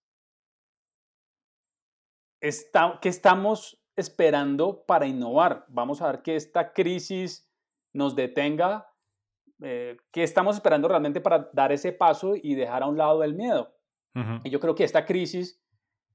está, 2.40 2.98
¿qué 3.02 3.08
estamos 3.08 3.82
esperando 3.96 4.84
para 4.86 5.06
innovar? 5.06 5.64
Vamos 5.68 6.02
a 6.02 6.06
ver 6.06 6.22
que 6.22 6.36
esta 6.36 6.72
crisis 6.72 7.50
nos 7.92 8.14
detenga. 8.14 8.88
Eh, 9.62 9.96
¿Qué 10.12 10.22
estamos 10.22 10.56
esperando 10.56 10.86
realmente 10.86 11.20
para 11.20 11.50
dar 11.52 11.72
ese 11.72 11.92
paso 11.92 12.34
y 12.36 12.54
dejar 12.54 12.82
a 12.82 12.86
un 12.86 12.98
lado 12.98 13.24
el 13.24 13.34
miedo? 13.34 13.72
Y 14.44 14.48
yo 14.48 14.60
creo 14.60 14.74
que 14.74 14.84
esta 14.84 15.04
crisis, 15.04 15.62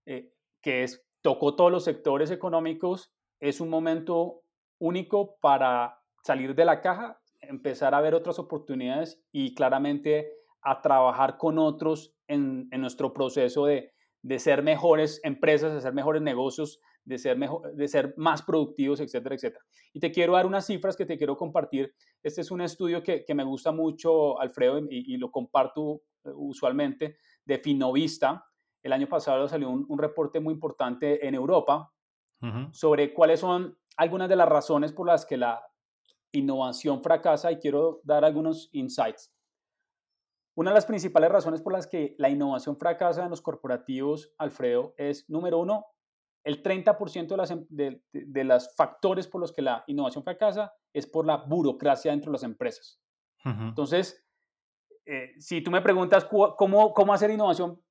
eh, 0.08 0.34
que 0.60 0.84
es, 0.84 1.06
tocó 1.22 1.56
todos 1.56 1.72
los 1.72 1.84
sectores 1.84 2.32
económicos, 2.32 3.14
es 3.42 3.60
un 3.60 3.70
momento 3.70 4.44
único 4.80 5.38
para 5.42 6.00
salir 6.24 6.56
de 6.56 6.64
la 6.64 6.80
caja, 6.80 7.20
empezar 7.42 7.94
a 7.94 8.02
ver 8.02 8.16
otras 8.16 8.40
oportunidades 8.40 9.22
y 9.34 9.54
claramente 9.54 10.32
a 10.62 10.82
trabajar 10.82 11.38
con 11.38 11.58
otros 11.58 12.16
en, 12.28 12.70
en 12.72 12.80
nuestro 12.80 13.12
proceso 13.12 13.66
de, 13.66 13.92
de 14.22 14.40
ser 14.40 14.64
mejores 14.64 15.20
empresas, 15.24 15.74
de 15.74 15.82
ser 15.82 15.94
mejores 15.94 16.22
negocios, 16.22 16.80
de 17.04 17.18
ser, 17.18 17.38
mejor, 17.38 17.74
de 17.74 17.88
ser 17.88 18.14
más 18.18 18.42
productivos, 18.44 19.00
etcétera, 19.00 19.36
etcétera. 19.36 19.66
Y 19.94 20.00
te 20.00 20.12
quiero 20.12 20.34
dar 20.34 20.46
unas 20.46 20.66
cifras 20.66 20.96
que 20.96 21.06
te 21.06 21.18
quiero 21.18 21.36
compartir. 21.36 21.94
Este 22.22 22.42
es 22.42 22.52
un 22.52 22.62
estudio 22.62 23.02
que, 23.04 23.26
me 23.34 23.44
gusta 23.44 23.72
mucho, 23.72 24.40
Alfredo, 24.40 24.80
y, 24.90 25.18
lo 25.18 25.32
comparto 25.32 26.04
eh, 26.24 26.30
usualmente, 26.36 27.18
de 27.46 27.58
Finovista. 27.58 28.46
El 28.84 28.94
año 28.94 29.08
pasado 29.08 29.48
salió 29.48 29.70
un, 29.70 29.98
reporte 29.98 30.40
muy 30.40 30.54
importante 30.54 31.26
en 31.28 31.36
Europa 31.36 31.92
sobre 32.72 33.14
cuáles 33.14 33.40
son 33.40 33.78
algunas 33.98 34.28
de 34.30 34.36
las 34.36 34.50
razones 34.50 34.92
por 34.94 35.08
las 35.08 35.26
que 35.26 35.38
la, 35.38 35.64
innovación 36.32 37.02
fracasa 37.04 37.52
y 37.52 37.60
quiero 37.60 38.02
dar 38.04 38.24
algunos 38.26 38.70
insights. 38.72 39.34
Una 40.56 40.72
de 40.72 40.76
las 40.76 40.86
principales 40.86 41.32
razones 41.32 41.62
por 41.62 41.74
las 41.74 41.88
que 41.88 42.16
la 42.18 42.30
innovación 42.30 42.78
fracasa 42.78 43.24
en 43.24 43.30
los 43.30 43.42
corporativos, 43.42 44.34
Alfredo, 44.38 44.94
es, 44.98 45.30
número 45.30 45.60
uno, 45.60 45.86
el 46.44 46.62
30% 46.62 47.28
de, 47.28 47.38
las, 47.38 47.52
em, 47.52 47.66
de, 47.70 48.04
de, 48.12 48.44
los 48.44 48.74
factores 48.76 49.28
por 49.28 49.42
los 49.42 49.52
que 49.52 49.62
la 49.62 49.84
innovación 49.88 50.24
fracasa 50.24 50.74
es 50.92 51.08
por 51.08 51.26
la 51.26 51.38
burocracia 51.38 52.12
dentro 52.12 52.32
de 52.32 52.36
las 52.36 52.44
empresas. 52.44 53.00
Entonces, 53.44 54.24
eh, 55.06 55.34
si 55.40 55.62
tú 55.62 55.72
me 55.72 55.82
preguntas 55.82 56.26
cómo, 56.26 56.94
cómo 56.94 57.14
hacer 57.14 57.32
innovación 57.32 57.82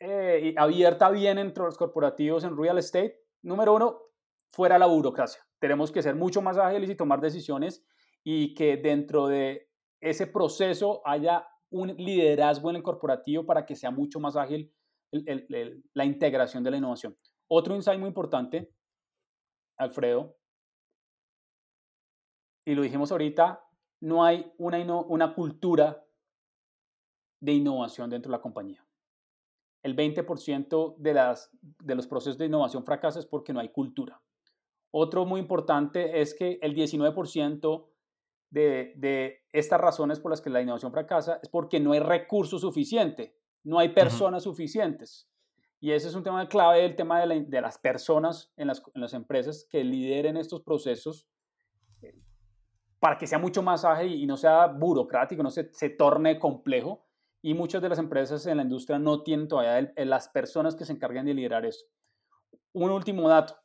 eh, 0.00 0.52
abierta 0.56 1.10
bien 1.10 1.38
entre 1.38 1.62
los 1.62 1.76
corporativos 1.76 2.42
en 2.42 2.56
real 2.56 2.78
estate, 2.78 3.20
número 3.42 3.74
uno, 3.74 3.98
fuera 4.52 4.78
la 4.78 4.86
burocracia. 4.86 5.42
Tenemos 5.60 5.90
que 5.90 6.02
ser 6.02 6.14
mucho 6.14 6.42
más 6.42 6.56
ágiles 6.58 6.90
y 6.90 6.96
tomar 6.96 7.20
decisiones 7.20 7.84
y 8.24 8.54
que 8.54 8.76
dentro 8.76 9.26
de 9.26 9.68
ese 10.00 10.26
proceso 10.26 11.02
haya 11.04 11.46
un 11.70 11.88
liderazgo 11.96 12.70
en 12.70 12.76
el 12.76 12.82
corporativo 12.82 13.44
para 13.44 13.66
que 13.66 13.76
sea 13.76 13.90
mucho 13.90 14.20
más 14.20 14.36
ágil 14.36 14.72
la 15.10 16.04
integración 16.04 16.62
de 16.62 16.70
la 16.70 16.76
innovación. 16.76 17.16
Otro 17.48 17.74
insight 17.74 17.98
muy 17.98 18.08
importante, 18.08 18.72
Alfredo, 19.78 20.38
y 22.68 22.74
lo 22.74 22.82
dijimos 22.82 23.10
ahorita, 23.10 23.64
no 24.02 24.22
hay 24.22 24.52
una, 24.58 25.34
cultura 25.34 26.04
de 27.40 27.52
innovación 27.52 28.10
dentro 28.10 28.30
de 28.30 28.36
la 28.36 28.42
compañía. 28.42 28.86
El 29.82 29.96
20% 29.96 30.96
de, 30.96 31.14
las, 31.14 31.50
de 31.60 31.94
los 31.94 32.06
procesos 32.06 32.38
de 32.38 32.46
innovación 32.46 32.84
fracasan 32.84 33.22
porque 33.30 33.52
no 33.52 33.60
hay 33.60 33.68
cultura. 33.68 34.20
Otro 34.90 35.26
muy 35.26 35.40
importante 35.40 36.20
es 36.20 36.34
que 36.34 36.58
el 36.62 36.74
19% 36.74 37.86
de, 38.50 38.94
de, 38.96 39.44
estas 39.52 39.80
razones 39.80 40.20
por 40.20 40.30
las 40.30 40.40
que 40.40 40.50
la 40.50 40.62
innovación 40.62 40.92
fracasa 40.92 41.38
es 41.42 41.48
porque 41.48 41.80
no 41.80 41.92
hay 41.92 42.00
recursos 42.00 42.62
suficiente, 42.62 43.36
no 43.64 43.78
hay 43.78 43.90
personas 43.90 44.44
suficientes. 44.44 45.28
Y 45.80 45.92
ese 45.92 46.08
es 46.08 46.14
un 46.14 46.24
tema 46.24 46.48
clave, 46.48 46.84
el 46.84 46.96
tema 46.96 47.24
de, 47.24 47.42
de 47.42 47.60
las 47.60 47.78
personas 47.78 48.52
en 48.56 48.66
las, 48.66 48.82
en 48.94 49.00
las, 49.00 49.14
empresas 49.14 49.66
que 49.70 49.84
lideren 49.84 50.36
estos 50.36 50.62
procesos 50.62 51.28
eh, 52.02 52.16
para 52.98 53.16
que 53.16 53.28
sea 53.28 53.38
mucho 53.38 53.62
más 53.62 53.84
ágil 53.84 54.12
y 54.14 54.26
no 54.26 54.36
sea 54.36 54.66
burocrático, 54.66 55.42
no 55.42 55.50
se, 55.50 55.72
se 55.72 55.90
torne 55.90 56.38
complejo. 56.38 57.06
Y 57.40 57.54
muchas 57.54 57.80
de 57.82 57.88
las 57.88 57.98
empresas 57.98 58.46
en 58.46 58.56
la 58.56 58.64
industria 58.64 58.98
no 58.98 59.22
tienen 59.22 59.48
todavía 59.48 59.92
las 59.96 60.28
personas 60.28 60.74
que 60.74 60.84
se 60.84 60.92
encargan 60.92 61.26
de 61.26 61.34
liderar 61.34 61.64
eso. 61.64 61.86
Un 62.72 62.90
último 62.90 63.28
dato, 63.28 63.56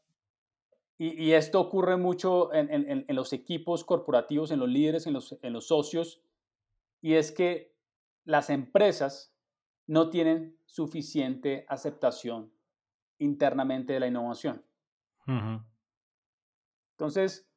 y, 0.97 1.21
y 1.21 1.34
esto 1.34 1.59
ocurre 1.59 1.97
mucho 1.97 2.53
en, 2.53 2.71
en, 2.71 3.05
en, 3.07 3.15
los 3.15 3.34
equipos 3.34 3.84
corporativos, 3.84 4.51
en 4.51 4.59
los 4.59 4.69
líderes, 4.69 5.07
en 5.07 5.13
los, 5.13 5.38
en 5.41 5.53
los 5.53 5.67
socios, 5.67 6.21
y 7.01 7.15
es 7.15 7.32
que 7.32 7.76
las 8.26 8.49
empresas 8.49 9.34
no 9.88 10.09
tienen 10.09 10.57
suficiente 10.65 11.65
aceptación 11.67 12.53
internamente 13.17 13.93
de 13.93 13.99
la 13.99 14.07
innovación. 14.07 14.65
Entonces, 16.91 17.49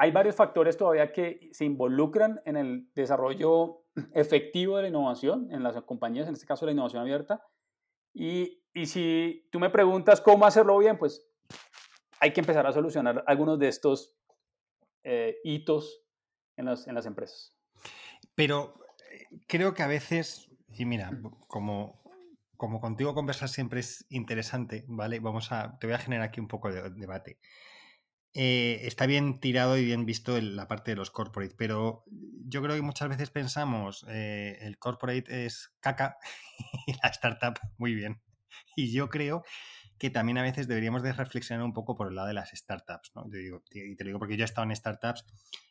hay 0.00 0.12
varios 0.12 0.36
factores 0.36 0.76
todavía 0.76 1.12
que 1.12 1.50
se 1.52 1.64
involucran 1.64 2.40
en 2.44 2.56
el 2.56 2.88
desarrollo 2.94 3.82
efectivo 4.14 4.76
de 4.76 4.82
la 4.82 4.88
innovación 4.88 5.48
en 5.50 5.64
las 5.64 5.74
compañías, 5.82 6.28
en 6.28 6.34
este 6.34 6.46
caso 6.46 6.64
la 6.64 6.72
innovación 6.72 7.02
abierta. 7.02 7.44
Y, 8.14 8.62
y 8.72 8.86
si 8.86 9.48
tú 9.50 9.58
me 9.58 9.70
preguntas 9.70 10.20
cómo 10.20 10.46
hacerlo 10.46 10.78
bien, 10.78 10.98
pues 10.98 11.28
hay 12.20 12.32
que 12.32 12.40
empezar 12.40 12.64
a 12.64 12.72
solucionar 12.72 13.24
algunos 13.26 13.58
de 13.58 13.66
estos 13.66 14.14
eh, 15.02 15.38
hitos 15.42 16.04
en 16.56 16.66
las, 16.66 16.86
en 16.86 16.94
las 16.94 17.06
empresas. 17.06 17.52
Pero 18.36 18.74
eh, 19.10 19.26
creo 19.48 19.74
que 19.74 19.82
a 19.82 19.88
veces, 19.88 20.48
y 20.74 20.84
mira, 20.84 21.10
como, 21.48 22.04
como 22.56 22.80
contigo 22.80 23.14
conversar 23.14 23.48
siempre 23.48 23.80
es 23.80 24.06
interesante, 24.10 24.84
¿vale? 24.86 25.18
Vamos 25.18 25.50
a, 25.50 25.76
te 25.80 25.88
voy 25.88 25.94
a 25.94 25.98
generar 25.98 26.28
aquí 26.28 26.38
un 26.38 26.48
poco 26.48 26.70
de 26.70 26.88
debate. 26.90 27.40
Eh, 28.40 28.86
está 28.86 29.06
bien 29.06 29.40
tirado 29.40 29.76
y 29.76 29.84
bien 29.84 30.06
visto 30.06 30.40
la 30.40 30.68
parte 30.68 30.92
de 30.92 30.96
los 30.96 31.10
corporate, 31.10 31.56
pero 31.58 32.04
yo 32.46 32.62
creo 32.62 32.76
que 32.76 32.82
muchas 32.82 33.08
veces 33.08 33.30
pensamos 33.30 34.06
eh, 34.08 34.58
el 34.60 34.78
corporate 34.78 35.44
es 35.44 35.72
caca 35.80 36.18
y 36.86 36.92
la 37.02 37.08
startup 37.08 37.58
muy 37.78 37.96
bien. 37.96 38.22
Y 38.76 38.92
yo 38.92 39.08
creo 39.08 39.42
que 39.98 40.10
también 40.10 40.38
a 40.38 40.42
veces 40.42 40.68
deberíamos 40.68 41.02
de 41.02 41.12
reflexionar 41.12 41.64
un 41.64 41.72
poco 41.72 41.96
por 41.96 42.06
el 42.06 42.14
lado 42.14 42.28
de 42.28 42.34
las 42.34 42.50
startups, 42.50 43.10
¿no? 43.16 43.28
Te 43.28 43.38
digo, 43.38 43.64
y 43.72 43.96
te 43.96 44.04
digo 44.04 44.20
porque 44.20 44.36
yo 44.36 44.44
he 44.44 44.44
estado 44.44 44.68
en 44.68 44.76
startups 44.76 45.24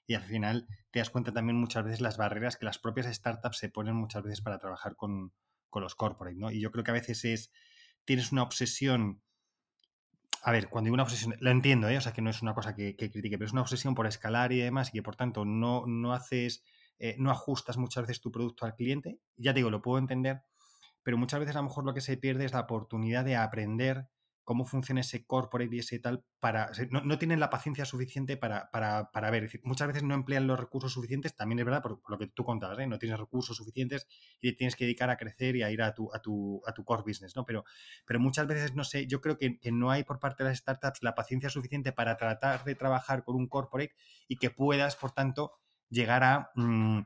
y 0.05 0.15
al 0.15 0.23
final 0.23 0.67
te 0.91 0.99
das 0.99 1.09
cuenta 1.09 1.31
también 1.31 1.57
muchas 1.57 1.85
veces 1.85 2.01
las 2.01 2.17
barreras 2.17 2.57
que 2.57 2.65
las 2.65 2.79
propias 2.79 3.07
startups 3.07 3.59
se 3.59 3.69
ponen 3.69 3.95
muchas 3.95 4.23
veces 4.23 4.41
para 4.41 4.59
trabajar 4.59 4.97
con, 4.97 5.31
con 5.69 5.83
los 5.83 5.95
corporate, 5.95 6.35
¿no? 6.35 6.51
Y 6.51 6.59
yo 6.59 6.71
creo 6.71 6.83
que 6.83 6.91
a 6.91 6.95
veces 6.95 7.23
es, 7.23 7.49
tienes 8.03 8.33
una 8.33 8.43
obsesión 8.43 9.21
a 10.43 10.51
ver, 10.51 10.69
cuando 10.69 10.87
digo 10.87 10.93
una 10.93 11.03
obsesión, 11.03 11.35
lo 11.39 11.51
entiendo, 11.51 11.89
¿eh? 11.89 11.97
o 11.97 12.01
sea, 12.01 12.13
que 12.13 12.21
no 12.21 12.29
es 12.29 12.41
una 12.41 12.53
cosa 12.53 12.75
que, 12.75 12.95
critique, 12.95 13.37
pero 13.37 13.45
es 13.45 13.53
una 13.53 13.61
obsesión 13.61 13.95
por 13.95 14.07
escalar 14.07 14.51
y 14.51 14.59
demás, 14.59 14.89
y 14.89 14.93
que 14.93 15.03
por 15.03 15.15
tanto 15.15 15.45
no, 15.45 15.85
no 15.87 16.13
haces, 16.13 16.63
eh, 16.99 17.15
no 17.17 17.31
ajustas 17.31 17.77
muchas 17.77 18.03
veces 18.03 18.21
tu 18.21 18.31
producto 18.31 18.65
al 18.65 18.75
cliente. 18.75 19.19
Ya 19.35 19.53
te 19.53 19.59
digo, 19.59 19.69
lo 19.69 19.81
puedo 19.81 19.97
entender, 19.97 20.43
pero 21.03 21.17
muchas 21.17 21.39
veces 21.39 21.55
a 21.55 21.59
lo 21.59 21.63
mejor 21.63 21.85
lo 21.85 21.93
que 21.93 22.01
se 22.01 22.17
pierde 22.17 22.45
es 22.45 22.53
la 22.53 22.61
oportunidad 22.61 23.25
de 23.25 23.35
aprender 23.35 24.07
cómo 24.47 24.63
funciona 24.63 25.01
ese 25.01 25.25
corporate 25.25 25.75
y 25.75 25.79
ese 25.79 25.99
tal 25.99 26.23
para... 26.39 26.71
no, 26.89 27.17
tienen 27.17 27.41
la 27.41 27.49
paciencia 27.49 27.83
suficiente 27.83 28.37
para, 28.37 28.71
para, 28.71 29.11
para 29.11 29.29
ver. 29.29 29.49
muchas 29.63 29.89
veces 29.89 30.03
no 30.03 30.15
emplean 30.15 30.47
los 30.47 30.57
recursos 30.57 30.93
suficientes, 30.93 31.35
también 31.35 31.59
es 31.59 31.65
verdad, 31.65 31.81
por, 31.81 31.99
lo 32.07 32.17
que 32.17 32.27
tú 32.27 32.45
contabas, 32.45 32.79
¿eh? 32.79 32.87
no 32.87 32.97
tienes 32.97 33.19
recursos 33.19 33.57
suficientes 33.57 34.07
y 34.39 34.53
tienes 34.53 34.77
que 34.77 34.85
dedicar 34.85 35.09
a 35.09 35.17
crecer 35.17 35.57
y 35.57 35.63
a 35.63 35.69
ir 35.69 35.81
a 35.81 35.93
tu, 35.93 36.09
a 36.13 36.21
tu, 36.21 36.61
a 36.65 36.71
tu 36.71 36.85
core 36.85 37.03
business, 37.05 37.35
¿no? 37.35 37.43
Pero, 37.43 37.65
pero 38.05 38.21
muchas 38.21 38.47
veces, 38.47 38.73
no 38.73 38.85
sé, 38.85 39.05
yo 39.05 39.19
creo 39.19 39.37
que, 39.37 39.59
no 39.69 39.91
hay 39.91 40.05
por 40.05 40.21
parte 40.21 40.45
de 40.45 40.51
las 40.51 40.59
startups 40.59 41.03
la 41.03 41.13
paciencia 41.13 41.49
suficiente 41.49 41.91
para 41.91 42.15
tratar 42.15 42.63
de 42.63 42.73
trabajar 42.73 43.25
con 43.25 43.35
un 43.35 43.49
corporate 43.49 43.95
y 44.29 44.37
que 44.37 44.49
puedas, 44.49 44.95
por 44.95 45.11
tanto, 45.11 45.59
llegar 45.89 46.23
a, 46.23 46.51
mm, 46.55 47.01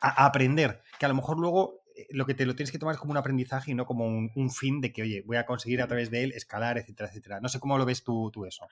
a 0.00 0.26
aprender. 0.26 0.82
Que 0.98 1.06
a 1.06 1.08
lo 1.08 1.14
mejor 1.14 1.38
luego 1.38 1.83
lo 2.10 2.26
que 2.26 2.34
te 2.34 2.46
lo 2.46 2.54
tienes 2.54 2.72
que 2.72 2.78
tomar 2.78 2.94
es 2.94 3.00
como 3.00 3.12
un 3.12 3.16
aprendizaje 3.16 3.70
y 3.70 3.74
no 3.74 3.86
como 3.86 4.06
un, 4.06 4.50
fin 4.50 4.80
de 4.80 4.92
que, 4.92 5.02
oye, 5.02 5.22
voy 5.24 5.36
a 5.36 5.46
conseguir 5.46 5.80
a 5.82 5.86
través 5.86 6.10
de 6.10 6.24
él 6.24 6.32
escalar, 6.32 6.78
etcétera, 6.78 7.08
etcétera. 7.08 7.40
No 7.40 7.48
sé 7.48 7.60
cómo 7.60 7.78
lo 7.78 7.84
ves 7.84 8.02
tú, 8.02 8.30
tú 8.32 8.44
eso. 8.44 8.66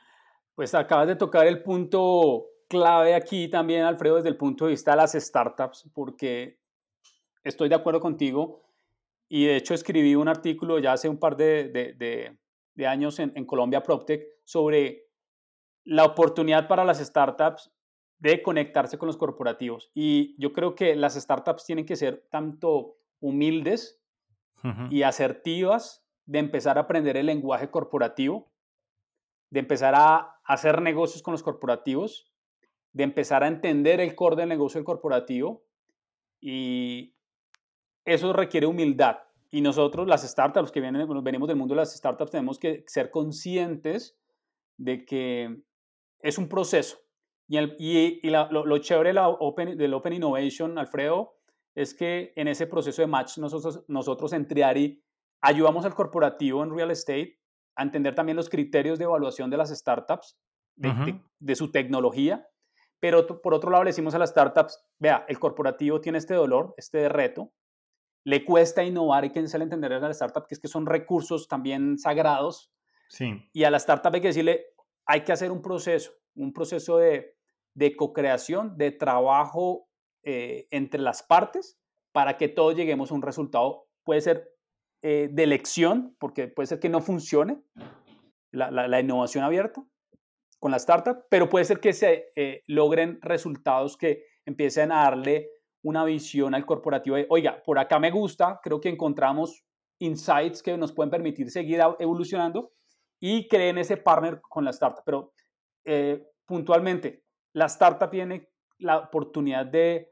Pues 0.55 0.75
acabas 0.75 1.07
de 1.07 1.17
tocar 1.17 1.47
el 1.47 1.63
punto 1.63 2.47
clave 2.69 3.15
aquí 3.15 3.49
también, 3.49 3.83
Alfredo, 3.85 4.17
desde 4.17 4.29
el 4.29 4.37
punto 4.37 4.65
de 4.65 4.73
vista 4.73 4.93
de 4.93 4.97
las 4.99 5.13
startups, 5.13 5.89
porque 5.95 6.59
estoy 7.45 7.69
de 7.69 7.75
acuerdo 7.75 8.01
contigo 8.01 8.63
y 9.29 9.47
de 9.47 9.57
hecho 9.57 9.75
escribí 9.75 10.15
un 10.15 10.29
artículo 10.29 10.79
ya 10.79 10.93
hace 10.93 11.09
un 11.09 11.19
par 11.19 11.37
de, 11.37 11.69
de, 11.69 12.37
de, 12.75 12.87
años 12.87 13.19
en, 13.19 13.33
en 13.35 13.47
Colombia 13.47 13.83
PropTech 13.83 14.27
sobre 14.45 15.07
la 15.85 16.05
oportunidad 16.05 16.69
para 16.69 16.85
las 16.85 16.99
startups 16.99 17.71
de 18.19 18.43
conectarse 18.43 18.99
con 18.99 19.09
los 19.09 19.17
corporativos. 19.17 19.91
Y 19.95 20.37
yo 20.41 20.53
creo 20.53 20.75
que 20.75 20.95
las 20.95 21.15
startups 21.15 21.65
tienen 21.65 21.85
que 21.85 21.97
ser 21.97 22.27
tanto 22.31 22.97
humildes 23.23 23.99
y 24.91 25.03
asertivas 25.03 26.05
de 26.27 26.39
empezar 26.39 26.77
a 26.77 26.83
aprender 26.83 27.17
el 27.17 27.27
lenguaje 27.27 27.71
corporativo, 27.71 28.53
de 29.51 29.61
empezar 29.61 29.95
a 29.97 30.37
hacer 30.45 30.83
negocios 30.83 31.23
con 31.23 31.33
los 31.33 31.43
corporativos, 31.43 32.31
de 32.93 33.05
empezar 33.05 33.43
a 33.43 33.49
entender 33.49 34.01
el 34.01 34.15
core 34.15 34.37
del 34.37 34.49
negocio 34.49 34.79
del 34.79 34.85
corporativo 34.85 35.65
y 36.41 37.17
eso 38.05 38.33
requiere 38.33 38.67
humildad. 38.67 39.19
Y 39.51 39.61
nosotros, 39.61 40.07
las 40.07 40.23
startups 40.23 40.71
que 40.71 40.81
vienen, 40.81 41.07
venimos 41.23 41.49
del 41.49 41.57
mundo 41.57 41.75
de 41.75 41.81
las 41.81 41.95
startups, 41.95 42.31
tenemos 42.31 42.59
que 42.59 42.85
ser 42.87 43.11
conscientes 43.11 44.19
de 44.77 45.05
que 45.05 45.63
es 46.21 46.39
un 46.39 46.49
proceso. 46.49 46.99
Y, 47.49 47.59
el, 47.59 47.77
y, 47.79 48.31
lo, 48.31 48.79
chévere 48.79 49.13
del 49.13 49.95
Open 49.95 50.13
Innovation, 50.13 50.79
Alfredo, 50.79 51.35
es 51.75 51.95
que 51.95 52.33
en 52.37 52.49
ese 52.49 52.67
proceso 52.67 53.03
de 53.03 53.09
match 53.09 53.39
nosotros, 53.39 53.85
nosotros 53.89 54.33
en 54.33 54.47
Triari 54.47 55.03
ayudamos 55.41 55.85
al 55.85 55.95
corporativo 55.95 56.63
en 56.63 56.75
real 56.75 56.91
estate 56.91 57.39
a 57.77 57.83
entender 57.83 58.15
también 58.15 58.37
los 58.37 58.51
criterios 58.51 58.99
de 58.99 59.05
evaluación 59.05 59.51
de 59.51 59.57
las 59.57 59.71
startups, 59.71 60.39
de, 60.77 61.55
su 61.55 61.71
tecnología, 61.71 62.49
pero 63.01 63.27
por 63.43 63.55
otro 63.55 63.71
lado 63.71 63.85
le 63.85 63.91
decimos 63.91 64.15
a 64.15 64.19
las 64.19 64.31
startups, 64.31 64.85
vea, 64.99 65.25
el 65.29 65.39
corporativo 65.39 66.01
tiene 66.01 66.19
este 66.19 66.35
dolor, 66.35 66.75
este 66.77 67.09
reto, 67.09 67.53
le 68.25 68.45
cuesta 68.45 68.85
innovar 68.85 69.25
y 69.25 69.31
que 69.31 69.47
se 69.49 69.59
le 69.59 69.65
entender 69.65 69.93
a 69.93 69.99
la 70.01 70.11
startup 70.11 70.47
que 70.47 70.55
es 70.55 70.61
que 70.61 70.69
son 70.69 70.87
recursos 70.87 71.49
también 71.49 71.99
sagrados. 71.99 72.73
Sí. 73.09 73.49
Y 73.53 73.65
a 73.65 73.71
la 73.71 73.79
startup 73.79 74.15
hay 74.15 74.21
que 74.21 74.29
decirle, 74.29 74.67
hay 75.07 75.23
que 75.23 75.33
hacer 75.33 75.51
un 75.51 75.61
proceso, 75.61 76.13
un 76.37 76.53
proceso 76.53 76.99
de, 76.99 77.37
de 77.75 77.97
co-creación, 77.97 78.77
de 78.77 78.93
trabajo 78.93 79.89
eh, 80.25 80.69
entre 80.71 81.01
las 81.01 81.25
partes 81.25 81.81
para 82.13 82.37
que 82.37 82.49
todos 82.49 82.77
lleguemos 82.77 83.11
a 83.11 83.15
un 83.15 83.23
resultado. 83.23 83.89
Puede 84.05 84.21
ser 84.21 84.51
eh, 85.03 85.29
de 85.33 85.43
elección, 85.43 86.17
porque 86.21 86.47
puede 86.47 86.69
ser 86.69 86.79
que 86.79 86.89
no 86.89 87.01
funcione 87.01 87.61
la, 88.53 89.01
innovación 89.01 89.43
abierta, 89.43 89.85
con 90.61 90.71
la 90.71 90.77
startup, 90.77 91.25
pero 91.29 91.49
puede 91.49 91.65
ser 91.65 91.81
que 91.81 91.93
se 91.93 92.31
eh, 92.37 92.63
logren 92.69 93.19
resultados 93.23 93.97
que 93.97 94.27
empiecen 94.47 94.93
a 94.93 95.05
darle 95.05 95.49
una 95.83 96.05
visión 96.05 96.55
al 96.55 96.67
corporativo 96.67 97.17
de, 97.17 97.27
oiga, 97.29 97.61
por 97.65 97.81
acá 97.81 97.99
me 97.99 98.13
gusta, 98.13 98.61
creo 98.63 98.81
que 98.81 98.91
encontramos 98.91 99.65
insights 99.99 100.63
que 100.63 100.77
nos 100.77 100.93
pueden 100.93 101.11
permitir 101.11 101.51
seguir 101.51 101.81
evolucionando 101.99 102.73
y 103.21 103.49
creen 103.49 103.79
ese 103.79 103.97
partner 103.97 104.41
con 104.41 104.65
la 104.65 104.71
startup. 104.71 105.03
Pero 105.05 105.33
puntualmente, 106.47 107.25
la 107.55 107.67
startup 107.67 108.11
tiene 108.11 108.53
la 108.79 108.99
oportunidad 108.99 109.67
de, 109.67 110.12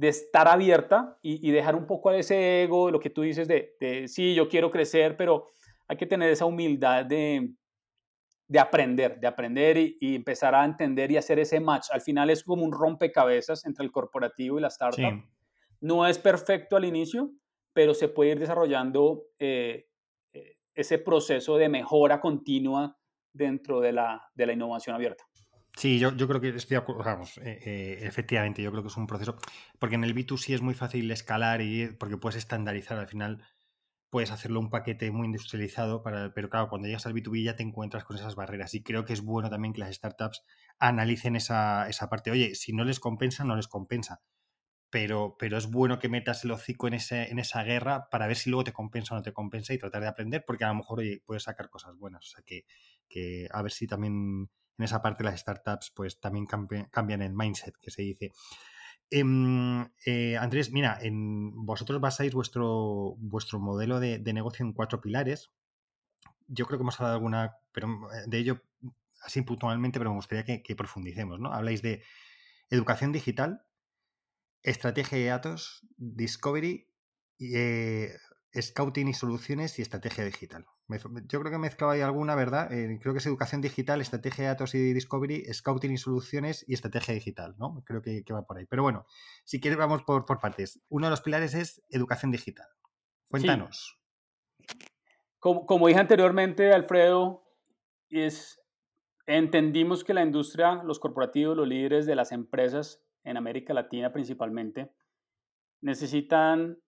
de 0.00 0.08
estar 0.08 0.48
abierta 0.48 1.18
y, 1.20 1.50
dejar 1.50 1.76
un 1.76 1.86
poco 1.86 2.10
ese 2.10 2.62
ego, 2.62 2.90
lo 2.90 2.98
que 2.98 3.10
tú 3.10 3.20
dices 3.20 3.46
de, 3.46 3.76
de, 3.78 4.08
sí, 4.08 4.34
yo 4.34 4.48
quiero 4.48 4.70
crecer, 4.70 5.14
pero 5.14 5.48
hay 5.86 5.98
que 5.98 6.06
tener 6.06 6.30
esa 6.30 6.46
humildad 6.46 7.04
de, 7.04 7.52
de 8.48 8.58
aprender, 8.58 9.20
de 9.20 9.26
aprender 9.26 9.76
y, 9.76 10.14
empezar 10.14 10.54
a 10.54 10.64
entender 10.64 11.10
y 11.10 11.18
hacer 11.18 11.38
ese 11.38 11.60
match. 11.60 11.88
Al 11.90 12.00
final 12.00 12.30
es 12.30 12.42
como 12.42 12.64
un 12.64 12.72
rompecabezas 12.72 13.66
entre 13.66 13.84
el 13.84 13.92
corporativo 13.92 14.56
y 14.56 14.62
la 14.62 14.68
startup. 14.68 15.22
No 15.82 16.06
es 16.06 16.18
perfecto 16.18 16.76
al 16.76 16.86
inicio, 16.86 17.32
pero 17.74 17.92
se 17.92 18.08
puede 18.08 18.30
ir 18.30 18.38
desarrollando 18.38 19.26
eh, 19.38 19.86
eh, 20.32 20.56
ese 20.72 20.96
proceso 20.96 21.58
de 21.58 21.68
mejora 21.68 22.22
continua 22.22 22.96
dentro 23.34 23.80
de 23.80 23.92
la, 23.92 24.30
de 24.34 24.46
la 24.46 24.54
innovación 24.54 24.96
abierta. 24.96 25.24
Sí, 25.76 25.98
yo, 25.98 26.14
yo, 26.16 26.28
creo 26.28 26.40
que 26.40 26.48
estoy 26.48 26.74
de 26.74 26.82
acuerdo, 26.82 27.02
vamos, 27.04 27.38
eh, 27.42 27.98
efectivamente, 28.02 28.62
yo 28.62 28.70
creo 28.70 28.82
que 28.82 28.88
es 28.88 28.96
un 28.96 29.06
proceso, 29.06 29.36
porque 29.78 29.94
en 29.94 30.04
el 30.04 30.14
B2C 30.14 30.54
es 30.54 30.62
muy 30.62 30.74
fácil 30.74 31.10
escalar 31.10 31.62
y 31.62 31.86
porque 31.98 32.16
puedes 32.16 32.36
estandarizar 32.36 32.98
al 32.98 33.08
final 33.08 33.42
puedes 34.10 34.32
hacerlo 34.32 34.60
un 34.60 34.70
paquete 34.70 35.10
muy 35.10 35.26
industrializado, 35.26 36.02
para, 36.02 36.34
pero 36.34 36.50
claro, 36.50 36.68
cuando 36.68 36.88
llegas 36.88 37.06
al 37.06 37.14
B2B 37.14 37.44
ya 37.44 37.56
te 37.56 37.62
encuentras 37.62 38.04
con 38.04 38.16
esas 38.16 38.34
barreras 38.34 38.74
y 38.74 38.82
creo 38.82 39.04
que 39.04 39.12
es 39.12 39.22
bueno 39.22 39.48
también 39.50 39.72
que 39.72 39.80
las 39.80 39.94
startups 39.94 40.42
analicen 40.78 41.36
esa, 41.36 41.88
esa 41.88 42.08
parte. 42.10 42.30
Oye, 42.30 42.54
si 42.56 42.72
no 42.72 42.84
les 42.84 43.00
compensa, 43.00 43.44
no 43.44 43.56
les 43.56 43.68
compensa. 43.68 44.20
Pero, 44.90 45.36
pero 45.38 45.56
es 45.58 45.68
bueno 45.70 46.00
que 46.00 46.08
metas 46.08 46.44
el 46.44 46.50
hocico 46.52 46.88
en, 46.88 46.94
ese, 46.94 47.30
en 47.30 47.38
esa 47.38 47.62
guerra 47.62 48.08
para 48.10 48.26
ver 48.26 48.36
si 48.36 48.50
luego 48.50 48.64
te 48.64 48.72
compensa 48.72 49.14
o 49.14 49.18
no 49.18 49.22
te 49.22 49.32
compensa 49.32 49.72
y 49.74 49.78
tratar 49.78 50.02
de 50.02 50.08
aprender, 50.08 50.44
porque 50.46 50.64
a 50.64 50.68
lo 50.68 50.76
mejor 50.76 51.00
oye, 51.00 51.22
puedes 51.24 51.44
sacar 51.44 51.70
cosas 51.70 51.96
buenas. 51.96 52.26
O 52.26 52.28
sea 52.28 52.42
que, 52.44 52.64
que 53.08 53.48
a 53.52 53.62
ver 53.62 53.72
si 53.72 53.86
también 53.86 54.50
en 54.80 54.84
esa 54.84 55.02
parte 55.02 55.24
las 55.24 55.38
startups 55.38 55.92
pues 55.94 56.20
también 56.20 56.46
cambian 56.46 57.20
el 57.20 57.34
mindset 57.34 57.76
que 57.78 57.90
se 57.90 58.00
dice. 58.00 58.32
Em, 59.10 59.90
eh, 60.06 60.38
Andrés, 60.38 60.72
mira, 60.72 60.98
en, 61.02 61.66
vosotros 61.66 62.00
basáis 62.00 62.32
vuestro, 62.32 63.14
vuestro 63.18 63.58
modelo 63.60 64.00
de, 64.00 64.20
negocio 64.32 64.64
en 64.64 64.72
cuatro 64.72 65.02
pilares. 65.02 65.50
Yo 66.46 66.66
creo 66.66 66.78
que 66.78 66.82
hemos 66.82 66.98
hablado 66.98 67.16
alguna, 67.16 67.58
pero 67.72 67.88
eh, 68.12 68.24
de 68.26 68.38
ello 68.38 68.62
así 69.22 69.42
puntualmente, 69.42 69.98
pero 69.98 70.10
me 70.10 70.16
gustaría 70.16 70.62
que, 70.62 70.76
profundicemos, 70.76 71.38
¿no? 71.38 71.52
Habláis 71.52 71.82
de 71.82 72.02
educación 72.70 73.12
digital, 73.12 73.66
estrategia 74.62 75.18
de 75.18 75.26
datos, 75.26 75.86
discovery, 75.98 76.88
eh, 77.38 78.16
scouting 78.58 79.08
y 79.08 79.14
soluciones 79.14 79.78
y 79.78 79.82
estrategia 79.82 80.24
digital. 80.24 80.64
Yo 80.98 81.40
creo 81.40 81.50
que 81.50 81.56
he 81.56 81.58
mezclado 81.58 81.92
ahí 81.92 82.00
alguna, 82.00 82.34
¿verdad? 82.34 82.72
Eh, 82.72 82.98
creo 83.00 83.14
que 83.14 83.18
es 83.18 83.26
educación 83.26 83.60
digital, 83.60 84.00
estrategia 84.00 84.44
de 84.44 84.48
datos 84.48 84.74
y 84.74 84.92
discovery, 84.92 85.44
scouting 85.52 85.92
y 85.92 85.96
soluciones 85.96 86.64
y 86.68 86.74
estrategia 86.74 87.14
digital, 87.14 87.54
¿no? 87.58 87.82
Creo 87.84 88.02
que, 88.02 88.24
va 88.32 88.46
por 88.46 88.58
ahí. 88.58 88.66
Pero 88.66 88.82
bueno, 88.82 89.06
si 89.44 89.60
quieres 89.60 89.78
vamos 89.78 90.02
por, 90.02 90.26
partes. 90.26 90.80
Uno 90.88 91.06
de 91.06 91.10
los 91.10 91.20
pilares 91.20 91.54
es 91.54 91.82
educación 91.90 92.30
digital. 92.30 92.66
Cuéntanos. 93.28 93.98
Como, 95.38 95.66
como, 95.66 95.86
dije 95.86 96.00
anteriormente, 96.00 96.72
Alfredo, 96.72 97.44
es, 98.08 98.60
entendimos 99.26 100.04
que 100.04 100.14
la 100.14 100.22
industria, 100.22 100.82
los 100.82 100.98
corporativos, 100.98 101.56
los 101.56 101.68
líderes 101.68 102.06
de 102.06 102.16
las 102.16 102.32
empresas 102.32 103.02
en 103.24 103.36
América 103.36 103.72
Latina 103.74 104.12
principalmente, 104.12 104.92
necesitan 105.80 106.78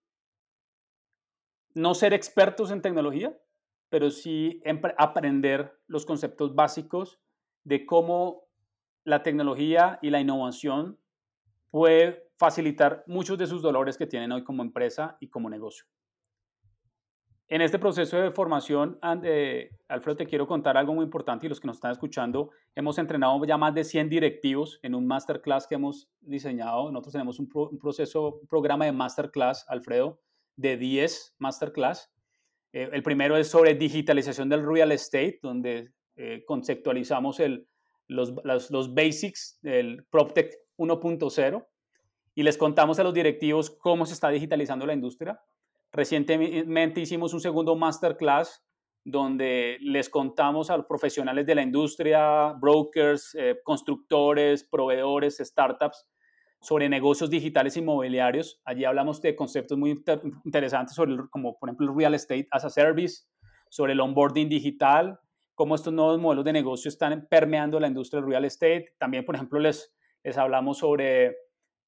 no 1.73 1.95
ser 1.95 2.13
expertos 2.13 2.71
en 2.71 2.81
tecnología, 2.81 3.35
pero 3.93 4.09
sí 4.09 4.59
aprender 4.97 5.79
los 5.85 6.03
conceptos 6.03 6.55
básicos 6.55 7.19
de 7.63 7.85
cómo 7.85 8.47
la 9.03 9.21
tecnología 9.21 9.99
y 10.01 10.09
la 10.09 10.19
innovación 10.19 10.97
puede 11.69 12.27
facilitar 12.39 13.03
muchos 13.05 13.37
de 13.37 13.45
sus 13.45 13.61
dolores 13.61 13.95
que 13.95 14.07
tienen 14.07 14.31
hoy 14.31 14.43
como 14.43 14.63
empresa 14.63 15.15
y 15.19 15.29
como 15.29 15.47
negocio. 15.47 15.85
En 17.47 17.61
este 17.61 17.77
proceso 17.77 18.17
de 18.17 18.31
formación, 18.31 18.97
Alfredo, 19.03 20.17
te 20.17 20.25
quiero 20.25 20.47
contar 20.47 20.75
algo 20.75 20.95
muy 20.95 21.03
importante 21.03 21.45
y 21.45 21.49
los 21.49 21.59
que 21.59 21.67
nos 21.67 21.77
están 21.77 21.91
escuchando, 21.91 22.49
hemos 22.73 22.97
entrenado 22.97 23.45
ya 23.45 23.57
más 23.57 23.75
de 23.75 23.83
100 23.83 24.09
directivos 24.09 24.79
en 24.81 24.95
un 24.95 25.05
masterclass 25.05 25.67
que 25.67 25.75
hemos 25.75 26.09
diseñado. 26.19 26.91
Nosotros 26.91 27.11
tenemos 27.11 27.37
un, 27.37 27.47
un 27.53 27.77
proceso, 27.77 28.39
un 28.41 28.47
programa 28.47 28.85
de 28.85 28.91
masterclass, 28.91 29.65
Alfredo, 29.69 30.19
de 30.55 30.77
10 30.77 31.35
masterclass 31.37 32.12
eh, 32.73 32.89
el 32.91 33.03
primero 33.03 33.37
es 33.37 33.47
sobre 33.47 33.75
digitalización 33.75 34.49
del 34.49 34.65
real 34.65 34.91
estate, 34.91 35.39
donde 35.41 35.91
eh, 36.15 36.43
conceptualizamos 36.45 37.41
los, 38.07 38.93
basics 38.93 39.59
del 39.61 40.05
PropTech 40.09 40.53
1.0 40.77 41.67
y 42.35 42.43
les 42.43 42.57
contamos 42.57 42.99
a 42.99 43.03
los 43.03 43.13
directivos 43.13 43.69
cómo 43.69 44.05
se 44.05 44.13
está 44.13 44.29
digitalizando 44.29 44.85
la 44.87 44.93
industria. 44.93 45.39
Recientemente 45.91 47.01
hicimos 47.01 47.33
un 47.33 47.39
segundo 47.39 47.75
masterclass 47.75 48.63
donde 49.05 49.77
les 49.81 50.09
contamos 50.09 50.69
a 50.71 50.77
los 50.77 50.85
profesionales 50.87 51.45
de 51.45 51.55
la 51.55 51.61
industria, 51.61 52.53
brokers, 52.53 53.35
eh, 53.35 53.59
constructores, 53.63 54.63
proveedores, 54.63 55.37
startups, 55.37 56.07
sobre 56.63 56.87
negocios 56.87 57.29
digitales 57.29 57.75
inmobiliarios. 57.75 58.61
Allí 58.63 58.85
hablamos 58.85 59.21
de 59.21 59.35
conceptos 59.35 59.77
muy 59.77 60.01
interesantes 60.45 60.95
sobre, 60.95 61.17
como 61.29 61.59
por 61.59 61.69
ejemplo 61.69 61.91
el 61.91 61.95
real 61.95 62.15
estate 62.15 62.47
as 62.51 62.63
a 62.63 62.69
service, 62.69 63.25
sobre 63.69 63.91
el 63.93 63.99
onboarding 63.99 64.47
digital, 64.47 65.19
cómo 65.55 65.75
estos 65.75 65.93
nuevos 65.93 66.19
modelos 66.19 66.45
de 66.45 66.53
negocio 66.53 66.89
están 66.89 67.27
permeando 67.29 67.79
la 67.79 67.87
industria 67.87 68.21
del 68.21 68.29
real 68.29 68.45
estate. 68.45 68.95
También, 68.97 69.25
por 69.25 69.35
ejemplo, 69.35 69.59
les, 69.59 69.93
les 70.23 70.37
hablamos 70.37 70.77
sobre 70.77 71.35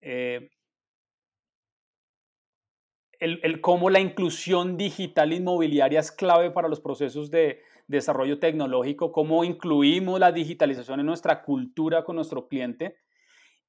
eh, 0.02 0.50
el, 3.20 3.40
el, 3.44 3.62
cómo 3.62 3.90
la 3.90 4.02
inclusión 4.02 4.76
digital 4.76 5.32
inmobiliaria 5.32 6.02
es 6.02 6.12
clave 6.12 6.52
para 6.52 6.68
los 6.68 6.82
procesos 6.82 7.32
de 7.32 7.62
desarrollo 7.88 8.40
tecnológico, 8.40 9.14
cómo 9.14 9.44
incluimos 9.46 10.20
la 10.20 10.34
digitalización 10.34 11.00
en 11.00 11.06
nuestra 11.06 11.44
cultura 11.44 12.04
con 12.04 12.18
nuestro 12.18 12.48
cliente. 12.48 12.98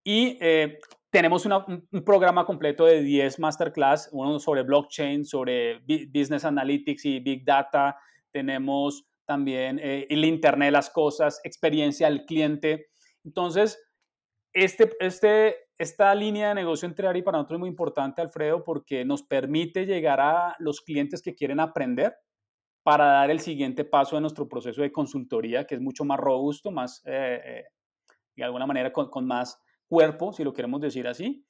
Y 0.02 0.38
eh, 0.40 0.78
tenemos 1.10 1.46
un 1.46 2.04
programa 2.04 2.44
completo 2.44 2.84
de 2.84 3.02
10 3.02 3.38
masterclass, 3.38 4.08
uno 4.12 4.38
sobre 4.38 4.62
blockchain, 4.62 5.24
sobre 5.24 5.78
business 5.78 6.44
analytics 6.44 7.04
y 7.04 7.20
big 7.20 7.44
data. 7.44 7.96
Tenemos 8.30 9.06
también 9.24 9.78
eh, 9.82 10.06
el 10.10 10.24
Internet 10.24 10.68
de 10.68 10.72
las 10.72 10.90
cosas, 10.90 11.40
experiencia 11.44 12.06
al 12.06 12.24
cliente. 12.24 12.88
Entonces, 13.24 13.82
este, 14.52 14.90
este, 15.00 15.56
esta 15.78 16.14
línea 16.14 16.48
de 16.48 16.54
negocio 16.54 16.86
entre 16.86 17.06
ARI 17.06 17.22
para 17.22 17.38
nosotros 17.38 17.58
es 17.58 17.60
muy 17.60 17.68
importante, 17.68 18.22
Alfredo, 18.22 18.64
porque 18.64 19.04
nos 19.04 19.22
permite 19.22 19.86
llegar 19.86 20.20
a 20.20 20.56
los 20.58 20.80
clientes 20.80 21.22
que 21.22 21.34
quieren 21.34 21.60
aprender 21.60 22.16
para 22.82 23.06
dar 23.06 23.30
el 23.30 23.40
siguiente 23.40 23.84
paso 23.84 24.16
en 24.16 24.22
nuestro 24.22 24.48
proceso 24.48 24.82
de 24.82 24.92
consultoría, 24.92 25.66
que 25.66 25.74
es 25.74 25.80
mucho 25.80 26.04
más 26.04 26.18
robusto, 26.18 26.70
más, 26.70 27.02
eh, 27.04 27.40
eh, 27.44 27.64
de 28.36 28.44
alguna 28.44 28.66
manera, 28.66 28.92
con, 28.92 29.10
con 29.10 29.26
más 29.26 29.60
cuerpo, 29.88 30.32
si 30.32 30.44
lo 30.44 30.52
queremos 30.52 30.80
decir 30.80 31.06
así. 31.06 31.46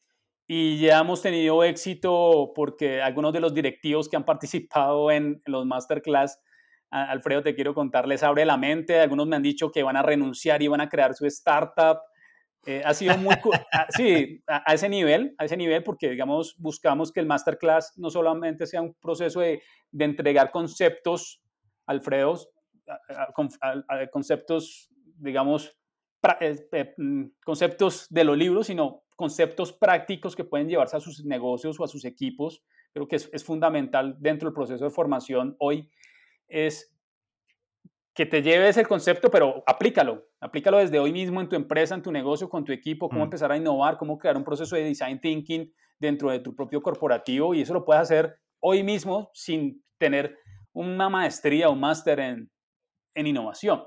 Y 0.49 0.79
ya 0.79 1.01
hemos 1.01 1.23
tenido 1.23 1.65
éxito 1.65 2.53
porque 2.55 3.03
algunos 3.03 3.33
de 3.33 3.41
los 3.41 3.53
directivos 3.53 4.09
que 4.09 4.17
han 4.17 4.25
participado 4.25 5.11
en, 5.11 5.43
los 5.47 5.67
masterclass, 5.67 6.41
Alfredo, 6.91 7.43
te 7.43 7.55
quiero 7.55 7.75
contar, 7.75 8.07
les 8.07 8.23
abre 8.23 8.45
la 8.45 8.57
mente. 8.57 9.01
Algunos 9.01 9.27
me 9.27 9.37
han 9.37 9.43
dicho 9.43 9.73
que 9.73 9.83
van 9.83 9.97
a 9.97 10.03
renunciar 10.03 10.63
y 10.63 10.69
van 10.69 10.81
a 10.81 10.89
crear 10.89 11.15
su 11.15 11.27
startup. 11.27 11.99
Eh, 12.65 12.83
ha 12.85 12.95
sido 12.95 13.17
muy, 13.19 13.35
sí, 13.97 14.43
a, 14.47 14.73
ese 14.73 14.89
nivel, 14.89 15.35
a 15.39 15.45
ese 15.45 15.57
nivel, 15.57 15.83
porque 15.83 16.11
digamos, 16.11 16.55
buscamos 16.59 17.13
que 17.13 17.21
el 17.21 17.27
masterclass 17.27 17.93
no 17.97 18.11
solamente 18.11 18.67
sea 18.67 18.83
un 18.83 18.95
proceso 18.95 19.41
de, 19.41 19.63
de 19.91 20.05
entregar 20.05 20.51
conceptos, 20.51 21.43
Alfredo, 21.87 22.37
conceptos, 24.11 24.91
digamos, 25.19 25.77
conceptos 27.45 28.07
de 28.11 28.25
los 28.25 28.37
libros, 28.37 28.67
sino 28.67 29.03
conceptos 29.17 29.73
prácticos 29.73 30.37
que 30.37 30.45
pueden 30.45 30.69
llevarse 30.69 30.97
a 30.97 31.01
sus 31.01 31.25
negocios 31.25 31.79
o 31.81 31.85
a 31.85 31.89
sus 31.89 32.05
equipos. 32.05 32.63
Creo 32.93 33.09
que 33.09 33.17
es, 33.17 33.31
es 33.33 33.45
fundamental 33.45 34.17
dentro 34.19 34.49
del 34.49 34.55
proceso 34.55 34.85
de 34.85 34.91
formación 34.91 35.57
hoy 35.59 35.91
es 36.49 36.97
que 38.15 38.25
te 38.25 38.43
lleves 38.43 38.79
el 38.79 38.89
concepto, 38.89 39.31
pero 39.31 39.63
aplícalo. 39.67 40.27
Aplícalo 40.41 40.79
desde 40.79 40.99
hoy 40.99 41.13
mismo 41.13 41.41
en 41.41 41.49
tu 41.49 41.57
empresa, 41.57 41.95
en 41.95 42.03
tu 42.03 42.11
negocio, 42.11 42.49
con 42.49 42.65
tu 42.65 42.73
equipo, 42.73 43.09
cómo 43.09 43.21
mm. 43.21 43.25
empezar 43.25 43.53
a 43.53 43.57
innovar, 43.57 43.99
cómo 43.99 44.19
crear 44.19 44.37
un 44.39 44.45
proceso 44.45 44.75
de 44.75 44.85
design 44.85 45.21
thinking 45.21 45.71
dentro 45.99 46.31
de 46.31 46.41
tu 46.41 46.55
propio 46.55 46.81
corporativo 46.83 47.55
y 47.55 47.61
eso 47.61 47.75
lo 47.75 47.85
puedes 47.85 48.03
hacer 48.03 48.39
hoy 48.61 48.83
mismo 48.83 49.31
sin 49.35 49.83
tener 49.99 50.39
una 50.73 51.11
maestría 51.11 51.69
o 51.69 51.75
máster 51.75 52.21
en, 52.21 52.51
en 53.15 53.27
innovación. 53.27 53.83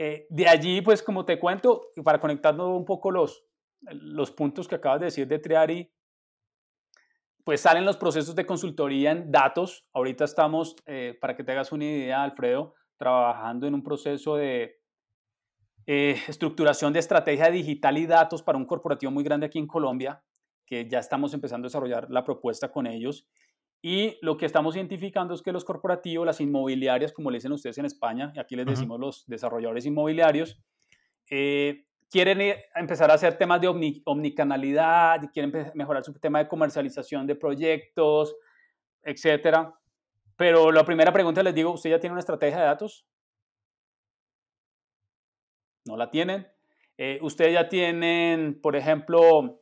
Eh, 0.00 0.28
de 0.30 0.48
allí, 0.48 0.80
pues 0.80 1.02
como 1.02 1.24
te 1.24 1.40
cuento, 1.40 1.90
para 2.04 2.20
conectarnos 2.20 2.68
un 2.68 2.84
poco 2.84 3.10
los, 3.10 3.44
los 3.80 4.30
puntos 4.30 4.68
que 4.68 4.76
acabas 4.76 5.00
de 5.00 5.06
decir 5.06 5.26
de 5.26 5.40
Triari, 5.40 5.92
pues 7.42 7.62
salen 7.62 7.84
los 7.84 7.96
procesos 7.96 8.36
de 8.36 8.46
consultoría 8.46 9.10
en 9.10 9.32
datos. 9.32 9.88
Ahorita 9.92 10.24
estamos, 10.24 10.76
eh, 10.86 11.18
para 11.20 11.34
que 11.34 11.42
te 11.42 11.50
hagas 11.50 11.72
una 11.72 11.84
idea, 11.84 12.22
Alfredo, 12.22 12.74
trabajando 12.96 13.66
en 13.66 13.74
un 13.74 13.82
proceso 13.82 14.36
de 14.36 14.80
eh, 15.86 16.16
estructuración 16.28 16.92
de 16.92 17.00
estrategia 17.00 17.50
digital 17.50 17.98
y 17.98 18.06
datos 18.06 18.42
para 18.42 18.58
un 18.58 18.66
corporativo 18.66 19.10
muy 19.10 19.24
grande 19.24 19.46
aquí 19.46 19.58
en 19.58 19.66
Colombia, 19.66 20.22
que 20.64 20.88
ya 20.88 21.00
estamos 21.00 21.34
empezando 21.34 21.66
a 21.66 21.70
desarrollar 21.70 22.08
la 22.08 22.22
propuesta 22.22 22.70
con 22.70 22.86
ellos. 22.86 23.26
Y 23.80 24.18
lo 24.22 24.36
que 24.36 24.46
estamos 24.46 24.74
identificando 24.76 25.34
es 25.34 25.42
que 25.42 25.52
los 25.52 25.64
corporativos, 25.64 26.26
las 26.26 26.40
inmobiliarias, 26.40 27.12
como 27.12 27.30
le 27.30 27.36
dicen 27.36 27.52
ustedes 27.52 27.78
en 27.78 27.84
España, 27.84 28.32
y 28.34 28.40
aquí 28.40 28.56
les 28.56 28.66
decimos 28.66 28.98
los 28.98 29.24
desarrolladores 29.26 29.86
inmobiliarios, 29.86 30.60
eh, 31.30 31.86
quieren 32.10 32.40
empezar 32.74 33.10
a 33.10 33.14
hacer 33.14 33.38
temas 33.38 33.60
de 33.60 34.00
omnicanalidad, 34.04 35.20
quieren 35.32 35.72
mejorar 35.74 36.02
su 36.02 36.12
tema 36.14 36.40
de 36.40 36.48
comercialización 36.48 37.26
de 37.26 37.36
proyectos, 37.36 38.34
etcétera. 39.02 39.74
Pero 40.36 40.72
la 40.72 40.84
primera 40.84 41.12
pregunta 41.12 41.42
les 41.42 41.54
digo, 41.54 41.72
¿usted 41.72 41.90
ya 41.90 42.00
tiene 42.00 42.12
una 42.12 42.20
estrategia 42.20 42.58
de 42.58 42.64
datos? 42.64 43.06
no 45.88 45.96
la 45.96 46.10
tienen. 46.10 46.46
Eh, 46.96 47.18
ustedes 47.22 47.54
ya 47.54 47.68
tienen, 47.68 48.60
por 48.60 48.76
ejemplo, 48.76 49.60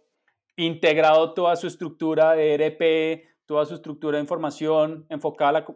integrado 0.56 1.32
toda 1.32 1.56
su 1.56 1.66
estructura 1.66 2.32
de 2.32 2.54
ERP, 2.54 3.24
toda 3.46 3.64
su 3.64 3.74
estructura 3.74 4.18
de 4.18 4.22
información 4.22 5.06
enfocada 5.08 5.48
a 5.48 5.52
la... 5.52 5.66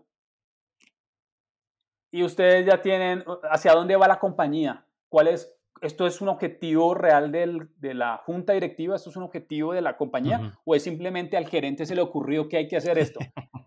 Y 2.13 2.25
ustedes 2.25 2.67
ya 2.67 2.83
tienen 2.83 3.25
hacia 3.51 3.73
dónde 3.73 3.97
va 3.97 4.09
la 4.09 4.19
compañía, 4.19 4.85
cuál 5.09 5.29
es, 5.29 5.57
esto 5.81 6.07
es 6.07 6.21
un 6.21 6.29
objetivo 6.29 6.95
real 6.95 7.31
de 7.31 7.95
la 7.95 8.19
junta 8.19 8.53
directiva, 8.53 8.97
esto 8.97 9.11
es 9.11 9.17
un 9.17 9.23
objetivo 9.23 9.73
de 9.73 9.81
la 9.81 9.97
compañía, 9.97 10.59
o 10.65 10.75
es 10.75 10.83
simplemente 10.83 11.37
al 11.37 11.47
gerente 11.47 11.87
se 11.87 11.95
le 11.95 12.03
ocurrió 12.03 12.49
que 12.49 12.57
hay 12.57 12.69
que 12.69 12.77
hacer 12.77 12.99
esto. 12.99 13.21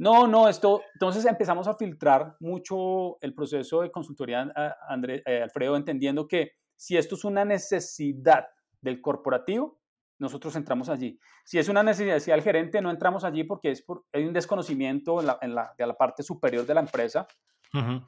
No, 0.00 0.26
no, 0.26 0.48
esto, 0.48 0.80
entonces 0.94 1.26
empezamos 1.26 1.68
a 1.68 1.74
filtrar 1.74 2.34
mucho 2.40 3.20
el 3.20 3.34
proceso 3.34 3.82
de 3.82 3.90
consultoría, 3.90 4.50
André, 4.88 5.22
eh, 5.26 5.42
Alfredo, 5.42 5.76
entendiendo 5.76 6.26
que 6.26 6.52
si 6.74 6.96
esto 6.96 7.16
es 7.16 7.24
una 7.26 7.44
necesidad 7.44 8.46
del 8.80 9.02
corporativo, 9.02 9.79
nosotros 10.20 10.54
entramos 10.54 10.88
allí. 10.88 11.18
Si 11.44 11.58
es 11.58 11.68
una 11.68 11.82
necesidad 11.82 12.36
del 12.36 12.42
gerente, 12.42 12.80
no 12.80 12.90
entramos 12.90 13.24
allí 13.24 13.44
porque 13.44 13.70
es 13.70 13.82
por, 13.82 14.04
hay 14.12 14.24
un 14.24 14.32
desconocimiento 14.32 15.20
en 15.20 15.26
la, 15.26 15.38
en 15.40 15.54
la, 15.54 15.74
de 15.76 15.86
la 15.86 15.94
parte 15.94 16.22
superior 16.22 16.66
de 16.66 16.74
la 16.74 16.80
empresa. 16.80 17.26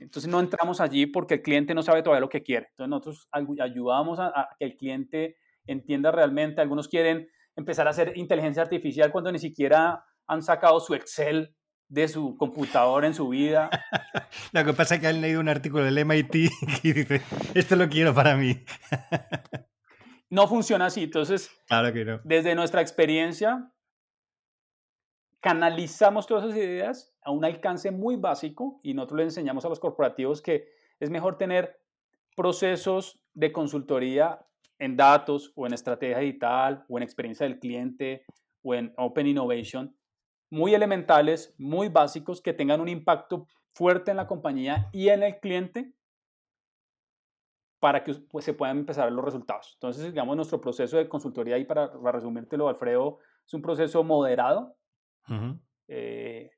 Entonces 0.00 0.26
no 0.26 0.40
entramos 0.40 0.80
allí 0.80 1.06
porque 1.06 1.34
el 1.34 1.42
cliente 1.42 1.72
no 1.72 1.82
sabe 1.82 2.02
todavía 2.02 2.20
lo 2.20 2.28
que 2.28 2.42
quiere. 2.42 2.66
Entonces 2.70 2.90
nosotros 2.90 3.28
ayudamos 3.60 4.18
a, 4.18 4.26
a 4.26 4.48
que 4.58 4.64
el 4.64 4.76
cliente 4.76 5.36
entienda 5.66 6.10
realmente. 6.10 6.60
Algunos 6.60 6.88
quieren 6.88 7.28
empezar 7.54 7.86
a 7.86 7.90
hacer 7.90 8.12
inteligencia 8.16 8.62
artificial 8.62 9.12
cuando 9.12 9.30
ni 9.30 9.38
siquiera 9.38 10.04
han 10.26 10.42
sacado 10.42 10.80
su 10.80 10.94
Excel 10.94 11.54
de 11.88 12.08
su 12.08 12.36
computador 12.36 13.04
en 13.04 13.14
su 13.14 13.28
vida. 13.28 13.70
lo 14.52 14.64
que 14.64 14.72
pasa 14.72 14.96
es 14.96 15.00
que 15.00 15.08
han 15.08 15.20
leído 15.20 15.40
un 15.40 15.48
artículo 15.48 15.84
del 15.84 16.04
MIT 16.04 16.34
y 16.82 16.92
dice, 16.92 17.22
esto 17.54 17.76
lo 17.76 17.88
quiero 17.88 18.14
para 18.14 18.36
mí. 18.36 18.64
no 20.32 20.48
funciona 20.48 20.86
así. 20.86 21.02
Entonces, 21.04 21.50
claro 21.66 21.92
que 21.92 22.04
no. 22.06 22.20
desde 22.24 22.54
nuestra 22.54 22.80
experiencia, 22.80 23.70
canalizamos 25.40 26.26
todas 26.26 26.44
esas 26.44 26.56
ideas 26.56 27.14
a 27.22 27.30
un 27.30 27.44
alcance 27.44 27.90
muy 27.90 28.16
básico 28.16 28.80
y 28.82 28.94
nosotros 28.94 29.18
le 29.18 29.24
enseñamos 29.24 29.64
a 29.66 29.68
los 29.68 29.78
corporativos 29.78 30.40
que 30.40 30.68
es 31.00 31.10
mejor 31.10 31.36
tener 31.36 31.80
procesos 32.34 33.20
de 33.34 33.52
consultoría 33.52 34.40
en 34.78 34.96
datos 34.96 35.52
o 35.54 35.66
en 35.66 35.74
estrategia 35.74 36.18
digital 36.18 36.86
o 36.88 36.96
en 36.96 37.02
experiencia 37.02 37.46
del 37.46 37.58
cliente 37.58 38.24
o 38.62 38.74
en 38.74 38.94
Open 38.96 39.26
Innovation 39.26 39.94
muy 40.48 40.74
elementales, 40.74 41.54
muy 41.58 41.88
básicos, 41.88 42.42
que 42.42 42.52
tengan 42.52 42.80
un 42.80 42.88
impacto 42.88 43.48
fuerte 43.72 44.10
en 44.10 44.18
la 44.18 44.26
compañía 44.26 44.88
y 44.92 45.08
en 45.08 45.22
el 45.22 45.40
cliente 45.40 45.92
para 47.82 48.04
que 48.04 48.14
pues, 48.14 48.44
se 48.44 48.54
puedan 48.54 48.78
empezar 48.78 49.10
los 49.10 49.24
resultados. 49.24 49.72
Entonces, 49.74 50.04
digamos, 50.04 50.36
nuestro 50.36 50.60
proceso 50.60 50.98
de 50.98 51.08
consultoría, 51.08 51.58
y 51.58 51.64
para, 51.64 51.90
resumírtelo, 52.12 52.68
Alfredo, 52.68 53.18
es 53.44 53.52
un 53.54 53.60
proceso 53.60 54.04
moderado, 54.04 54.76
eh, 55.88 56.52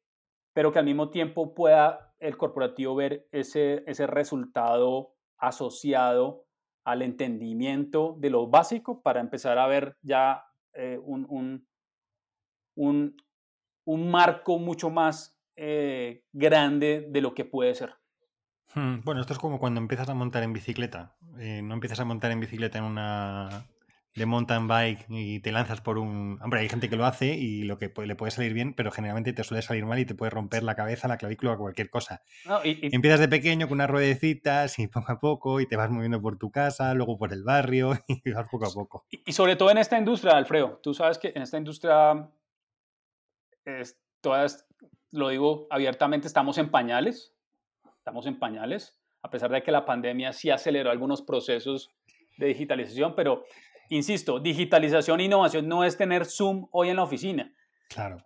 pero 0.53 0.70
que 0.70 0.81
al 0.81 0.85
mismo 0.85 1.09
tiempo 1.09 1.55
pueda 1.55 2.14
el 2.18 2.37
corporativo 2.37 2.95
ver 2.95 3.27
ese, 3.33 3.85
ese 3.87 4.07
resultado 4.07 5.14
asociado 5.39 6.45
al 6.85 7.01
entendimiento 7.01 8.16
de 8.18 8.29
lo 8.29 8.47
básico 8.49 9.01
para 9.01 9.20
empezar 9.20 9.57
a 9.57 9.66
ver 9.66 9.97
ya 10.03 10.45
eh, 10.75 11.01
un, 11.03 11.25
un, 11.31 11.66
un, 12.75 13.16
un 13.87 14.11
marco 14.11 14.59
mucho 14.59 14.91
más 14.91 15.41
eh, 15.57 16.22
grande 16.35 17.07
de 17.09 17.20
lo 17.22 17.33
que 17.33 17.47
puede 17.47 17.75
ser. 17.75 17.95
Hmm, 18.75 19.01
bueno, 19.05 19.20
esto 19.20 19.33
es 19.33 19.39
como 19.39 19.59
cuando 19.59 19.81
empiezas 19.81 20.09
a 20.09 20.14
montar 20.14 20.43
en 20.43 20.53
bicicleta. 20.53 21.16
Eh, 21.39 21.62
no 21.62 21.75
empiezas 21.75 22.01
a 22.01 22.05
montar 22.05 22.31
en 22.31 22.41
bicicleta 22.41 22.79
en 22.79 22.85
una 22.85 23.66
de 24.14 24.27
mountain 24.27 24.68
bike 24.68 25.07
y 25.09 25.41
te 25.41 25.51
lanzas 25.51 25.81
por 25.81 25.99
un... 25.99 26.39
Hombre, 26.41 26.61
hay 26.61 26.68
gente 26.68 26.89
que 26.89 26.97
lo 26.97 27.05
hace 27.05 27.35
y 27.35 27.64
lo 27.64 27.79
que 27.79 27.93
le 28.05 28.14
puede 28.14 28.31
salir 28.31 28.53
bien, 28.53 28.72
pero 28.75 28.93
generalmente 28.93 29.33
te 29.33 29.43
suele 29.43 29.62
salir 29.62 29.87
mal 29.87 29.99
y 29.99 30.05
te 30.05 30.14
puede 30.14 30.31
romper 30.31 30.62
la 30.62 30.77
cabeza, 30.77 31.09
la 31.09 31.16
clavícula 31.16 31.53
o 31.53 31.59
cualquier 31.59 31.91
cosa. 31.91 32.22
Empiezas 32.62 33.18
de 33.18 33.29
pequeño 33.29 33.66
con 33.66 33.79
unas 33.79 33.91
ruedecitas 33.91 34.79
y 34.79 34.87
poco 34.87 35.12
a 35.12 35.18
poco 35.18 35.61
y 35.61 35.66
te 35.66 35.77
vas 35.77 35.91
moviendo 35.91 36.22
por 36.22 36.39
tu 36.39 36.53
casa, 36.53 36.95
luego 36.95 37.18
por 37.18 37.33
el 37.33 37.43
barrio 37.43 37.93
y 38.09 38.31
vas 38.31 38.49
poco 38.49 38.66
a 38.66 38.70
poco. 38.72 39.05
Y, 39.11 39.22
y 39.27 39.33
sobre 39.33 39.57
todo 39.57 39.70
en 39.70 39.79
esta 39.79 39.99
industria, 39.99 40.37
Alfredo, 40.37 40.79
tú 40.81 40.95
sabes 40.95 41.18
que 41.18 41.33
en 41.35 41.43
esta 41.43 41.59
industria 41.59 42.31
todas, 44.20 44.66
lo 45.11 45.29
digo 45.29 45.66
abiertamente, 45.70 46.27
estamos 46.27 46.59
en 46.59 46.70
pañales, 46.70 47.34
estamos 48.05 48.26
en 48.26 48.38
pañales, 48.38 49.00
a 49.22 49.30
pesar 49.30 49.50
de 49.50 49.62
que 49.62 49.72
la 49.72 49.86
pandemia 49.86 50.34
sí 50.34 50.50
aceleró 50.50 50.90
algunos 50.90 51.22
procesos 51.22 51.88
de 52.36 52.48
digitalización, 52.48 53.14
pero 53.16 53.44
insisto, 53.88 54.40
digitalización 54.40 55.20
e 55.20 55.24
innovación 55.24 55.66
no 55.66 55.84
es 55.84 55.96
tener 55.96 56.26
Zoom 56.26 56.68
hoy 56.70 56.90
en 56.90 56.96
la 56.96 57.05
oficina. 57.05 57.55
Claro. 57.88 58.18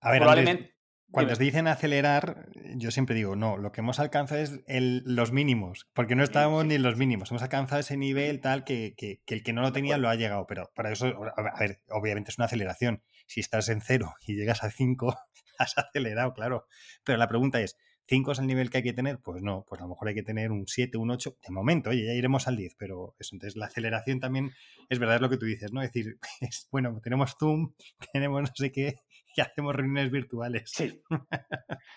A 0.00 0.10
ver, 0.10 0.20
Probablemente, 0.20 0.74
cuando 1.10 1.34
se 1.34 1.44
dicen 1.44 1.68
acelerar, 1.68 2.48
yo 2.76 2.90
siempre 2.90 3.14
digo, 3.14 3.36
no, 3.36 3.58
lo 3.58 3.72
que 3.72 3.82
hemos 3.82 4.00
alcanzado 4.00 4.40
es 4.40 4.62
los 4.66 5.32
mínimos, 5.32 5.86
porque 5.92 6.14
no 6.14 6.24
estábamos 6.24 6.64
ni 6.64 6.76
en 6.76 6.82
los 6.82 6.96
mínimos, 6.96 7.30
hemos 7.30 7.42
alcanzado 7.42 7.80
ese 7.80 7.98
nivel 7.98 8.40
tal 8.40 8.64
que, 8.64 8.94
que, 8.96 9.20
el 9.26 9.42
que 9.42 9.52
no 9.52 9.60
lo 9.60 9.72
tenía 9.72 9.98
lo 9.98 10.08
ha 10.08 10.14
llegado, 10.14 10.46
pero 10.46 10.72
para 10.74 10.90
eso, 10.90 11.12
a 11.36 11.60
ver, 11.60 11.82
obviamente 11.90 12.30
es 12.30 12.38
una 12.38 12.46
aceleración. 12.46 13.02
Si 13.26 13.40
estás 13.40 13.68
en 13.68 13.82
cero 13.82 14.14
y 14.26 14.34
llegas 14.34 14.64
a 14.64 14.70
5, 14.70 15.14
has 15.58 15.76
acelerado, 15.76 16.32
claro. 16.32 16.66
Pero 17.04 17.18
la 17.18 17.28
pregunta 17.28 17.60
es, 17.60 17.76
¿5 18.08 18.32
es 18.32 18.38
el 18.38 18.46
nivel 18.46 18.70
que 18.70 18.78
hay 18.78 18.82
que 18.82 18.92
tener? 18.92 19.18
Pues 19.20 19.42
no, 19.42 19.64
pues 19.68 19.80
a 19.80 19.84
lo 19.84 19.90
mejor 19.90 20.08
hay 20.08 20.14
que 20.14 20.22
tener 20.22 20.50
un 20.50 20.66
7, 20.66 20.98
un 20.98 21.10
8, 21.10 21.36
de 21.46 21.52
momento, 21.52 21.90
oye, 21.90 22.06
ya 22.06 22.12
iremos 22.12 22.48
al 22.48 22.56
10, 22.56 22.76
pero 22.78 23.14
eso, 23.18 23.34
entonces 23.34 23.56
la 23.56 23.66
aceleración 23.66 24.20
también 24.20 24.52
es 24.88 24.98
verdad, 24.98 25.16
es 25.16 25.22
lo 25.22 25.30
que 25.30 25.36
tú 25.36 25.46
dices, 25.46 25.72
¿no? 25.72 25.82
Es 25.82 25.92
decir, 25.92 26.18
es, 26.40 26.68
bueno, 26.70 27.00
tenemos 27.02 27.36
Zoom, 27.38 27.74
tenemos 28.12 28.42
no 28.42 28.48
sé 28.54 28.72
qué, 28.72 28.96
y 29.36 29.40
hacemos 29.40 29.74
reuniones 29.74 30.10
virtuales. 30.10 30.64
Sí. 30.66 31.02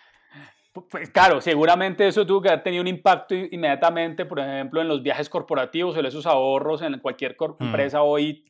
Pues 0.91 1.10
claro, 1.10 1.41
seguramente 1.41 2.08
eso 2.08 2.24
tuvo 2.24 2.39
que 2.39 2.49
haber 2.49 2.62
tenido 2.62 2.82
un 2.82 2.88
impacto 2.88 3.34
inmediatamente, 3.34 4.26
por 4.26 4.39
ejemplo, 4.39 4.80
en 4.80 4.88
los 4.88 5.01
viajes 5.01 5.28
corporativos, 5.28 5.97
en 5.97 6.05
esos 6.05 6.28
ahorros, 6.28 6.84
en 6.84 6.99
cualquier 6.99 7.36
mm. 7.36 7.64
empresa 7.64 8.03
hoy 8.03 8.45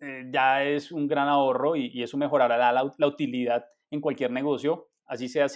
eh, 0.00 0.28
ya 0.32 0.64
es 0.64 0.92
un 0.92 1.08
gran 1.08 1.28
ahorro 1.28 1.74
y, 1.74 2.02
eso 2.02 2.16
mejorará 2.16 2.56
la, 2.56 2.92
la, 2.96 3.06
utilidad 3.06 3.66
en 3.90 4.00
cualquier 4.00 4.30
negocio, 4.30 4.87
así 5.08 5.28
sea 5.28 5.46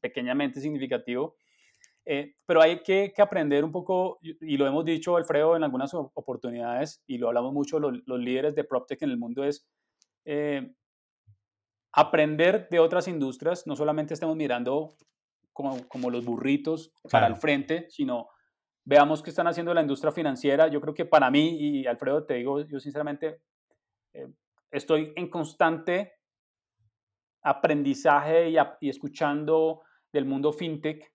pequeñamente 0.00 0.60
significativo. 0.60 1.36
Eh, 2.04 2.36
pero 2.46 2.62
hay 2.62 2.82
que, 2.82 3.12
que, 3.14 3.20
aprender 3.20 3.64
un 3.64 3.72
poco, 3.72 4.18
y 4.22 4.56
lo 4.56 4.66
hemos 4.66 4.84
dicho, 4.84 5.16
Alfredo, 5.16 5.56
en 5.56 5.64
algunas 5.64 5.92
oportunidades, 5.92 7.02
y 7.06 7.18
lo 7.18 7.28
hablamos 7.28 7.52
mucho 7.52 7.78
los, 7.78 8.00
los 8.06 8.18
líderes 8.18 8.54
de 8.54 8.64
PropTech 8.64 9.02
en 9.02 9.10
el 9.10 9.18
mundo, 9.18 9.44
es 9.44 9.68
eh, 10.24 10.72
aprender 11.92 12.68
de 12.70 12.78
otras 12.78 13.08
industrias, 13.08 13.66
no 13.66 13.76
solamente 13.76 14.14
estemos 14.14 14.36
mirando 14.36 14.94
como, 15.52 15.86
como 15.88 16.10
los 16.10 16.24
burritos 16.24 16.92
para 17.10 17.26
el 17.26 17.36
frente, 17.36 17.86
sino 17.90 18.28
veamos 18.84 19.22
qué 19.22 19.30
están 19.30 19.48
haciendo 19.48 19.74
la 19.74 19.82
industria 19.82 20.12
financiera. 20.12 20.68
Yo 20.68 20.80
creo 20.80 20.94
que 20.94 21.04
para 21.04 21.30
mí, 21.30 21.58
y 21.60 21.86
Alfredo, 21.86 22.24
te 22.24 22.34
digo, 22.34 22.60
yo 22.66 22.80
sinceramente 22.80 23.42
eh, 24.14 24.28
estoy 24.70 25.12
en 25.16 25.28
constante 25.28 26.17
aprendizaje 27.42 28.50
y, 28.50 28.88
escuchando 28.88 29.82
del 30.12 30.24
mundo 30.24 30.52
fintech. 30.52 31.12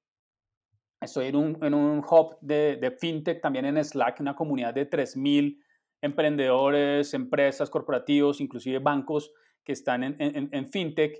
Estoy 1.01 1.27
en 1.27 1.35
un, 1.35 1.63
en 1.63 1.73
un 1.73 1.99
hub 1.99 2.37
de, 2.41 2.77
de, 2.77 2.91
fintech 2.91 3.41
también 3.41 3.65
en 3.65 3.83
Slack, 3.83 4.19
una 4.21 4.35
comunidad 4.35 4.73
de 4.73 4.89
3.000 4.89 5.59
emprendedores, 6.01 7.13
empresas, 7.13 7.69
corporativos, 7.69 8.41
inclusive 8.41 8.79
bancos 8.79 9.31
que 9.63 9.71
están 9.71 10.03
en, 10.03 10.67
fintech 10.69 11.17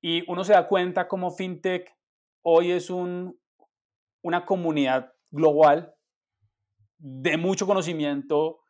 y 0.00 0.24
uno 0.30 0.44
se 0.44 0.54
da 0.54 0.66
cuenta 0.66 1.06
como 1.06 1.30
fintech 1.30 1.94
hoy 2.42 2.70
es 2.70 2.88
un, 2.88 3.38
una 4.22 4.46
comunidad 4.46 5.12
global 5.30 5.94
de 6.96 7.36
mucho 7.36 7.66
conocimiento, 7.66 8.60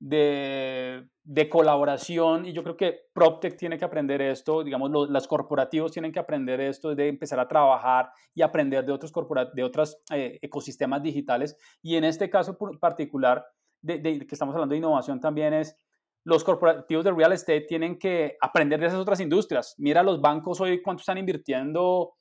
de, 0.00 1.08
de, 1.24 1.48
colaboración 1.48 2.46
y 2.46 2.52
yo 2.52 2.62
creo 2.62 2.76
que 2.76 3.00
PropTech 3.12 3.56
tiene 3.56 3.78
que 3.78 3.84
aprender 3.84 4.22
esto, 4.22 4.62
digamos, 4.62 4.90
los, 4.90 5.10
los 5.10 5.26
corporativos 5.26 5.92
tienen 5.92 6.12
que 6.12 6.20
aprender 6.20 6.60
esto, 6.60 6.94
de 6.94 7.08
empezar 7.08 7.40
a 7.40 7.48
trabajar 7.48 8.10
y 8.34 8.42
aprender 8.42 8.84
de 8.84 8.92
otros, 8.92 9.12
de 9.54 9.62
otros 9.64 9.98
eh, 10.12 10.38
ecosistemas 10.40 11.02
digitales. 11.02 11.56
Y 11.82 11.96
en 11.96 12.04
este 12.04 12.30
caso 12.30 12.56
particular 12.80 13.44
de, 13.82 13.98
de, 13.98 14.26
que 14.26 14.34
estamos 14.34 14.54
hablando 14.54 14.72
de 14.72 14.78
innovación 14.78 15.20
también 15.20 15.52
es 15.52 15.76
los 16.24 16.44
corporativos 16.44 17.04
de 17.04 17.12
real 17.12 17.32
estate 17.32 17.62
tienen 17.62 17.98
que 17.98 18.36
aprender 18.40 18.78
de 18.78 18.86
esas 18.86 19.00
otras 19.00 19.20
industrias. 19.20 19.74
Mira 19.78 20.02
los 20.02 20.20
bancos 20.20 20.60
hoy 20.60 20.82
cuánto 20.82 21.00
están 21.00 21.18
invirtiendo 21.18 22.14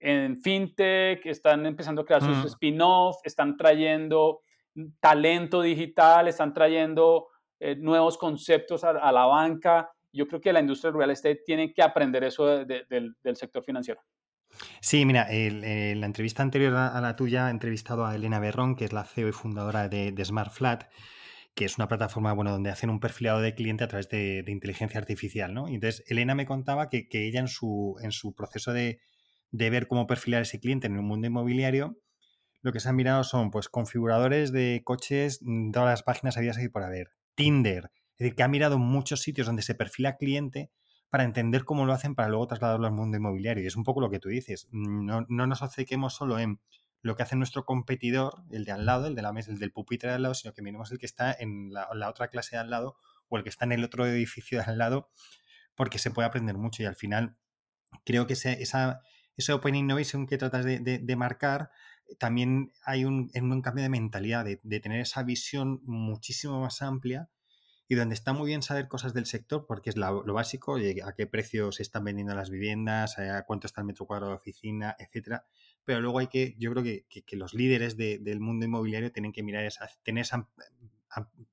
en 0.00 0.40
fintech, 0.40 1.24
están 1.26 1.66
empezando 1.66 2.02
a 2.02 2.04
crear 2.04 2.22
sus 2.22 2.44
spin-off, 2.44 3.16
están 3.24 3.56
trayendo 3.56 4.42
talento 5.00 5.62
digital, 5.62 6.28
están 6.28 6.52
trayendo 6.52 7.28
eh, 7.60 7.76
nuevos 7.76 8.18
conceptos 8.18 8.84
a, 8.84 9.12
la 9.12 9.26
banca. 9.26 9.90
Yo 10.12 10.26
creo 10.26 10.40
que 10.40 10.52
la 10.52 10.60
industria 10.60 10.92
real 10.92 11.10
estate 11.10 11.42
tiene 11.44 11.72
que 11.72 11.82
aprender 11.82 12.24
eso 12.24 12.64
del, 12.64 13.16
sector 13.34 13.62
financiero. 13.64 14.00
Sí, 14.80 15.04
mira, 15.04 15.26
en 15.30 16.00
la 16.00 16.06
entrevista 16.06 16.42
anterior 16.42 16.74
a 16.74 17.00
la 17.00 17.16
tuya 17.16 17.48
he 17.48 17.50
entrevistado 17.50 18.06
a 18.06 18.14
Elena 18.14 18.40
Berrón, 18.40 18.76
que 18.76 18.86
es 18.86 18.92
la 18.92 19.04
CEO 19.04 19.28
y 19.28 19.32
fundadora 19.32 19.88
de, 19.88 20.10
de 20.12 20.24
SmartFlat, 20.24 20.84
que 21.58 21.64
es 21.64 21.76
una 21.76 21.88
plataforma 21.88 22.32
bueno, 22.34 22.52
donde 22.52 22.70
hacen 22.70 22.88
un 22.88 23.00
perfilado 23.00 23.40
de 23.40 23.52
cliente 23.52 23.82
a 23.82 23.88
través 23.88 24.08
de, 24.08 24.44
inteligencia 24.46 25.00
artificial. 25.00 25.52
¿no? 25.52 25.68
Y 25.68 25.74
entonces, 25.74 26.04
Elena 26.06 26.36
me 26.36 26.46
contaba 26.46 26.88
que, 26.88 27.08
ella 27.10 27.40
en 27.40 27.48
su, 27.48 27.96
en 28.00 28.12
su 28.12 28.32
proceso 28.32 28.72
de, 28.72 29.00
de, 29.50 29.68
ver 29.68 29.88
cómo 29.88 30.06
perfilar 30.06 30.42
ese 30.42 30.60
cliente 30.60 30.86
en 30.86 30.94
el 30.94 31.02
mundo 31.02 31.26
inmobiliario, 31.26 31.98
lo 32.60 32.72
que 32.72 32.80
se 32.80 32.88
han 32.88 32.96
mirado 32.96 33.24
son 33.24 33.50
pues 33.50 33.68
configuradores 33.68 34.52
de 34.52 34.82
coches, 34.84 35.40
todas 35.72 35.88
las 35.88 36.02
páginas 36.02 36.36
había 36.36 36.52
y 36.60 36.68
por 36.68 36.82
haber. 36.82 37.12
Tinder, 37.34 37.90
es 38.12 38.18
decir, 38.18 38.34
que 38.34 38.42
ha 38.42 38.48
mirado 38.48 38.78
muchos 38.78 39.22
sitios 39.22 39.46
donde 39.46 39.62
se 39.62 39.74
perfila 39.74 40.16
cliente 40.16 40.70
para 41.08 41.24
entender 41.24 41.64
cómo 41.64 41.86
lo 41.86 41.92
hacen 41.92 42.14
para 42.14 42.28
luego 42.28 42.48
trasladarlo 42.48 42.86
al 42.86 42.92
mundo 42.92 43.16
inmobiliario. 43.16 43.62
Y 43.62 43.66
es 43.66 43.76
un 43.76 43.84
poco 43.84 44.00
lo 44.00 44.10
que 44.10 44.18
tú 44.18 44.28
dices. 44.28 44.68
No, 44.72 45.24
no 45.28 45.46
nos 45.46 45.62
obcequemos 45.62 46.14
solo 46.14 46.38
en 46.38 46.60
lo 47.00 47.16
que 47.16 47.22
hace 47.22 47.36
nuestro 47.36 47.64
competidor, 47.64 48.42
el 48.50 48.64
de 48.64 48.72
al 48.72 48.84
lado, 48.84 49.06
el 49.06 49.14
de 49.14 49.22
la 49.22 49.32
mesa, 49.32 49.50
el 49.50 49.58
del 49.58 49.72
pupitre 49.72 50.08
de 50.08 50.16
al 50.16 50.22
lado, 50.22 50.34
sino 50.34 50.52
que 50.52 50.62
miremos 50.62 50.90
el 50.90 50.98
que 50.98 51.06
está 51.06 51.32
en 51.32 51.72
la, 51.72 51.88
otra 52.08 52.28
clase 52.28 52.56
de 52.56 52.60
al 52.60 52.70
lado 52.70 52.96
o 53.28 53.36
el 53.36 53.44
que 53.44 53.50
está 53.50 53.64
en 53.64 53.72
el 53.72 53.84
otro 53.84 54.06
edificio 54.06 54.58
de 54.58 54.64
al 54.64 54.78
lado, 54.78 55.10
porque 55.74 55.98
se 55.98 56.10
puede 56.10 56.26
aprender 56.26 56.56
mucho 56.56 56.82
y 56.82 56.86
al 56.86 56.96
final 56.96 57.36
creo 58.04 58.26
que 58.26 58.32
ese, 58.32 58.62
esa, 58.62 59.02
ese 59.36 59.52
Open 59.52 59.74
Innovation 59.74 60.26
que 60.26 60.38
tratas 60.38 60.64
de, 60.64 61.16
marcar, 61.16 61.70
también 62.18 62.72
hay 62.84 63.04
un, 63.04 63.30
un 63.34 63.62
cambio 63.62 63.82
de 63.82 63.90
mentalidad, 63.90 64.44
de, 64.44 64.60
de, 64.62 64.80
tener 64.80 65.00
esa 65.00 65.22
visión 65.22 65.80
muchísimo 65.84 66.60
más 66.60 66.82
amplia 66.82 67.28
y 67.88 67.94
donde 67.94 68.14
está 68.14 68.34
muy 68.34 68.48
bien 68.48 68.62
saber 68.62 68.86
cosas 68.86 69.14
del 69.14 69.24
sector, 69.24 69.64
porque 69.66 69.88
es 69.88 69.96
lo 69.96 70.22
básico, 70.34 70.76
a 70.76 71.12
qué 71.14 71.26
precio 71.26 71.72
se 71.72 71.82
están 71.82 72.04
vendiendo 72.04 72.34
las 72.34 72.50
viviendas, 72.50 73.18
a 73.18 73.44
cuánto 73.44 73.66
está 73.66 73.80
el 73.80 73.86
metro 73.86 74.06
cuadrado 74.06 74.32
de 74.32 74.36
oficina, 74.36 74.94
etcétera. 74.98 75.46
Pero 75.84 76.02
luego 76.02 76.18
hay 76.18 76.26
que, 76.26 76.54
yo 76.58 76.70
creo 76.70 76.84
que, 76.84 77.36
los 77.36 77.54
líderes 77.54 77.96
del 77.96 78.40
mundo 78.40 78.66
inmobiliario 78.66 79.10
tienen 79.10 79.32
que 79.32 79.42
mirar 79.42 79.64
esa, 79.64 79.88
tener 80.02 80.22
esa 80.22 80.46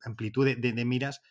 amplitud 0.01 0.45
de, 0.57 0.85
miras 0.85 1.21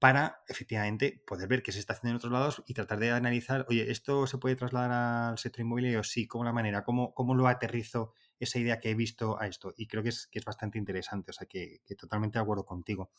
para 0.00 0.40
efectivamente 0.48 1.22
poder 1.24 1.48
ver 1.48 1.62
qué 1.62 1.70
se 1.70 1.78
está 1.78 1.92
haciendo 1.92 2.10
en 2.10 2.16
otros 2.16 2.32
lados 2.32 2.64
y 2.66 2.74
tratar 2.74 2.98
de 2.98 3.12
analizar, 3.12 3.64
oye, 3.68 3.92
¿esto 3.92 4.26
se 4.26 4.38
puede 4.38 4.56
trasladar 4.56 4.90
al 4.90 5.38
sector 5.38 5.60
inmobiliario? 5.60 6.02
Sí, 6.02 6.26
¿cómo 6.26 6.42
la 6.42 6.52
manera? 6.52 6.82
¿Cómo, 6.82 7.14
cómo 7.14 7.36
lo 7.36 7.46
aterrizo 7.46 8.12
esa 8.44 8.58
idea 8.58 8.80
que 8.80 8.90
he 8.90 8.94
visto 8.94 9.40
a 9.40 9.46
esto? 9.46 9.74
Y 9.76 9.86
creo 9.86 10.02
que 10.02 10.10
es, 10.10 10.26
que 10.26 10.38
es 10.38 10.44
bastante 10.44 10.78
interesante, 10.78 11.30
o 11.30 11.34
sea, 11.34 11.46
que, 11.46 11.80
que 11.84 11.94
totalmente 11.94 12.38
de 12.38 12.42
acuerdo 12.42 12.64
contigo. 12.64 13.10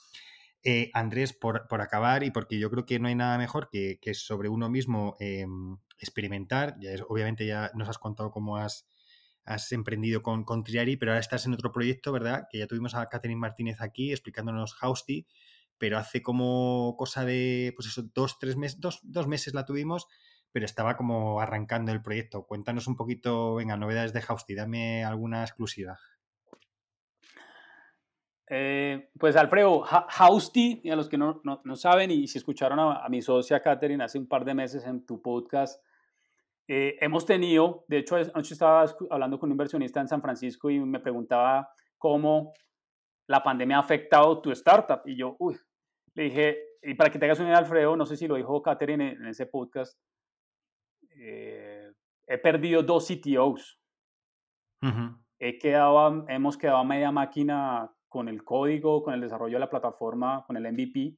Eh, 0.65 0.91
Andrés, 0.93 1.33
por, 1.33 1.67
acabar, 1.81 2.23
y 2.23 2.31
porque 2.31 2.57
yo 2.57 2.69
creo 2.71 2.85
que 2.85 2.97
no 2.97 3.09
hay 3.09 3.15
nada 3.15 3.37
mejor 3.37 3.69
que, 3.69 3.99
sobre 4.13 4.47
uno 4.47 4.69
mismo 4.69 5.17
em, 5.19 5.77
experimentar, 5.99 6.77
ya 6.79 6.91
obviamente 7.09 7.45
ya 7.45 7.69
nos 7.75 7.89
has 7.89 7.97
contado 7.97 8.31
cómo 8.31 8.55
has, 8.55 8.87
emprendido 9.71 10.23
con, 10.23 10.45
con, 10.45 10.63
Triari, 10.63 10.95
pero 10.95 11.11
ahora 11.11 11.19
estás 11.19 11.45
en 11.45 11.53
otro 11.53 11.73
proyecto, 11.73 12.13
¿verdad? 12.13 12.47
Que 12.49 12.59
ya 12.59 12.67
tuvimos 12.67 12.95
a 12.95 13.09
Catherine 13.09 13.39
Martínez 13.39 13.81
aquí 13.81 14.13
explicándonos 14.13 14.73
Housty, 14.75 15.27
pero 15.77 15.97
hace 15.97 16.21
como 16.21 16.95
cosa 16.97 17.25
de, 17.25 17.73
pues 17.75 17.89
eso, 17.89 18.03
dos, 18.13 18.39
tres 18.39 18.55
meses, 18.55 18.79
dos, 18.79 19.01
dos 19.03 19.27
meses 19.27 19.53
la 19.53 19.65
tuvimos, 19.65 20.07
pero 20.53 20.65
estaba 20.65 20.95
como 20.95 21.41
arrancando 21.41 21.91
el 21.91 22.01
proyecto. 22.01 22.45
Cuéntanos 22.45 22.87
un 22.87 22.95
poquito, 22.95 23.55
venga, 23.55 23.75
novedades 23.75 24.13
de 24.13 24.21
Housty, 24.21 24.55
dame 24.55 25.03
alguna 25.03 25.41
exclusiva. 25.41 25.99
Eh, 28.49 29.09
pues 29.19 29.35
Alfredo, 29.35 29.83
Hausti, 29.83 30.81
y 30.83 30.91
a 30.91 30.95
los 30.95 31.09
que 31.09 31.17
no, 31.17 31.41
no, 31.43 31.75
saben 31.75 32.11
y 32.11 32.27
si 32.27 32.37
escucharon 32.37 32.79
a, 32.79 33.09
mi 33.09 33.21
socia 33.21 33.61
Catherine 33.61 34.03
hace 34.03 34.19
un 34.19 34.27
par 34.27 34.45
de 34.45 34.53
meses 34.53 34.85
en 34.85 35.05
tu 35.05 35.21
podcast, 35.21 35.83
eh, 36.67 36.97
hemos 37.01 37.25
tenido, 37.25 37.83
de 37.87 37.97
hecho 37.97 38.15
anoche 38.15 38.53
estaba 38.53 38.85
hablando 39.09 39.39
con 39.39 39.49
un 39.49 39.53
inversionista 39.53 40.01
en 40.01 40.07
San 40.07 40.21
Francisco 40.21 40.69
y 40.69 40.79
me 40.79 40.99
preguntaba 40.99 41.69
cómo 41.97 42.53
la 43.27 43.41
pandemia 43.41 43.77
ha 43.77 43.81
afectado 43.81 44.39
tu 44.39 44.51
startup. 44.51 45.01
Y 45.05 45.17
yo, 45.17 45.35
uy, 45.39 45.57
le 46.13 46.23
dije, 46.23 46.57
y 46.83 46.93
para 46.95 47.09
que 47.09 47.17
te 47.17 47.25
hagas 47.25 47.39
una 47.39 47.49
idea, 47.49 47.59
Alfredo, 47.59 47.95
no 47.95 48.05
sé 48.05 48.17
si 48.17 48.27
lo 48.27 48.35
dijo 48.35 48.61
Catherine 48.61 49.13
en, 49.13 49.25
ese 49.25 49.45
podcast, 49.45 49.97
eh, 51.17 51.91
he 52.27 52.37
perdido 52.37 52.83
dos 52.83 53.07
CTOs. 53.07 53.79
He 55.39 55.57
quedado, 55.59 56.25
hemos 56.27 56.57
quedado 56.57 56.79
a 56.79 56.83
media 56.83 57.11
máquina 57.11 57.89
con 58.09 58.27
el 58.27 58.43
código, 58.43 59.01
con 59.01 59.13
el 59.13 59.21
desarrollo 59.21 59.55
de 59.55 59.59
la 59.59 59.69
plataforma, 59.69 60.43
con 60.45 60.57
el 60.57 60.71
MVP. 60.71 61.17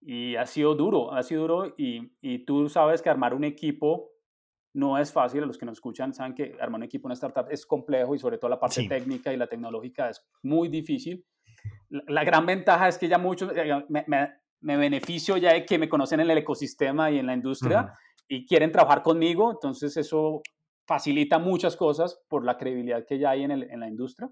Y 0.00 0.36
ha 0.36 0.46
sido 0.46 0.74
duro, 0.74 1.12
ha 1.12 1.22
sido 1.22 1.42
duro 1.42 1.74
y, 1.76 2.16
y 2.20 2.44
tú 2.44 2.68
sabes 2.68 3.02
que 3.02 3.10
armar 3.10 3.34
un 3.34 3.44
equipo 3.44 4.12
no 4.74 4.98
es 4.98 5.12
fácil. 5.12 5.42
Los 5.42 5.58
que 5.58 5.66
nos 5.66 5.74
escuchan 5.74 6.12
saben 6.12 6.34
que 6.34 6.56
armar 6.60 6.80
un 6.80 6.84
equipo 6.84 7.06
en 7.06 7.10
una 7.10 7.14
startup 7.14 7.46
es 7.50 7.66
complejo 7.66 8.14
y 8.14 8.18
sobre 8.18 8.38
todo 8.38 8.50
la 8.50 8.58
parte 8.58 8.86
técnica 8.88 9.32
y 9.32 9.36
la 9.36 9.46
tecnológica 9.46 10.08
es 10.08 10.24
muy 10.42 10.68
difícil. 10.68 11.24
La, 11.90 12.24
gran 12.24 12.46
ventaja 12.46 12.88
es 12.88 12.98
que 12.98 13.06
ya 13.06 13.18
muchos, 13.18 13.52
eh, 13.54 13.84
me, 13.88 14.04
me, 14.60 14.76
beneficio 14.76 15.36
ya 15.36 15.52
de 15.52 15.66
que 15.66 15.78
me 15.78 15.88
conocen 15.88 16.20
en 16.20 16.30
el 16.30 16.38
ecosistema 16.38 17.10
y 17.10 17.18
en 17.18 17.26
la 17.26 17.34
industria 17.34 17.92
y 18.34 18.46
quieren 18.46 18.72
trabajar 18.72 19.02
conmigo, 19.02 19.50
entonces 19.50 19.94
eso 19.98 20.40
facilita 20.86 21.38
muchas 21.38 21.76
cosas 21.76 22.18
por 22.28 22.46
la 22.46 22.56
credibilidad 22.56 23.04
que 23.06 23.18
ya 23.18 23.28
hay 23.28 23.42
en, 23.42 23.50
el, 23.50 23.64
en 23.70 23.80
la 23.80 23.88
industria. 23.88 24.30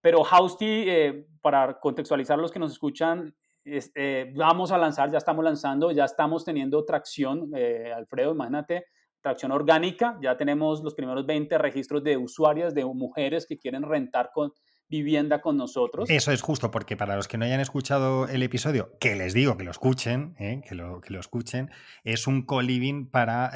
Pero 0.00 0.24
Housty, 0.24 0.88
eh, 0.88 1.26
para 1.42 1.78
contextualizar 1.80 2.38
los 2.38 2.50
que 2.50 2.58
nos 2.58 2.72
escuchan, 2.72 3.36
eh, 3.66 4.32
vamos 4.34 4.72
a 4.72 4.78
lanzar, 4.78 5.10
ya 5.10 5.18
estamos 5.18 5.44
lanzando, 5.44 5.90
ya 5.90 6.06
estamos 6.06 6.46
teniendo 6.46 6.82
tracción, 6.86 7.50
eh, 7.54 7.92
Alfredo, 7.94 8.32
imagínate, 8.32 8.86
tracción 9.20 9.52
orgánica, 9.52 10.18
ya 10.22 10.38
tenemos 10.38 10.82
los 10.82 10.94
primeros 10.94 11.26
20 11.26 11.58
registros 11.58 12.02
de 12.02 12.16
usuarias, 12.16 12.74
de 12.74 12.86
mujeres 12.86 13.44
que 13.46 13.58
quieren 13.58 13.82
rentar 13.82 14.30
con 14.32 14.50
vivienda 14.88 15.40
con 15.40 15.56
nosotros. 15.56 16.08
Eso 16.10 16.32
es 16.32 16.42
justo, 16.42 16.70
porque 16.70 16.96
para 16.96 17.16
los 17.16 17.28
que 17.28 17.38
no 17.38 17.44
hayan 17.44 17.60
escuchado 17.60 18.28
el 18.28 18.42
episodio, 18.42 18.92
que 19.00 19.16
les 19.16 19.34
digo 19.34 19.56
que 19.56 19.64
lo 19.64 19.70
escuchen, 19.70 20.34
que, 20.36 20.74
lo, 20.74 21.00
que 21.00 21.12
lo 21.12 21.20
escuchen, 21.20 21.70
es 22.04 22.26
un 22.26 22.42
co-living 22.42 23.10
para 23.10 23.50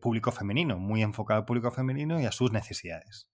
público 0.00 0.30
femenino, 0.30 0.78
muy 0.78 1.02
enfocado 1.02 1.40
al 1.40 1.46
público 1.46 1.70
femenino 1.70 2.20
y 2.20 2.26
a 2.26 2.32
sus 2.32 2.52
necesidades. 2.52 3.30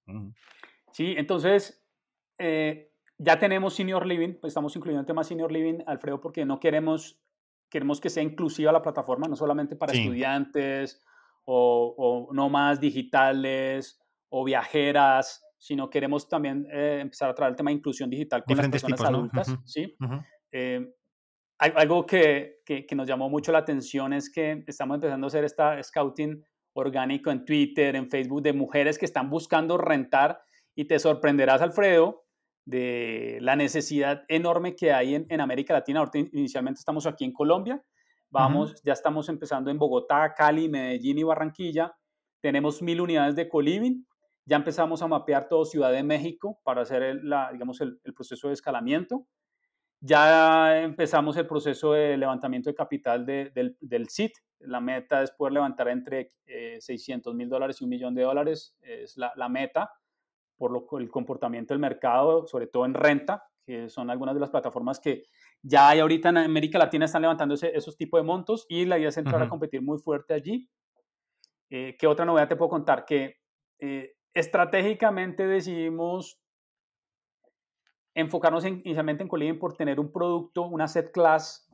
Sí, 0.93 1.15
entonces 1.17 1.85
eh, 2.39 2.93
ya 3.19 3.39
tenemos 3.39 3.75
Senior 3.75 4.07
Living, 4.07 4.35
pues 4.41 4.51
estamos 4.51 4.75
incluyendo 4.77 5.01
el 5.01 5.07
tema 5.07 5.25
Senior 5.25 5.53
Living, 5.53 5.81
Alfredo, 5.87 6.21
porque 6.21 6.45
no 6.45 6.61
queremos, 6.61 7.21
queremos 7.69 8.01
que 8.01 8.11
sea 8.11 8.23
inclusiva 8.23 8.73
la 8.73 8.83
plataforma, 8.83 9.29
no 9.29 9.37
solamente 9.37 9.77
para 9.77 9.93
estudiantes 9.93 11.05
o, 11.45 12.29
no 12.33 12.49
más 12.49 12.81
digitales 12.81 14.01
o 14.29 14.45
viajeras, 14.45 15.44
sino 15.65 15.89
queremos 15.89 16.29
también 16.29 16.67
eh, 16.71 16.99
empezar 17.01 17.31
a 17.31 17.35
traer 17.35 17.53
el 17.53 17.57
tema 17.57 17.71
de 17.71 17.77
inclusión 17.77 18.11
digital 18.11 18.45
con 18.45 18.55
las 18.55 18.69
personas 18.69 19.01
adultas. 19.01 19.57
¿sí? 19.65 19.97
Eh, 20.53 20.93
algo 21.59 22.05
que, 22.05 22.59
que, 22.67 22.85
que, 22.85 22.95
nos 22.95 23.09
llamó 23.09 23.31
mucho 23.31 23.51
la 23.51 23.61
atención 23.61 24.13
es 24.13 24.31
que 24.31 24.63
estamos 24.67 24.97
empezando 24.97 25.27
a 25.27 25.29
hacer 25.29 25.43
esta 25.45 25.83
scouting 25.83 26.45
orgánico 26.75 27.31
en 27.31 27.47
Twitter, 27.47 27.97
en 27.97 28.11
Facebook, 28.11 28.43
de 28.43 28.53
mujeres 28.53 28.99
que 28.99 29.07
están 29.07 29.31
buscando 29.31 29.79
rentar 29.79 30.39
y 30.75 30.85
te 30.85 30.99
sorprenderás, 30.99 31.63
Alfredo, 31.63 32.27
de 32.67 33.39
la 33.41 33.57
necesidad 33.57 34.25
enorme 34.29 34.77
que 34.77 34.93
hay 34.93 35.15
en, 35.15 35.41
América 35.41 35.73
Latina. 35.73 36.01
Ahorita 36.01 36.19
inicialmente 36.37 36.81
estamos 36.81 37.07
aquí 37.07 37.25
en 37.25 37.33
Colombia, 37.33 37.83
vamos, 38.29 38.75
ya 38.85 38.93
estamos 38.93 39.31
empezando 39.31 39.71
en 39.71 39.79
Bogotá, 39.79 40.35
Cali, 40.35 40.69
Medellín 40.69 41.17
y 41.17 41.23
Barranquilla. 41.23 41.97
Tenemos 42.43 42.83
mil 42.83 43.01
unidades 43.01 43.35
de 43.35 43.49
coliving. 43.49 44.07
Ya 44.47 44.57
empezamos 44.57 45.03
a 45.03 45.09
mapear 45.09 45.49
todo 45.49 45.65
Ciudad 45.65 45.93
de 45.93 46.03
México 46.03 46.61
para 46.65 46.83
hacer 46.83 47.03
el, 47.03 47.29
la, 47.29 47.51
digamos, 47.53 47.81
el, 47.81 48.01
proceso 48.15 48.49
de 48.49 48.55
escalamiento. 48.55 49.27
Ya 50.01 50.83
empezamos 50.83 51.37
el 51.37 51.47
proceso 51.47 51.93
de 51.93 52.17
levantamiento 52.17 52.69
de 52.69 52.75
capital 52.75 53.25
del, 53.25 53.77
del 53.81 54.09
SIT. 54.09 54.33
La 54.59 54.81
meta 54.81 55.23
es 55.23 55.31
poder 55.31 55.55
levantar 55.55 55.89
entre 55.89 56.29
600 56.79 57.33
eh, 57.33 57.37
mil 57.37 57.49
dólares 57.49 57.81
y 57.81 57.85
un 57.85 57.91
millón 57.91 58.15
de 58.15 58.23
dólares, 58.23 58.77
es 58.83 59.17
la, 59.17 59.33
la 59.37 59.49
meta 59.49 59.91
por 60.57 60.71
lo, 60.71 60.87
el 60.99 61.11
comportamiento 61.11 61.75
del 61.75 61.81
mercado, 61.81 62.47
sobre 62.47 62.67
todo 62.67 62.85
en 62.85 62.95
renta, 62.95 63.45
que 63.65 63.89
son 63.89 64.11
algunas 64.11 64.35
de 64.35 64.41
las 64.41 64.51
plataformas 64.51 65.01
que 65.01 65.25
ya 65.63 65.89
hay 65.89 66.01
ahorita 66.01 66.29
en 66.29 66.39
América 66.39 66.79
Latina 66.79 67.07
están 67.07 67.23
levantando 67.23 67.55
esos 67.55 67.97
tipos 67.97 68.21
de 68.21 68.25
montos 68.25 68.67
y 68.69 68.85
la 68.85 68.99
idea 68.99 69.09
es 69.09 69.17
entrar 69.17 69.43
a 69.43 69.49
competir 69.49 69.81
muy 69.81 69.99
fuerte 69.99 70.35
allí. 70.35 70.69
Eh, 71.71 71.97
¿Qué 71.99 72.07
otra 72.07 72.27
novedad 72.27 72.49
te 72.49 72.57
puedo 72.57 72.69
contar? 72.69 73.05
Que 73.07 73.39
eh, 73.79 74.15
estratégicamente 74.35 75.47
decidimos 75.47 76.41
enfocarnos 78.15 78.65
inicialmente 78.65 79.23
en 79.23 79.29
Colibin 79.29 79.59
por 79.59 79.77
tener 79.77 79.99
un 79.99 80.13
producto, 80.13 80.63
una 80.63 80.87
set 80.89 81.11
class 81.13 81.69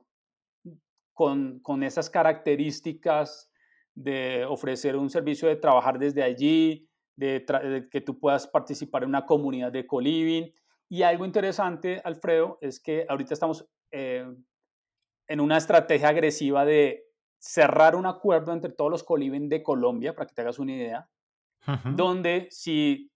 con, 1.13 1.61
con 1.61 1.83
esas 1.83 2.09
características 2.09 3.51
de 3.95 4.45
ofrecer 4.47 4.97
un 4.97 5.11
servicio 5.11 5.49
de 5.49 5.57
trabajar 5.57 5.99
desde 5.99 6.23
allí, 6.23 6.89
de, 7.17 7.89
que 7.91 8.01
tú 8.01 8.19
puedas 8.19 8.47
participar 8.47 9.03
en 9.03 9.11
una 9.11 9.27
comunidad 9.27 9.73
de 9.73 9.87
coliving. 9.87 10.53
Y 10.89 11.03
algo 11.03 11.27
interesante, 11.27 12.01
Alfredo, 12.05 12.59
es 12.61 12.81
que 12.81 13.05
ahorita 13.09 13.35
estamos 13.35 13.69
eh, 13.91 14.27
en 15.29 15.41
una 15.41 15.59
estrategia 15.59 16.09
agresiva 16.09 16.65
de 16.65 17.05
cerrar 17.39 17.95
un 17.95 18.07
acuerdo 18.07 18.53
entre 18.53 18.73
todos 18.73 18.91
los 18.91 19.05
coliving 19.05 19.49
de 19.49 19.63
Colombia, 19.63 20.15
para 20.15 20.27
que 20.27 20.35
te 20.35 20.41
hagas 20.41 20.59
una 20.59 20.73
idea, 20.73 21.09
donde 21.97 22.49
si 22.51 23.11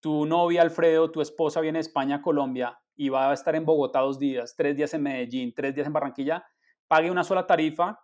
tu 0.00 0.24
novia, 0.26 0.62
Alfredo, 0.62 1.10
tu 1.10 1.20
esposa 1.20 1.60
viene 1.60 1.78
a 1.78 1.80
España, 1.80 2.22
Colombia, 2.22 2.78
y 2.94 3.08
va 3.08 3.30
a 3.30 3.34
estar 3.34 3.54
en 3.54 3.64
Bogotá 3.64 4.00
dos 4.00 4.18
días, 4.18 4.54
tres 4.56 4.76
días 4.76 4.92
en 4.94 5.02
Medellín, 5.02 5.52
tres 5.54 5.74
días 5.74 5.86
en 5.86 5.92
Barranquilla, 5.92 6.44
pague 6.88 7.10
una 7.10 7.24
sola 7.24 7.46
tarifa 7.46 8.00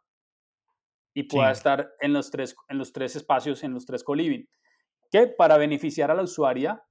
y 1.14 1.24
pueda 1.24 1.50
estar 1.50 1.92
en 2.00 2.12
los, 2.12 2.30
tres, 2.30 2.56
en 2.68 2.78
los 2.78 2.92
tres 2.92 3.16
espacios, 3.16 3.62
en 3.62 3.72
los 3.72 3.86
tres 3.86 4.04
coliving. 4.04 4.48
Que 5.10 5.28
para 5.28 5.56
beneficiar 5.58 6.10
a 6.10 6.14
la 6.14 6.22
usuaria, 6.22 6.82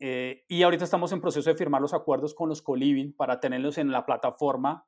eh, 0.00 0.44
y 0.48 0.62
ahorita 0.62 0.84
estamos 0.84 1.10
en 1.12 1.20
proceso 1.20 1.50
de 1.50 1.56
firmar 1.56 1.80
los 1.80 1.94
acuerdos 1.94 2.34
con 2.34 2.48
los 2.48 2.62
coliving 2.62 3.14
para 3.14 3.40
tenerlos 3.40 3.78
en 3.78 3.90
la 3.90 4.06
plataforma, 4.06 4.86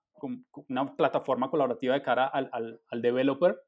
una 0.68 0.94
plataforma 0.94 1.50
colaborativa 1.50 1.94
de 1.94 2.02
cara 2.02 2.26
al, 2.26 2.80
al, 2.88 3.02
developer. 3.02 3.58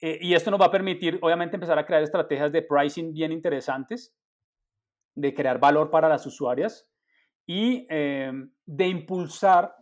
Eh, 0.00 0.18
y 0.22 0.34
esto 0.34 0.50
nos 0.50 0.60
va 0.60 0.66
a 0.66 0.70
permitir, 0.70 1.18
obviamente, 1.20 1.56
empezar 1.56 1.78
a 1.78 1.84
crear 1.84 2.02
estrategias 2.02 2.52
de 2.52 2.62
pricing 2.62 3.12
bien 3.12 3.32
interesantes, 3.32 4.14
de 5.14 5.34
crear 5.34 5.60
valor 5.60 5.90
para 5.90 6.08
las 6.08 6.24
usuarias 6.26 6.88
y 7.46 7.86
eh, 7.90 8.32
de 8.64 8.86
impulsar 8.86 9.76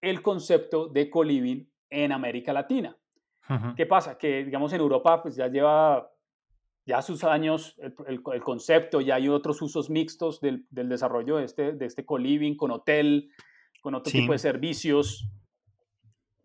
el 0.00 0.22
concepto 0.22 0.86
de 0.86 1.10
coliving 1.10 1.68
en 1.90 2.12
América 2.12 2.52
Latina. 2.52 2.96
¿Qué 3.76 3.86
pasa? 3.86 4.18
Que, 4.18 4.44
digamos, 4.44 4.74
en 4.74 4.80
Europa, 4.82 5.22
pues 5.22 5.34
ya 5.34 5.48
lleva 5.48 6.12
ya 6.84 7.00
sus 7.00 7.24
años 7.24 7.78
el, 8.06 8.22
concepto, 8.42 9.00
ya 9.00 9.14
hay 9.14 9.28
otros 9.28 9.62
usos 9.62 9.88
mixtos 9.88 10.38
del, 10.40 10.66
desarrollo 10.70 11.36
de 11.36 11.44
este, 11.44 11.72
de 11.72 11.86
este 11.86 12.04
co-living 12.04 12.56
con 12.56 12.70
hotel, 12.70 13.30
con 13.80 13.94
otro 13.94 14.12
tipo 14.12 14.32
de 14.32 14.38
servicios. 14.38 15.30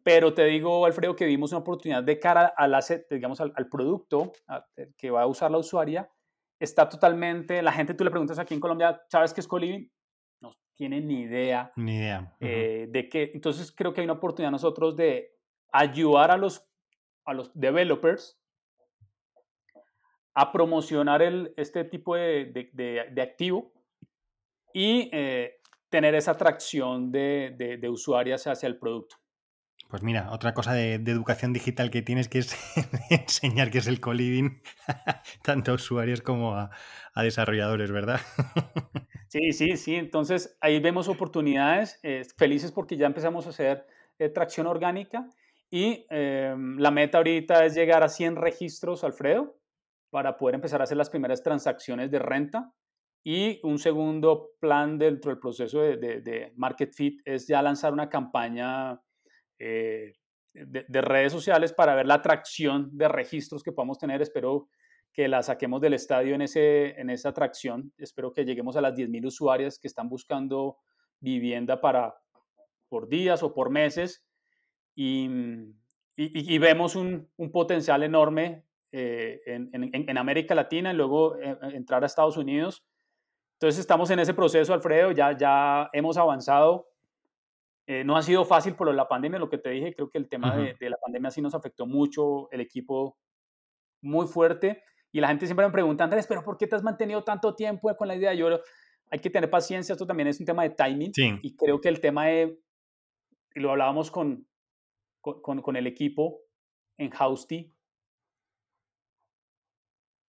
Pero 0.04 0.34
te 0.34 0.44
digo, 0.46 0.86
Alfredo, 0.86 1.16
que 1.16 1.26
vimos 1.26 1.52
una 1.52 1.60
oportunidad 1.60 2.04
de 2.04 2.20
cara 2.20 2.54
al, 2.58 2.78
digamos, 3.10 3.40
al, 3.40 3.70
producto 3.70 4.34
que 4.98 5.10
va 5.10 5.22
a 5.22 5.28
usar 5.28 5.50
la 5.50 5.58
usuaria. 5.58 6.10
Está 6.60 6.88
totalmente, 6.88 7.62
la 7.62 7.72
gente 7.72 7.94
tú 7.94 8.04
le 8.04 8.12
preguntas 8.12 8.38
aquí 8.38 8.54
en 8.54 8.60
Colombia, 8.60 9.02
¿sabes 9.10 9.34
qué 9.34 9.42
es 9.42 9.48
co-living? 9.48 9.90
No 10.42 10.52
tienen 10.76 11.08
ni 11.08 11.22
idea. 11.22 11.72
Ni 11.78 11.98
idea. 11.98 12.36
Eh, 12.40 12.88
de 12.90 13.10
qué. 13.10 13.32
Entonces 13.34 13.72
creo 13.72 13.94
que 13.94 14.02
hay 14.02 14.06
una 14.06 14.14
oportunidad 14.14 14.52
nosotros 14.52 14.96
de 14.96 15.38
ayudar 15.72 16.32
a 16.32 16.38
los, 16.38 16.66
a 17.26 17.34
los 17.34 17.52
developers 17.54 18.40
a 20.36 20.52
promocionar 20.52 21.22
el, 21.22 21.54
este 21.58 21.84
tipo 21.84 22.16
de, 22.16 22.70
de, 22.74 23.22
activo 23.22 23.72
y 24.74 25.10
eh, 25.14 25.60
tener 25.90 26.16
esa 26.16 26.32
atracción 26.32 27.12
de, 27.12 27.78
de, 27.80 27.90
usuarias 27.90 28.48
hacia 28.48 28.68
el 28.68 28.80
producto. 28.80 29.16
Pues 29.94 30.02
mira, 30.02 30.32
otra 30.32 30.56
cosa 30.56 30.74
de, 30.74 30.96
educación 30.96 31.54
digital 31.54 31.92
que 31.92 32.02
tienes 32.02 32.28
que 32.28 32.40
es 32.40 32.58
enseñar 33.12 33.70
qué 33.70 33.78
es 33.78 33.86
el 33.86 34.00
co-living 34.00 34.60
tanto 35.44 35.72
a 35.72 35.76
usuarios 35.76 36.20
como 36.22 36.56
a, 36.56 36.72
desarrolladores, 37.18 37.92
¿verdad? 37.92 38.20
sí, 39.28 39.52
sí, 39.52 39.78
sí. 39.78 39.94
Entonces 39.94 40.58
ahí 40.62 40.80
vemos 40.80 41.10
oportunidades, 41.10 42.02
felices 42.36 42.72
porque 42.72 42.98
ya 42.98 43.06
empezamos 43.06 43.46
a 43.46 43.50
hacer 43.50 43.86
eh, 44.18 44.30
tracción 44.30 44.66
orgánica 44.66 45.30
y 45.70 46.08
em, 46.10 46.80
la 46.80 46.90
meta 46.90 47.20
ahorita 47.20 47.64
es 47.64 47.76
llegar 47.76 48.02
a 48.02 48.10
100 48.10 48.38
registros, 48.38 49.04
Alfredo, 49.04 49.60
para 50.10 50.40
poder 50.40 50.56
empezar 50.56 50.82
a 50.82 50.86
hacer 50.86 50.98
las 50.98 51.12
primeras 51.12 51.44
transacciones 51.44 52.10
de 52.10 52.18
renta. 52.18 52.74
Y 53.24 53.60
un 53.62 53.78
segundo 53.78 54.54
plan 54.60 54.98
dentro 54.98 55.30
del 55.30 55.40
proceso 55.40 55.82
de, 55.82 56.52
Market 56.56 56.92
Fit 56.96 57.22
es 57.26 57.46
ya 57.48 57.62
lanzar 57.62 57.94
una 57.94 58.10
campaña 58.10 59.00
eh, 59.60 60.14
de, 60.54 61.02
redes 61.02 61.32
sociales 61.32 61.74
para 61.74 61.96
ver 61.96 62.06
la 62.06 62.16
atracción 62.16 62.90
de 62.98 63.08
registros 63.08 63.64
que 63.64 63.72
podamos 63.72 63.98
tener. 63.98 64.22
Espero 64.22 64.70
que 65.12 65.28
la 65.28 65.44
saquemos 65.44 65.82
del 65.82 65.94
estadio 65.94 66.36
en, 66.36 66.42
ese, 66.42 67.00
en 67.00 67.10
esa 67.10 67.30
atracción. 67.30 67.94
Espero 67.98 68.34
que 68.34 68.46
lleguemos 68.46 68.76
a 68.76 68.82
las 68.82 68.94
10.000 68.94 69.28
usuarias 69.28 69.80
que 69.80 69.88
están 69.88 70.10
buscando 70.10 70.78
vivienda 71.20 71.80
para, 71.80 72.16
por 72.90 73.08
días 73.08 73.44
o 73.44 73.54
por 73.54 73.70
meses 73.70 74.26
y, 74.96 75.30
y, 76.16 76.58
vemos 76.60 76.96
un, 76.96 77.28
un, 77.38 77.52
potencial 77.52 78.04
enorme 78.04 78.64
eh, 78.92 79.42
en, 79.46 79.70
en, 79.74 79.90
en, 79.94 80.18
América 80.18 80.54
Latina 80.54 80.94
y 80.94 80.96
luego 80.96 81.36
eh, 81.38 81.58
entrar 81.74 82.04
a 82.04 82.06
Estados 82.06 82.38
Unidos. 82.38 82.86
Entonces 83.54 83.80
estamos 83.80 84.12
en 84.12 84.20
ese 84.20 84.34
proceso, 84.34 84.74
Alfredo, 84.74 85.12
ya, 85.12 85.36
ya 85.36 85.90
hemos 85.94 86.18
avanzado. 86.18 86.88
Eh, 87.86 88.04
no 88.04 88.16
ha 88.16 88.22
sido 88.22 88.46
fácil 88.46 88.76
por 88.76 88.94
la 88.94 89.08
pandemia, 89.08 89.40
lo 89.40 89.50
que 89.50 89.58
te 89.58 89.70
dije, 89.72 89.94
creo 89.94 90.10
que 90.10 90.18
el 90.18 90.30
tema 90.30 90.56
de, 90.56 90.76
de, 90.80 90.90
la 90.90 90.98
pandemia 90.98 91.32
sí 91.32 91.42
nos 91.42 91.54
afectó 91.54 91.86
mucho, 91.86 92.50
el 92.52 92.62
equipo 92.62 93.18
muy 94.02 94.28
fuerte. 94.28 94.84
Y 95.12 95.20
la 95.20 95.28
gente 95.28 95.46
siempre 95.46 95.66
me 95.66 95.72
pregunta, 95.72 96.04
Andrés, 96.04 96.26
pero 96.28 96.44
¿por 96.44 96.58
qué 96.58 96.66
te 96.66 96.76
has 96.76 96.84
mantenido 96.84 97.24
tanto 97.24 97.56
tiempo 97.56 97.96
con 97.96 98.08
la 98.08 98.16
idea? 98.16 98.34
Yo, 98.34 98.48
hay 99.12 99.20
que 99.20 99.30
tener 99.30 99.50
paciencia, 99.50 99.94
esto 99.94 100.08
también 100.08 100.28
es 100.28 100.40
un 100.40 100.46
tema 100.46 100.64
de 100.64 100.72
timing. 100.72 101.12
Y 101.42 101.56
creo 101.56 101.80
que 101.80 101.90
el 101.90 102.00
tema 102.00 102.26
de, 102.26 102.60
y 103.54 103.60
lo 103.60 103.72
hablábamos 103.72 104.10
con, 104.10 104.48
con, 105.22 105.62
con 105.62 105.76
el 105.76 105.86
equipo 105.86 106.42
en 106.98 107.12
Housty. 107.12 107.74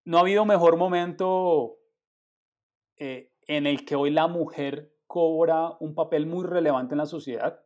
No 0.05 0.17
ha 0.17 0.21
habido 0.21 0.43
mejor 0.45 0.75
momento 0.75 1.77
eh, 2.97 3.31
en 3.47 3.67
el 3.67 3.85
que 3.85 3.95
hoy 3.95 4.11
la 4.11 4.27
mujer 4.27 4.92
cobra 5.13 5.77
un 5.79 5.93
papel 5.93 6.25
muy 6.25 6.43
relevante 6.43 6.95
en 6.95 6.97
la 6.97 7.05
sociedad, 7.05 7.63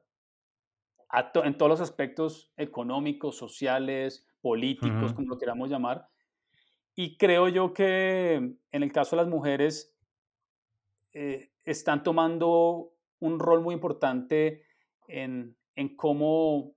en 1.45 1.57
todos 1.57 1.69
los 1.69 1.79
aspectos 1.79 2.51
económicos, 2.57 3.37
sociales, 3.37 4.27
políticos, 4.41 5.13
como 5.13 5.29
lo 5.29 5.37
queramos 5.37 5.69
llamar. 5.69 6.09
Y 6.93 7.15
creo 7.15 7.47
yo 7.47 7.73
que 7.73 8.33
en 8.33 8.83
el 8.83 8.91
caso 8.91 9.15
de 9.15 9.21
las 9.21 9.31
mujeres 9.31 9.97
eh, 11.13 11.53
están 11.63 12.03
tomando 12.03 12.91
un 13.19 13.39
rol 13.39 13.61
muy 13.61 13.75
importante 13.75 14.65
en, 15.07 15.55
en 15.77 15.95
cómo 15.95 16.75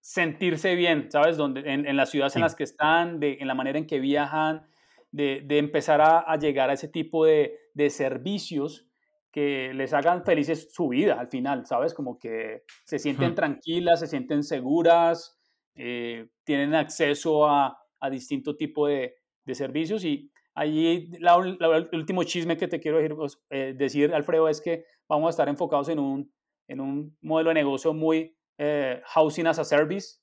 sentirse 0.00 0.74
bien, 0.76 1.12
¿sabes? 1.12 1.36
Donde, 1.36 1.70
en, 1.70 1.94
las 1.94 2.08
ciudades 2.08 2.36
en 2.36 2.40
las 2.40 2.54
que 2.54 2.64
están, 2.64 3.20
de, 3.20 3.36
en 3.38 3.48
la 3.48 3.54
manera 3.54 3.78
en 3.78 3.86
que 3.86 4.00
viajan, 4.00 4.66
de, 5.10 5.42
de 5.44 5.58
empezar 5.58 6.00
a, 6.00 6.18
a, 6.20 6.36
llegar 6.36 6.70
a 6.70 6.74
ese 6.74 6.88
tipo 6.88 7.24
de, 7.24 7.58
de, 7.74 7.90
servicios 7.90 8.86
que 9.32 9.72
les 9.74 9.92
hagan 9.92 10.24
felices 10.24 10.72
su 10.72 10.88
vida 10.88 11.18
al 11.18 11.28
final, 11.28 11.66
¿sabes? 11.66 11.94
Como 11.94 12.18
que 12.18 12.64
se 12.84 12.98
sienten 12.98 13.34
tranquilas, 13.34 14.00
se 14.00 14.06
sienten 14.06 14.42
seguras, 14.42 15.38
eh, 15.74 16.28
tienen 16.44 16.74
acceso 16.74 17.46
a, 17.46 17.78
a 18.00 18.10
distinto 18.10 18.56
tipo 18.56 18.86
de, 18.86 19.14
servicios. 19.52 20.04
Y 20.04 20.30
allí 20.54 21.10
el 21.18 21.88
último 21.92 22.22
chisme 22.24 22.58
que 22.58 22.68
te 22.68 22.80
quiero 22.80 22.98
decir, 22.98 23.16
pues, 23.16 23.40
eh, 23.48 23.74
decir, 23.74 24.12
Alfredo, 24.12 24.48
es 24.48 24.60
que 24.60 24.84
vamos 25.08 25.28
a 25.28 25.30
estar 25.30 25.48
enfocados 25.48 25.88
en 25.88 25.98
un, 25.98 26.30
en 26.66 26.80
un 26.80 27.16
modelo 27.22 27.48
de 27.48 27.54
negocio 27.54 27.94
muy 27.94 28.36
eh, 28.58 29.00
housing 29.06 29.46
as 29.46 29.58
a 29.58 29.64
service 29.64 30.18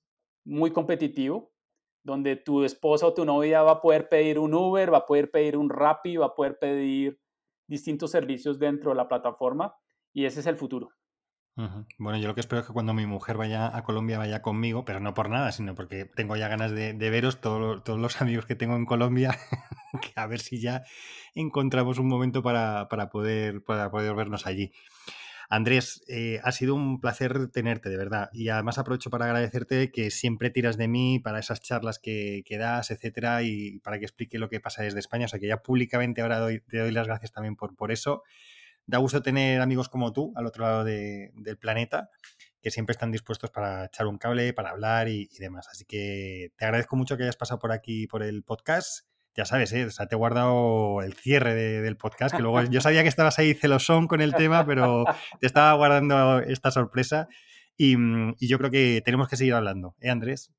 muy 0.46 0.70
competitivo, 0.72 1.55
donde 2.06 2.36
tu 2.36 2.64
esposa 2.64 3.08
o 3.08 3.14
tu 3.14 3.26
novia 3.26 3.64
va 3.64 3.72
a 3.72 3.82
poder 3.82 4.08
pedir 4.08 4.38
un 4.38 4.54
Uber, 4.54 4.94
va 4.94 5.00
a 5.00 5.06
poder 5.08 5.32
pedir 5.32 5.58
un 5.58 5.70
Rappi, 5.70 6.18
va 6.18 6.28
a 6.28 6.36
poder 6.36 6.60
pedir 6.60 7.20
distintos 7.68 8.12
servicios 8.12 8.60
dentro 8.60 8.92
de 8.92 8.98
la 8.98 9.08
plataforma 9.08 9.76
y 10.14 10.26
ese 10.26 10.40
es 10.42 10.46
el 10.46 10.56
futuro. 10.56 10.92
Bueno, 11.98 12.20
yo 12.20 12.28
lo 12.28 12.36
que 12.36 12.42
espero 12.42 12.60
es 12.60 12.68
que 12.68 12.74
cuando 12.74 12.94
mi 12.94 13.06
mujer 13.06 13.38
vaya 13.38 13.76
a 13.76 13.84
Colombia 13.84 14.18
vaya 14.18 14.42
conmigo, 14.42 14.84
pero 14.84 15.00
no 15.00 15.14
por 15.14 15.30
nada, 15.30 15.54
sino 15.54 15.74
porque 15.74 16.04
tengo 16.04 16.36
ya 16.36 16.50
ganas 16.50 16.72
de, 16.72 16.94
veros 17.10 17.40
todos 17.40 17.82
los 17.88 18.22
amigos 18.22 18.46
que 18.46 18.56
tengo 18.56 18.76
en 18.76 18.86
Colombia, 18.86 19.36
a 20.16 20.28
ver 20.28 20.42
si 20.42 20.60
ya 20.60 20.84
encontramos 21.34 21.98
un 21.98 22.08
momento 22.08 22.44
para, 22.44 22.88
poder, 23.10 23.64
para 23.64 23.90
poder 23.90 24.14
vernos 24.16 24.46
allí. 24.46 24.74
Andrés, 25.50 26.04
eh, 26.08 26.40
ha 26.44 26.52
sido 26.52 26.76
un 26.76 27.00
placer 27.00 27.50
tenerte, 27.50 27.90
de 27.90 27.98
verdad. 27.98 28.30
Y 28.34 28.50
además 28.50 28.78
aprovecho 28.78 29.10
para 29.10 29.26
agradecerte 29.26 29.92
que 29.92 30.12
siempre 30.12 30.50
tiras 30.50 30.78
de 30.78 30.88
mí 30.88 31.20
para 31.20 31.40
esas 31.40 31.62
charlas 31.62 32.00
que, 32.00 32.44
das, 32.60 32.92
etcétera, 32.92 33.44
y 33.44 33.80
para 33.80 34.00
que 34.00 34.06
explique 34.06 34.40
lo 34.40 34.50
que 34.50 34.60
pasa 34.60 34.84
desde 34.84 35.00
España. 35.00 35.26
O 35.26 35.28
sea 35.30 35.40
que 35.40 35.48
ya 35.48 35.62
públicamente 35.62 36.22
ahora 36.22 36.48
te 36.68 36.78
doy 36.78 36.92
las 36.92 37.08
gracias 37.08 37.32
también 37.32 37.56
por, 37.56 37.76
por 37.76 37.92
eso. 37.92 38.24
Da 38.88 39.00
gusto 39.00 39.22
tener 39.22 39.62
amigos 39.62 39.90
como 39.90 40.14
tú 40.14 40.32
al 40.36 40.46
otro 40.46 40.64
lado 40.64 40.84
del 40.84 41.58
planeta 41.60 42.10
que 42.62 42.72
siempre 42.72 42.94
están 42.94 43.12
dispuestos 43.12 43.52
para 43.52 43.86
echar 43.86 44.08
un 44.08 44.18
cable, 44.18 44.52
para 44.54 44.72
hablar 44.72 45.08
y, 45.08 45.30
demás. 45.38 45.68
Así 45.70 45.86
que 45.86 46.52
te 46.56 46.66
agradezco 46.66 46.96
mucho 46.96 47.16
que 47.16 47.22
hayas 47.24 47.38
pasado 47.38 47.60
por 47.60 47.72
aquí 47.72 48.08
por 48.08 48.24
el 48.24 48.44
podcast. 48.44 49.06
Ya 49.36 49.44
sabes, 49.44 49.74
¿eh? 49.74 49.86
o 49.86 49.90
sea, 49.90 50.08
te 50.08 50.16
he 50.16 50.18
guardado 50.18 51.02
el 51.02 51.14
cierre 51.14 51.54
del 51.56 51.98
podcast, 51.98 52.36
que 52.36 52.42
luego 52.42 52.62
yo 52.64 52.80
sabía 52.80 53.04
que 53.04 53.10
estabas 53.16 53.38
ahí 53.38 53.54
celosón 53.54 54.08
con 54.08 54.22
el 54.22 54.34
tema, 54.34 54.66
pero 54.66 55.04
te 55.42 55.48
estaba 55.48 55.74
guardando 55.74 56.40
esta 56.40 56.72
sorpresa 56.72 57.28
y, 57.76 57.96
y 58.40 58.48
yo 58.48 58.58
creo 58.58 58.72
que 58.72 59.02
tenemos 59.04 59.28
que 59.28 59.36
seguir 59.36 59.54
hablando, 59.54 59.96
¿eh, 60.00 60.10
Andrés? 60.10 60.54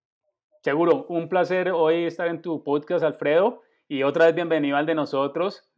Seguro, 0.62 1.06
un 1.08 1.28
placer 1.28 1.70
hoy 1.70 2.04
estar 2.04 2.28
en 2.28 2.42
tu 2.42 2.62
podcast, 2.64 3.04
Alfredo, 3.04 3.62
y 3.88 4.02
otra 4.02 4.26
vez 4.26 4.34
bienvenido 4.34 4.76
al 4.76 4.84
de 4.84 4.94
nosotros 4.94 5.70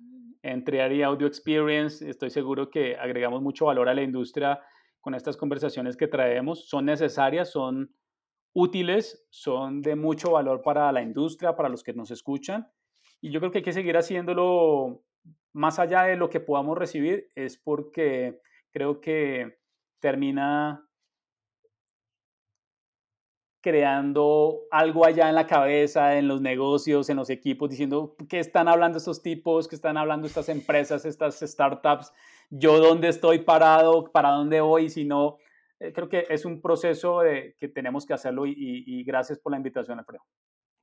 en 0.42 0.64
Triari 0.64 1.02
Audio 1.02 1.26
Experience. 1.26 2.08
Estoy 2.08 2.30
seguro 2.30 2.70
que 2.70 2.96
agregamos 2.96 3.42
mucho 3.42 3.66
valor 3.66 3.88
a 3.88 3.94
la 3.94 4.02
industria 4.02 4.60
con 5.00 5.14
estas 5.14 5.36
conversaciones 5.36 5.96
que 5.96 6.08
traemos. 6.08 6.68
Son 6.68 6.86
necesarias, 6.86 7.50
son 7.50 7.94
útiles, 8.54 9.26
son 9.30 9.82
de 9.82 9.94
mucho 9.94 10.32
valor 10.32 10.62
para 10.62 10.90
la 10.90 11.02
industria, 11.02 11.54
para 11.54 11.68
los 11.68 11.82
que 11.82 11.92
nos 11.92 12.10
escuchan. 12.10 12.68
Y 13.20 13.30
yo 13.30 13.40
creo 13.40 13.52
que 13.52 13.58
hay 13.58 13.64
que 13.64 13.72
seguir 13.72 13.96
haciéndolo 13.96 15.02
más 15.52 15.78
allá 15.78 16.02
de 16.02 16.16
lo 16.16 16.30
que 16.30 16.40
podamos 16.40 16.78
recibir, 16.78 17.30
es 17.34 17.56
porque 17.56 18.40
creo 18.70 19.00
que 19.00 19.58
termina 20.00 20.88
creando 23.60 24.60
algo 24.70 25.04
allá 25.04 25.28
en 25.28 25.34
la 25.34 25.46
cabeza, 25.46 26.16
en 26.16 26.28
los 26.28 26.40
negocios, 26.40 27.10
en 27.10 27.16
los 27.16 27.28
equipos, 27.28 27.68
diciendo 27.68 28.16
qué 28.28 28.38
están 28.38 28.68
hablando 28.68 28.98
estos 28.98 29.20
tipos, 29.20 29.66
qué 29.66 29.74
están 29.74 29.96
hablando 29.96 30.26
estas 30.26 30.48
empresas, 30.48 31.04
estas 31.04 31.40
startups, 31.40 32.12
yo 32.50 32.78
dónde 32.78 33.08
estoy 33.08 33.40
parado, 33.40 34.10
para 34.12 34.30
dónde 34.30 34.60
voy, 34.60 34.88
si 34.88 35.04
no, 35.04 35.38
eh, 35.80 35.92
creo 35.92 36.08
que 36.08 36.26
es 36.28 36.44
un 36.44 36.60
proceso 36.60 37.20
que 37.58 37.68
tenemos 37.68 38.06
que 38.06 38.14
hacerlo 38.14 38.46
y, 38.46 39.04
gracias 39.04 39.38
por 39.38 39.52
la 39.52 39.58
invitación, 39.58 39.98
Alfredo. 39.98 40.24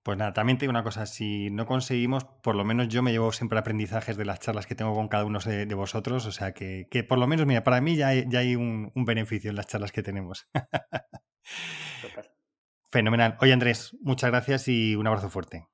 Pues 0.05 0.19
nada, 0.19 0.33
también 0.33 0.59
te 0.59 0.65
digo 0.65 0.69
una 0.69 0.83
cosa, 0.83 1.07
si 1.07 1.49
no 1.49 1.65
conseguimos, 1.65 2.25
por 2.25 2.55
lo 2.55 2.63
menos 2.63 2.89
yo 2.89 3.01
me 3.01 3.11
llevo 3.11 3.31
siempre 3.31 3.57
aprendizajes 3.57 4.17
de 4.17 4.23
las 4.23 4.39
charlas 4.39 4.67
que 4.67 4.75
tengo 4.75 4.93
con 4.93 5.07
cada 5.07 5.25
uno 5.25 5.39
de, 5.39 5.73
vosotros, 5.73 6.27
o 6.27 6.31
sea 6.31 6.53
que, 6.53 6.85
por 7.09 7.17
lo 7.17 7.25
menos, 7.25 7.47
mira, 7.47 7.63
para 7.63 7.81
mí 7.81 7.95
ya 7.95 8.09
hay, 8.09 8.23
ya 8.29 8.37
hay 8.37 8.55
un, 8.55 8.91
beneficio 8.93 9.49
en 9.49 9.55
las 9.55 9.65
charlas 9.65 9.91
que 9.91 10.03
tenemos. 10.03 10.47
Fenomenal. 12.91 13.35
Oye 13.41 13.51
Andrés, 13.51 13.97
muchas 13.99 14.29
gracias 14.29 14.67
y 14.67 14.95
un 14.95 15.07
abrazo 15.07 15.31
fuerte. 15.31 15.65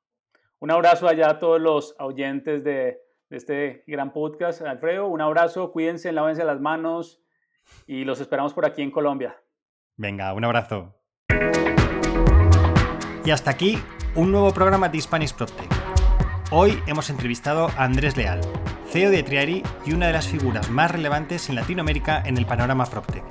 Un 0.59 0.71
abrazo 0.71 1.09
allá 1.09 1.31
a 1.31 1.37
todos 1.37 1.59
los 1.59 1.93
oyentes 1.99 2.63
de, 2.63 2.99
de 3.29 3.37
este 3.37 3.83
gran 3.85 4.13
podcast. 4.13 4.61
Alfredo, 4.61 5.07
un 5.07 5.19
abrazo, 5.19 5.73
cuídense, 5.73 6.13
lávense 6.13 6.45
las 6.45 6.61
manos 6.61 7.21
y 7.85 8.05
los 8.05 8.21
esperamos 8.21 8.53
por 8.53 8.65
aquí 8.65 8.81
en 8.81 8.91
Colombia. 8.91 9.35
Venga, 9.97 10.33
un 10.33 10.45
abrazo. 10.45 10.95
Y 13.25 13.29
hasta 13.29 13.51
aquí 13.51 13.77
un 14.15 14.31
nuevo 14.31 14.51
programa 14.53 14.89
de 14.89 14.99
Spanish 14.99 15.33
PropTech. 15.33 15.69
Hoy 16.51 16.81
hemos 16.87 17.09
entrevistado 17.09 17.69
a 17.77 17.85
Andrés 17.85 18.17
Leal, 18.17 18.41
CEO 18.89 19.09
de 19.09 19.23
Triari 19.23 19.63
y 19.85 19.93
una 19.93 20.07
de 20.07 20.13
las 20.13 20.27
figuras 20.27 20.69
más 20.69 20.91
relevantes 20.91 21.47
en 21.49 21.55
Latinoamérica 21.55 22.21
en 22.25 22.37
el 22.37 22.45
panorama 22.45 22.85
PropTech. 22.85 23.23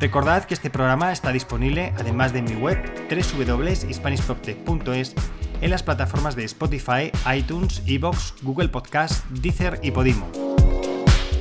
Recordad 0.00 0.44
que 0.44 0.54
este 0.54 0.70
programa 0.70 1.12
está 1.12 1.32
disponible, 1.32 1.92
además 1.98 2.32
de 2.32 2.38
en 2.40 2.46
mi 2.46 2.54
web, 2.54 2.78
www.hispanishproptech.es 3.10 5.14
en 5.60 5.70
las 5.70 5.82
plataformas 5.82 6.36
de 6.36 6.44
Spotify, 6.44 7.10
iTunes, 7.34 7.82
Evox, 7.86 8.34
Google 8.42 8.68
Podcast, 8.68 9.24
Deezer 9.30 9.80
y 9.82 9.90
Podimo. 9.90 10.49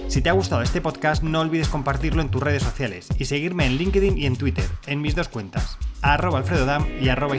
Si 0.10 0.24
te 0.24 0.30
ha 0.30 0.34
gustado 0.34 0.64
este 0.64 0.82
podcast, 0.82 1.22
no 1.22 1.40
olvides 1.40 1.70
compartirlo 1.70 2.24
en 2.24 2.30
tus 2.30 2.42
redes 2.42 2.64
sociales 2.64 3.08
y 3.20 3.26
seguirme 3.26 3.68
en 3.68 3.78
LinkedIn 3.78 4.18
y 4.18 4.26
en 4.26 4.38
Twitter, 4.38 4.66
en 4.88 5.02
mis 5.02 5.14
dos 5.14 5.30
cuentas, 5.30 5.78
arroba 6.02 6.40
alfredodam 6.40 6.84
y 7.00 7.10
arroba 7.10 7.36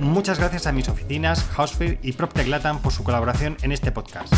Muchas 0.00 0.40
gracias 0.40 0.66
a 0.66 0.72
mis 0.72 0.88
oficinas, 0.88 1.44
Housefair 1.54 2.00
y 2.02 2.12
PropTech 2.14 2.48
Latam 2.48 2.80
por 2.82 2.92
su 2.92 3.04
colaboración 3.04 3.56
en 3.62 3.70
este 3.70 3.92
podcast. 3.92 4.34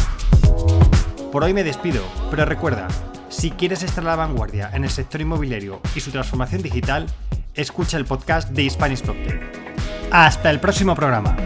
Por 1.33 1.45
hoy 1.45 1.55
me 1.55 1.65
despido, 1.65 2.05
pero 2.31 2.45
recuerda, 2.45 2.89
si 3.31 3.53
quieres 3.53 3.83
estar 3.83 4.05
a 4.05 4.09
la 4.09 4.17
vanguardia 4.17 4.71
en 4.75 4.85
el 4.85 4.91
sector 4.91 5.23
inmobiliario 5.23 5.81
y 5.95 6.01
su 6.01 6.11
transformación 6.11 6.61
digital, 6.61 7.07
escucha 7.55 7.97
el 7.97 8.05
podcast 8.05 8.51
de 8.51 8.69
Spanish 8.69 9.01
PropTech. 9.01 9.41
Hasta 10.11 10.51
el 10.51 10.61
próximo 10.61 10.95
programa. 10.95 11.39